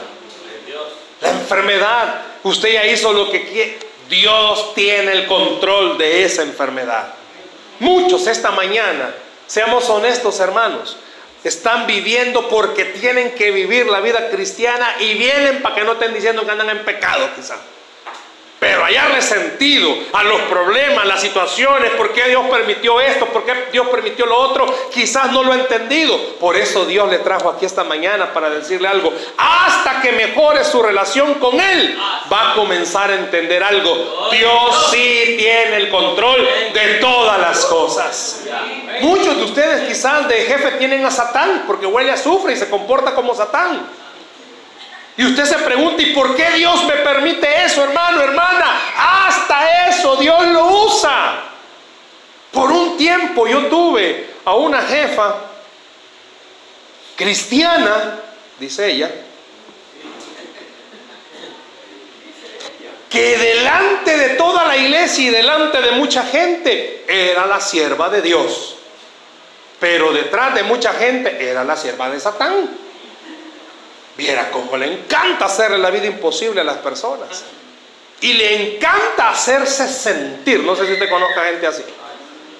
La 1.20 1.30
enfermedad, 1.30 2.22
usted 2.42 2.72
ya 2.72 2.86
hizo 2.86 3.12
lo 3.12 3.30
que 3.30 3.46
quiere. 3.46 3.78
Dios 4.08 4.74
tiene 4.74 5.12
el 5.12 5.26
control 5.26 5.98
de 5.98 6.24
esa 6.24 6.42
enfermedad. 6.42 7.14
Muchos 7.80 8.26
esta 8.26 8.50
mañana, 8.50 9.14
seamos 9.46 9.88
honestos 9.90 10.38
hermanos, 10.40 10.96
están 11.44 11.86
viviendo 11.86 12.48
porque 12.48 12.84
tienen 12.84 13.34
que 13.34 13.50
vivir 13.50 13.86
la 13.86 14.00
vida 14.00 14.30
cristiana 14.30 14.96
y 15.00 15.14
vienen 15.14 15.62
para 15.62 15.74
que 15.74 15.84
no 15.84 15.92
estén 15.92 16.14
diciendo 16.14 16.44
que 16.44 16.50
andan 16.50 16.70
en 16.70 16.84
pecado 16.84 17.28
quizás. 17.34 17.58
Pero 18.58 18.82
hallarle 18.82 19.20
sentido 19.20 19.94
a 20.14 20.22
los 20.22 20.40
problemas, 20.42 21.04
las 21.04 21.20
situaciones, 21.20 21.90
por 21.92 22.14
qué 22.14 22.24
Dios 22.24 22.46
permitió 22.50 23.00
esto, 23.02 23.26
por 23.26 23.44
qué 23.44 23.52
Dios 23.70 23.86
permitió 23.88 24.24
lo 24.24 24.34
otro, 24.34 24.66
quizás 24.90 25.30
no 25.30 25.42
lo 25.42 25.52
ha 25.52 25.56
entendido. 25.56 26.18
Por 26.40 26.56
eso 26.56 26.86
Dios 26.86 27.10
le 27.10 27.18
trajo 27.18 27.50
aquí 27.50 27.66
esta 27.66 27.84
mañana 27.84 28.32
para 28.32 28.48
decirle 28.48 28.88
algo. 28.88 29.12
Hasta 29.36 30.00
que 30.00 30.12
mejore 30.12 30.64
su 30.64 30.82
relación 30.82 31.34
con 31.34 31.60
Él, 31.60 31.98
va 32.32 32.52
a 32.52 32.54
comenzar 32.54 33.10
a 33.10 33.16
entender 33.16 33.62
algo. 33.62 34.28
Dios 34.30 34.88
sí 34.90 35.34
tiene 35.36 35.76
el 35.76 35.90
control 35.90 36.48
de 36.72 36.94
todas 36.94 37.38
las 37.38 37.66
cosas. 37.66 38.44
Muchos 39.02 39.36
de 39.36 39.44
ustedes 39.44 39.86
quizás 39.86 40.28
de 40.28 40.36
jefe 40.36 40.72
tienen 40.72 41.04
a 41.04 41.10
Satán 41.10 41.64
porque 41.66 41.84
huele 41.84 42.10
a 42.10 42.14
azufre 42.14 42.54
y 42.54 42.56
se 42.56 42.70
comporta 42.70 43.14
como 43.14 43.34
Satán. 43.34 44.05
Y 45.16 45.24
usted 45.24 45.44
se 45.44 45.58
pregunta, 45.58 46.02
¿y 46.02 46.12
por 46.12 46.36
qué 46.36 46.50
Dios 46.52 46.84
me 46.84 46.94
permite 46.96 47.64
eso, 47.64 47.82
hermano, 47.82 48.22
hermana? 48.22 48.80
Hasta 49.26 49.88
eso 49.88 50.16
Dios 50.16 50.46
lo 50.48 50.84
usa. 50.84 51.42
Por 52.52 52.70
un 52.70 52.96
tiempo 52.96 53.46
yo 53.46 53.66
tuve 53.66 54.34
a 54.44 54.54
una 54.54 54.82
jefa 54.82 55.36
cristiana, 57.16 58.20
dice 58.58 58.92
ella, 58.92 59.10
que 63.08 63.38
delante 63.38 64.18
de 64.18 64.28
toda 64.30 64.66
la 64.66 64.76
iglesia 64.76 65.24
y 65.24 65.30
delante 65.30 65.80
de 65.80 65.92
mucha 65.92 66.24
gente 66.24 67.04
era 67.08 67.46
la 67.46 67.60
sierva 67.60 68.10
de 68.10 68.20
Dios. 68.20 68.76
Pero 69.80 70.12
detrás 70.12 70.54
de 70.54 70.62
mucha 70.62 70.92
gente 70.92 71.48
era 71.48 71.64
la 71.64 71.76
sierva 71.76 72.10
de 72.10 72.20
Satán. 72.20 72.85
Viera 74.16 74.50
cómo 74.50 74.76
le 74.76 74.92
encanta 74.92 75.44
hacerle 75.44 75.78
la 75.78 75.90
vida 75.90 76.06
imposible 76.06 76.60
a 76.60 76.64
las 76.64 76.78
personas. 76.78 77.44
Y 78.20 78.32
le 78.32 78.76
encanta 78.76 79.30
hacerse 79.30 79.88
sentir. 79.88 80.60
No 80.60 80.74
sé 80.74 80.86
si 80.86 80.94
usted 80.94 81.10
conozca 81.10 81.44
gente 81.44 81.66
así. 81.66 81.82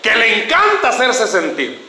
Que 0.02 0.14
le 0.14 0.44
encanta 0.44 0.90
hacerse 0.90 1.26
sentir. 1.26 1.86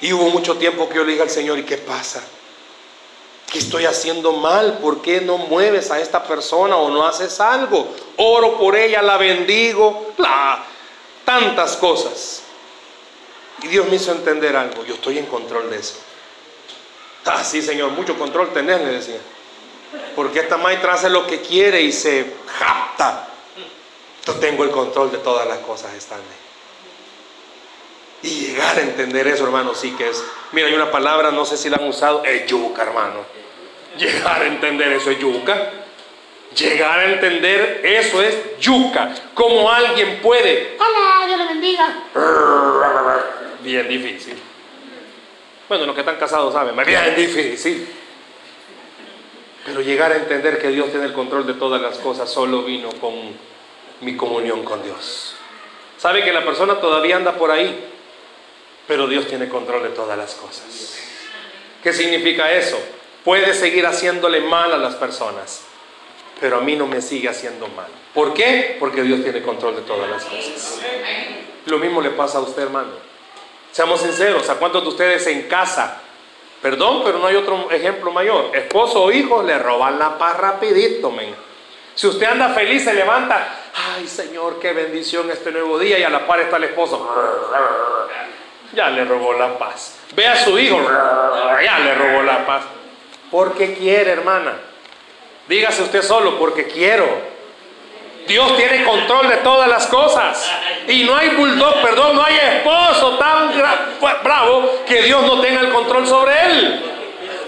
Y 0.00 0.12
hubo 0.12 0.28
mucho 0.30 0.56
tiempo 0.56 0.88
que 0.88 0.96
yo 0.96 1.04
le 1.04 1.12
dije 1.12 1.22
al 1.22 1.30
Señor, 1.30 1.58
¿y 1.58 1.62
qué 1.62 1.78
pasa? 1.78 2.22
¿Qué 3.50 3.58
estoy 3.58 3.86
haciendo 3.86 4.32
mal? 4.32 4.78
¿Por 4.78 5.00
qué 5.00 5.20
no 5.20 5.38
mueves 5.38 5.90
a 5.92 6.00
esta 6.00 6.24
persona 6.24 6.76
o 6.76 6.90
no 6.90 7.06
haces 7.06 7.40
algo? 7.40 7.94
Oro 8.16 8.58
por 8.58 8.76
ella, 8.76 9.00
la 9.02 9.16
bendigo, 9.16 10.12
la, 10.16 10.64
tantas 11.24 11.76
cosas. 11.76 12.42
Y 13.62 13.68
Dios 13.68 13.88
me 13.88 13.96
hizo 13.96 14.10
entender 14.10 14.56
algo. 14.56 14.84
Yo 14.84 14.94
estoy 14.94 15.18
en 15.18 15.26
control 15.26 15.70
de 15.70 15.78
eso. 15.78 15.94
Ah, 17.26 17.42
sí, 17.42 17.60
Señor, 17.60 17.90
mucho 17.90 18.16
control 18.18 18.52
tenés, 18.52 18.80
le 18.80 18.92
decía. 18.92 19.18
Porque 20.14 20.40
esta 20.40 20.56
maestra 20.56 20.94
hace 20.94 21.10
lo 21.10 21.26
que 21.26 21.40
quiere 21.40 21.80
y 21.82 21.92
se 21.92 22.34
japta. 22.46 23.28
Yo 24.24 24.34
tengo 24.34 24.64
el 24.64 24.70
control 24.70 25.10
de 25.12 25.18
todas 25.18 25.46
las 25.46 25.58
cosas, 25.58 25.94
Stanley. 25.94 26.26
Y 28.22 28.46
llegar 28.46 28.76
a 28.76 28.80
entender 28.80 29.28
eso, 29.28 29.44
hermano, 29.44 29.74
sí 29.74 29.92
que 29.92 30.08
es. 30.08 30.24
Mira, 30.52 30.68
hay 30.68 30.74
una 30.74 30.90
palabra, 30.90 31.30
no 31.30 31.44
sé 31.44 31.56
si 31.56 31.68
la 31.68 31.76
han 31.76 31.86
usado, 31.86 32.24
es 32.24 32.46
yuca, 32.46 32.82
hermano. 32.82 33.24
Llegar 33.98 34.42
a 34.42 34.46
entender 34.46 34.92
eso 34.92 35.10
es 35.10 35.18
yuca. 35.18 35.70
Llegar 36.56 36.98
a 36.98 37.04
entender 37.12 37.82
eso 37.84 38.22
es 38.22 38.58
yuca. 38.58 39.14
Como 39.34 39.70
alguien 39.70 40.20
puede. 40.22 40.76
Hola, 40.78 41.26
Dios 41.26 41.38
le 41.38 41.46
bendiga. 41.46 42.04
Bien 43.60 43.88
difícil. 43.88 44.42
Bueno, 45.68 45.86
los 45.86 45.94
que 45.94 46.02
están 46.02 46.16
casados 46.16 46.52
saben, 46.52 46.78
es 46.78 46.86
bien 46.86 47.16
difícil. 47.16 47.88
Pero 49.64 49.80
llegar 49.80 50.12
a 50.12 50.16
entender 50.16 50.60
que 50.60 50.68
Dios 50.68 50.90
tiene 50.90 51.06
el 51.06 51.12
control 51.12 51.44
de 51.46 51.54
todas 51.54 51.82
las 51.82 51.98
cosas 51.98 52.30
solo 52.30 52.62
vino 52.62 52.88
con 53.00 53.14
mi 54.00 54.16
comunión 54.16 54.62
con 54.62 54.82
Dios. 54.82 55.34
Sabe 55.98 56.22
que 56.22 56.32
la 56.32 56.44
persona 56.44 56.78
todavía 56.80 57.16
anda 57.16 57.32
por 57.32 57.50
ahí, 57.50 57.84
pero 58.86 59.08
Dios 59.08 59.26
tiene 59.26 59.48
control 59.48 59.82
de 59.82 59.88
todas 59.88 60.16
las 60.16 60.34
cosas. 60.34 60.98
¿Qué 61.82 61.92
significa 61.92 62.52
eso? 62.52 62.78
Puede 63.24 63.54
seguir 63.54 63.86
haciéndole 63.86 64.40
mal 64.40 64.72
a 64.72 64.78
las 64.78 64.94
personas, 64.94 65.62
pero 66.40 66.58
a 66.58 66.60
mí 66.60 66.76
no 66.76 66.86
me 66.86 67.02
sigue 67.02 67.28
haciendo 67.28 67.66
mal. 67.68 67.88
¿Por 68.14 68.34
qué? 68.34 68.76
Porque 68.78 69.02
Dios 69.02 69.22
tiene 69.24 69.42
control 69.42 69.74
de 69.74 69.82
todas 69.82 70.08
las 70.08 70.24
cosas. 70.24 70.80
Lo 71.64 71.78
mismo 71.78 72.00
le 72.00 72.10
pasa 72.10 72.38
a 72.38 72.42
usted, 72.42 72.62
hermano. 72.62 72.92
Seamos 73.76 74.00
sinceros, 74.00 74.48
¿a 74.48 74.54
cuántos 74.54 74.84
de 74.84 74.88
ustedes 74.88 75.26
en 75.26 75.42
casa? 75.48 75.98
Perdón, 76.62 77.02
pero 77.04 77.18
no 77.18 77.26
hay 77.26 77.36
otro 77.36 77.70
ejemplo 77.70 78.10
mayor. 78.10 78.56
Esposo 78.56 79.02
o 79.02 79.12
hijo 79.12 79.42
le 79.42 79.58
roban 79.58 79.98
la 79.98 80.16
paz 80.16 80.38
rapidito, 80.38 81.10
men. 81.10 81.34
Si 81.94 82.06
usted 82.06 82.24
anda 82.26 82.48
feliz, 82.54 82.84
se 82.84 82.94
levanta, 82.94 83.46
ay 83.94 84.06
Señor, 84.08 84.58
qué 84.60 84.72
bendición 84.72 85.30
este 85.30 85.52
nuevo 85.52 85.78
día 85.78 85.98
y 85.98 86.04
a 86.04 86.08
la 86.08 86.26
par 86.26 86.40
está 86.40 86.56
el 86.56 86.64
esposo. 86.64 87.06
Ya 88.72 88.88
le 88.88 89.04
robó 89.04 89.34
la 89.34 89.58
paz. 89.58 89.98
Ve 90.14 90.26
a 90.26 90.42
su 90.42 90.58
hijo, 90.58 90.80
ya 91.62 91.78
le 91.80 91.94
robó 91.96 92.22
la 92.22 92.46
paz. 92.46 92.62
Porque 93.30 93.74
quiere, 93.74 94.12
hermana. 94.12 94.54
Dígase 95.48 95.82
usted 95.82 96.00
solo, 96.00 96.38
porque 96.38 96.64
quiero. 96.64 97.35
Dios 98.26 98.56
tiene 98.56 98.84
control 98.84 99.28
de 99.28 99.36
todas 99.36 99.68
las 99.68 99.86
cosas. 99.86 100.50
Y 100.88 101.04
no 101.04 101.16
hay 101.16 101.30
bulldog, 101.30 101.80
perdón, 101.80 102.16
no 102.16 102.24
hay 102.24 102.36
esposo 102.36 103.16
tan 103.18 103.52
bravo 104.22 104.84
que 104.86 105.02
Dios 105.02 105.22
no 105.22 105.40
tenga 105.40 105.60
el 105.60 105.70
control 105.70 106.06
sobre 106.06 106.32
él. 106.46 106.92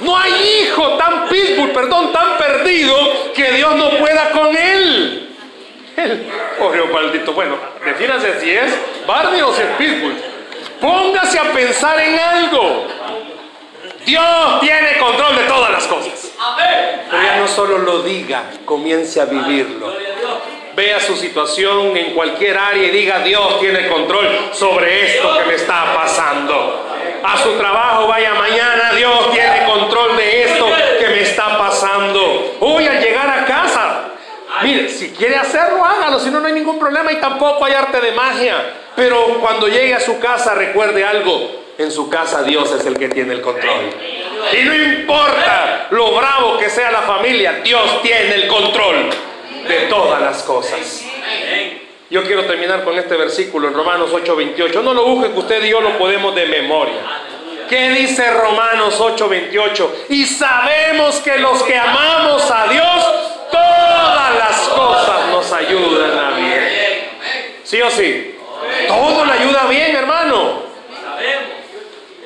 No 0.01 0.17
hay 0.17 0.33
hijo 0.63 0.97
tan 0.97 1.29
pitbull, 1.29 1.71
perdón, 1.71 2.13
tan 2.13 2.39
perdido 2.39 2.97
que 3.35 3.53
Dios 3.53 3.75
no 3.75 3.91
pueda 3.99 4.31
con 4.31 4.57
él. 4.57 5.35
pobre 6.59 6.85
maldito. 6.85 7.33
Bueno, 7.33 7.57
defínase 7.85 8.41
si 8.41 8.51
es 8.51 8.73
Barney 9.07 9.41
o 9.41 9.53
si 9.53 9.63
es 9.63 9.69
pitbull. 9.77 10.15
Póngase 10.81 11.41
a 11.41 11.53
pensar 11.53 11.99
en 11.99 12.21
algo. 12.21 12.87
Dios 14.07 14.61
tiene 14.61 14.97
control 14.99 15.37
de 15.37 15.43
todas 15.45 15.73
las 15.73 15.87
cosas. 15.89 16.33
Pero 17.11 17.23
ya 17.23 17.37
no 17.39 17.49
solo 17.49 17.79
lo 17.79 18.03
diga, 18.03 18.45
comience 18.65 19.21
a 19.21 19.25
vivirlo 19.25 19.93
vea 20.79 21.01
su 21.01 21.17
situación 21.17 21.97
en 21.97 22.15
cualquier 22.15 22.57
área 22.57 22.87
y 22.87 22.91
diga, 22.91 23.19
Dios 23.19 23.59
tiene 23.59 23.89
control 23.89 24.29
sobre 24.53 25.07
esto 25.07 25.37
que 25.37 25.45
me 25.47 25.55
está 25.55 25.93
pasando. 25.93 26.87
A 27.21 27.37
su 27.37 27.59
trabajo 27.59 28.07
vaya 28.07 28.33
mañana, 28.35 28.93
Dios 28.95 29.33
tiene 29.33 29.65
control 29.67 30.17
de 30.17 30.45
esto 30.45 30.67
que 31.01 31.09
me 31.09 31.23
está 31.23 31.59
pasando. 31.59 32.59
Hoy 32.61 32.87
al 32.87 33.01
llegar 33.01 33.29
a 33.29 33.45
casa, 33.45 34.11
mire, 34.63 34.89
si 34.89 35.11
quiere 35.11 35.35
hacerlo, 35.35 35.85
hágalo, 35.85 36.21
si 36.21 36.31
no, 36.31 36.39
no 36.39 36.47
hay 36.47 36.53
ningún 36.53 36.79
problema 36.79 37.11
y 37.11 37.17
tampoco 37.17 37.65
hay 37.65 37.73
arte 37.73 38.01
de 38.01 38.13
magia. 38.13 38.55
Pero 38.95 39.41
cuando 39.41 39.67
llegue 39.67 39.97
a 39.97 40.01
su 40.01 40.21
casa, 40.21 40.55
recuerde 40.55 41.05
algo, 41.05 41.65
en 41.77 41.91
su 41.91 42.09
casa 42.09 42.45
Dios 42.45 42.71
es 42.71 42.87
el 42.87 42.97
que 42.97 43.09
tiene 43.09 43.35
el 43.35 43.41
control. 43.41 43.91
Y 44.53 44.65
no 44.65 44.75
importa 44.77 45.89
lo 45.91 46.13
bravo 46.13 46.57
que 46.57 46.71
sea 46.71 46.93
la 46.93 47.03
familia, 47.03 47.63
Dios 47.65 48.01
tiene 48.01 48.37
el 48.37 48.47
control 48.47 49.11
de 49.69 49.87
todas 49.87 50.21
las 50.21 50.43
cosas. 50.43 51.05
Yo 52.11 52.25
quiero 52.25 52.47
terminar 52.47 52.85
con 52.85 52.99
este 52.99 53.17
versículo 53.17 53.69
en 53.69 53.75
Romanos 53.75 54.11
8:28. 54.13 54.83
No 54.83 54.95
lo 54.95 55.05
busque 55.05 55.31
que 55.33 55.39
usted 55.39 55.65
y 55.65 55.71
yo 55.71 55.81
lo 55.81 55.99
podemos 55.99 56.35
de 56.35 56.47
memoria. 56.47 57.03
¿Qué 57.69 57.91
dice 57.91 58.31
Romanos 58.31 58.99
8:28? 58.99 59.91
Y 60.09 60.25
sabemos 60.25 61.17
que 61.17 61.39
los 61.39 61.63
que 61.65 61.77
amamos 61.77 62.51
a 62.51 62.67
Dios, 62.69 63.07
todas 63.53 64.39
las 64.39 64.57
cosas 64.69 65.29
nos 65.31 65.53
ayudan 65.53 66.19
a 66.19 66.31
bien. 66.37 67.09
¿Sí 67.63 67.83
o 67.83 67.91
sí? 67.91 68.37
Todo 68.87 69.27
le 69.27 69.33
ayuda 69.33 69.67
bien, 69.67 69.95
hermano. 69.95 70.63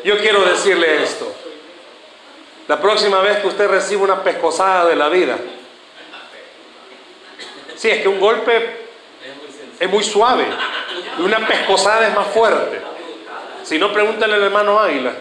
Yo 0.05 0.19
quiero 0.19 0.45
decirle 0.45 1.03
esto. 1.03 1.35
La 2.69 2.81
próxima 2.81 3.21
vez 3.21 3.39
que 3.39 3.49
usted 3.49 3.69
reciba 3.69 4.03
una 4.03 4.23
pescosada 4.23 4.87
de 4.87 4.95
la 4.95 5.09
vida, 5.09 5.37
si 7.83 7.91
es 7.91 8.01
que 8.01 8.07
un 8.07 8.21
golpe 8.21 8.77
es 9.81 9.91
muy 9.91 10.05
suave 10.05 10.47
y 11.19 11.23
una 11.23 11.45
pescosada 11.45 12.07
es 12.07 12.15
más 12.15 12.29
fuerte. 12.29 12.81
Si 13.65 13.77
no, 13.77 13.93
pregúntale 13.93 14.35
al 14.35 14.43
hermano 14.45 14.79
Águila. 14.79 15.13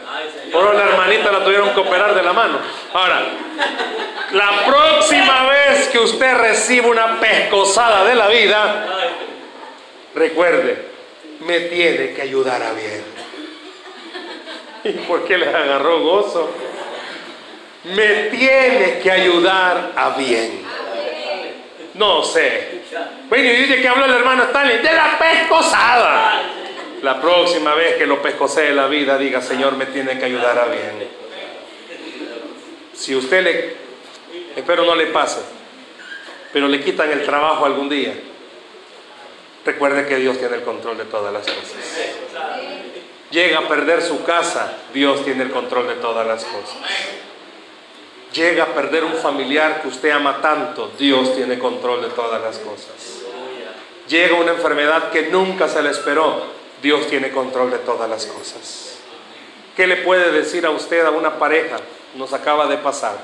Por 0.52 0.76
la 0.76 0.84
hermanita 0.84 1.32
la 1.32 1.44
tuvieron 1.44 1.72
que 1.72 1.80
operar 1.80 2.14
de 2.14 2.22
la 2.22 2.34
mano. 2.34 2.60
Ahora, 2.94 3.24
la 4.34 4.66
próxima 4.68 5.48
vez 5.50 5.88
que 5.88 5.98
usted 5.98 6.38
reciba 6.38 6.88
una 6.88 7.20
pescosada 7.20 8.06
de 8.06 8.14
la 8.14 8.28
vida, 8.28 8.86
recuerde, 10.14 10.86
me 11.40 11.62
tiene 11.62 12.14
que 12.14 12.22
ayudar 12.22 12.62
a 12.62 12.74
bien. 12.74 13.04
¿Y 14.84 14.92
por 15.08 15.26
qué 15.26 15.40
le 15.40 15.48
agarró 15.50 16.02
gozo? 16.02 16.52
Me 17.86 18.26
tiene 18.26 19.00
que 19.00 19.10
ayudar 19.10 19.94
a 19.96 20.10
bien. 20.12 20.62
No 21.96 22.24
sé. 22.24 22.82
Bueno, 23.28 23.46
y 23.46 23.56
dice 23.56 23.82
que 23.82 23.88
habló 23.88 24.06
el 24.06 24.14
hermano 24.14 24.44
Stanley 24.44 24.78
de 24.78 24.94
la 24.94 25.18
pescosada. 25.18 26.44
La 27.02 27.20
próxima 27.20 27.74
vez 27.74 27.96
que 27.96 28.06
lo 28.06 28.22
pescosee 28.22 28.74
la 28.74 28.88
vida, 28.88 29.18
diga, 29.18 29.42
Señor, 29.42 29.76
me 29.76 29.88
tiene 29.88 30.20
que 30.20 30.26
ayudar 30.26 30.58
a 30.60 30.66
bien. 30.66 31.08
Si 32.94 33.16
usted 33.16 33.44
le, 33.44 33.76
espero 34.56 34.86
no 34.86 34.94
le 34.96 35.08
pase, 35.08 35.42
pero 36.54 36.68
le 36.68 36.80
quitan 36.82 37.12
el 37.12 37.24
trabajo 37.24 37.66
algún 37.66 37.90
día, 37.90 38.14
recuerde 39.66 40.06
que 40.06 40.18
Dios 40.18 40.38
tiene 40.38 40.58
el 40.58 40.62
control 40.62 40.98
de 40.98 41.06
todas 41.06 41.34
las 41.34 41.44
cosas. 41.44 41.74
Llega 43.32 43.60
a 43.60 43.68
perder 43.68 44.02
su 44.04 44.24
casa, 44.24 44.78
Dios 44.94 45.24
tiene 45.24 45.44
el 45.44 45.52
control 45.52 45.88
de 45.88 45.96
todas 45.96 46.28
las 46.28 46.44
cosas. 46.44 46.78
Llega 48.34 48.64
a 48.64 48.68
perder 48.68 49.04
un 49.04 49.16
familiar 49.16 49.82
que 49.82 49.90
usted 49.90 50.12
ama 50.12 50.42
tanto, 50.42 50.92
Dios 50.98 51.36
tiene 51.36 51.60
control 51.60 52.02
de 52.02 52.10
todas 52.10 52.42
las 52.42 52.58
cosas. 52.60 53.24
Llega 54.08 54.36
una 54.36 54.52
enfermedad 54.52 55.12
que 55.12 55.24
nunca 55.24 55.68
se 55.68 55.82
le 55.82 55.90
esperó, 55.90 56.44
Dios 56.82 57.08
tiene 57.08 57.32
control 57.32 57.72
de 57.72 57.80
todas 57.80 58.10
las 58.10 58.26
cosas. 58.26 59.00
¿Qué 59.76 59.88
le 59.88 59.98
puede 59.98 60.32
decir 60.32 60.66
a 60.66 60.70
usted 60.70 61.06
a 61.06 61.12
una 61.12 61.40
pareja? 61.40 61.78
Nos 62.16 62.34
acaba 62.34 62.68
de 62.68 62.78
pasar. 62.78 63.18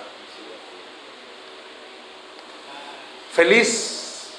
Feliz 3.34 4.32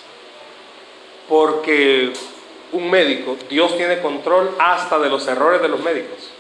porque 1.28 2.12
un 2.72 2.90
médico, 2.90 3.36
Dios 3.48 3.76
tiene 3.76 4.00
control 4.00 4.54
hasta 4.58 4.98
de 4.98 5.08
los 5.08 5.26
errores 5.28 5.62
de 5.62 5.68
los 5.68 5.80
médicos. 5.80 6.30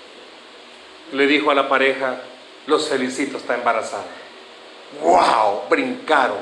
Le 1.12 1.26
dijo 1.26 1.50
a 1.50 1.54
la 1.54 1.68
pareja, 1.68 2.20
los 2.68 2.88
felicito, 2.88 3.38
está 3.38 3.54
embarazada. 3.54 4.04
¡Wow! 5.02 5.68
Brincaron, 5.68 6.38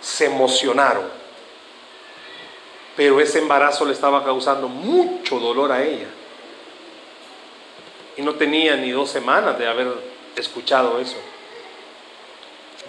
se 0.00 0.26
emocionaron 0.26 1.22
pero 2.96 3.20
ese 3.20 3.38
embarazo 3.38 3.84
le 3.84 3.92
estaba 3.92 4.24
causando 4.24 4.68
mucho 4.68 5.38
dolor 5.38 5.72
a 5.72 5.82
ella. 5.82 6.08
Y 8.16 8.22
no 8.22 8.34
tenía 8.34 8.76
ni 8.76 8.90
dos 8.90 9.10
semanas 9.10 9.58
de 9.58 9.66
haber 9.66 9.88
escuchado 10.36 11.00
eso. 11.00 11.16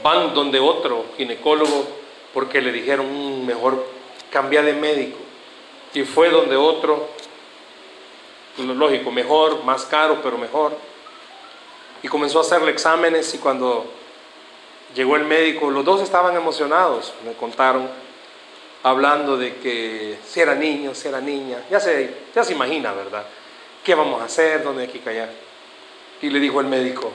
Van 0.01 0.33
donde 0.33 0.59
otro 0.59 1.05
ginecólogo 1.15 1.87
porque 2.33 2.61
le 2.61 2.73
dijeron 2.73 3.05
mm, 3.07 3.45
mejor 3.45 3.85
cambia 4.29 4.61
de 4.61 4.73
médico. 4.73 5.17
Y 5.93 6.03
fue 6.03 6.29
donde 6.29 6.57
otro, 6.57 7.07
pues, 8.57 8.67
lógico, 8.67 9.11
mejor, 9.11 9.63
más 9.63 9.85
caro, 9.85 10.19
pero 10.21 10.37
mejor. 10.37 10.75
Y 12.03 12.07
comenzó 12.07 12.39
a 12.39 12.41
hacerle 12.41 12.71
exámenes 12.71 13.33
y 13.33 13.39
cuando 13.39 13.85
llegó 14.93 15.15
el 15.15 15.23
médico, 15.23 15.71
los 15.71 15.83
dos 15.83 16.01
estaban 16.01 16.35
emocionados, 16.35 17.13
me 17.25 17.33
contaron 17.33 17.89
hablando 18.83 19.37
de 19.37 19.55
que 19.55 20.19
si 20.25 20.41
era 20.41 20.53
niño, 20.53 20.93
si 20.93 21.07
era 21.07 21.21
niña, 21.21 21.63
ya 21.71 21.79
se, 21.79 22.13
ya 22.35 22.43
se 22.43 22.53
imagina, 22.53 22.91
¿verdad? 22.91 23.25
¿Qué 23.83 23.95
vamos 23.95 24.21
a 24.21 24.25
hacer? 24.25 24.63
¿Dónde 24.63 24.83
hay 24.83 24.89
que 24.89 24.99
callar? 24.99 25.29
Y 26.21 26.29
le 26.29 26.39
dijo 26.39 26.59
el 26.59 26.67
médico, 26.67 27.11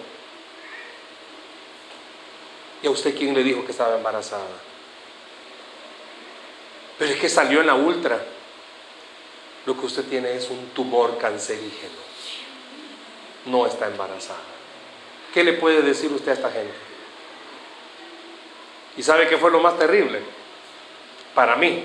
¿y 2.82 2.86
a 2.86 2.90
usted 2.90 3.16
quién 3.16 3.34
le 3.34 3.42
dijo 3.42 3.64
que 3.64 3.72
estaba 3.72 3.96
embarazada? 3.96 4.44
Pero 6.98 7.12
es 7.12 7.20
que 7.20 7.28
salió 7.28 7.60
en 7.60 7.66
la 7.66 7.74
ultra. 7.74 8.20
Lo 9.66 9.78
que 9.78 9.86
usted 9.86 10.04
tiene 10.04 10.34
es 10.34 10.50
un 10.50 10.70
tumor 10.70 11.18
cancerígeno. 11.18 12.08
No 13.46 13.66
está 13.66 13.86
embarazada. 13.86 14.57
¿Qué 15.32 15.44
le 15.44 15.54
puede 15.54 15.82
decir 15.82 16.10
usted 16.12 16.30
a 16.30 16.34
esta 16.34 16.50
gente? 16.50 16.74
¿Y 18.96 19.02
sabe 19.02 19.28
qué 19.28 19.36
fue 19.36 19.50
lo 19.50 19.60
más 19.60 19.78
terrible? 19.78 20.20
para 21.38 21.54
mí. 21.54 21.84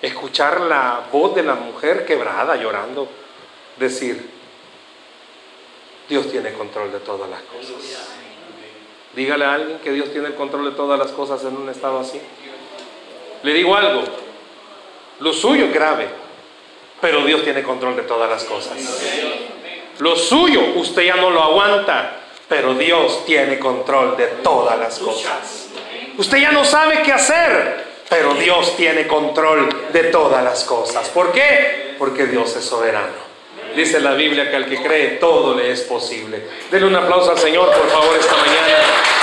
Escuchar 0.00 0.62
la 0.62 1.04
voz 1.12 1.34
de 1.34 1.42
la 1.42 1.56
mujer 1.56 2.06
quebrada, 2.06 2.56
llorando, 2.56 3.06
decir, 3.76 4.30
Dios 6.08 6.30
tiene 6.30 6.54
control 6.54 6.90
de 6.90 7.00
todas 7.00 7.28
las 7.28 7.42
cosas. 7.42 8.08
Dígale 9.14 9.44
a 9.44 9.52
alguien 9.52 9.78
que 9.80 9.92
Dios 9.92 10.10
tiene 10.10 10.28
el 10.28 10.34
control 10.36 10.64
de 10.64 10.70
todas 10.70 10.98
las 10.98 11.12
cosas 11.12 11.44
en 11.44 11.54
un 11.54 11.68
estado 11.68 11.98
así. 11.98 12.18
Le 13.42 13.52
digo 13.52 13.76
algo, 13.76 14.04
lo 15.20 15.32
suyo 15.34 15.66
es 15.66 15.74
grave, 15.74 16.08
pero 17.02 17.26
Dios 17.26 17.44
tiene 17.44 17.62
control 17.62 17.94
de 17.94 18.04
todas 18.04 18.30
las 18.30 18.44
cosas. 18.44 18.78
Lo 19.98 20.16
suyo 20.16 20.60
usted 20.76 21.02
ya 21.02 21.16
no 21.16 21.30
lo 21.30 21.42
aguanta, 21.42 22.20
pero 22.48 22.74
Dios 22.74 23.24
tiene 23.24 23.58
control 23.58 24.16
de 24.16 24.26
todas 24.42 24.78
las 24.78 24.98
cosas. 24.98 25.68
Usted 26.18 26.38
ya 26.38 26.52
no 26.52 26.64
sabe 26.64 27.02
qué 27.02 27.12
hacer, 27.12 27.84
pero 28.08 28.34
Dios 28.34 28.76
tiene 28.76 29.06
control 29.06 29.68
de 29.92 30.04
todas 30.04 30.42
las 30.44 30.64
cosas. 30.64 31.08
¿Por 31.08 31.32
qué? 31.32 31.94
Porque 31.98 32.26
Dios 32.26 32.54
es 32.56 32.64
soberano. 32.64 33.24
Dice 33.74 33.98
la 33.98 34.14
Biblia 34.14 34.50
que 34.50 34.56
al 34.56 34.66
que 34.66 34.80
cree 34.80 35.06
todo 35.16 35.56
le 35.56 35.72
es 35.72 35.80
posible. 35.82 36.46
Denle 36.70 36.86
un 36.86 36.96
aplauso 36.96 37.32
al 37.32 37.38
Señor, 37.38 37.72
por 37.72 37.88
favor, 37.88 38.16
esta 38.16 38.36
mañana. 38.36 39.13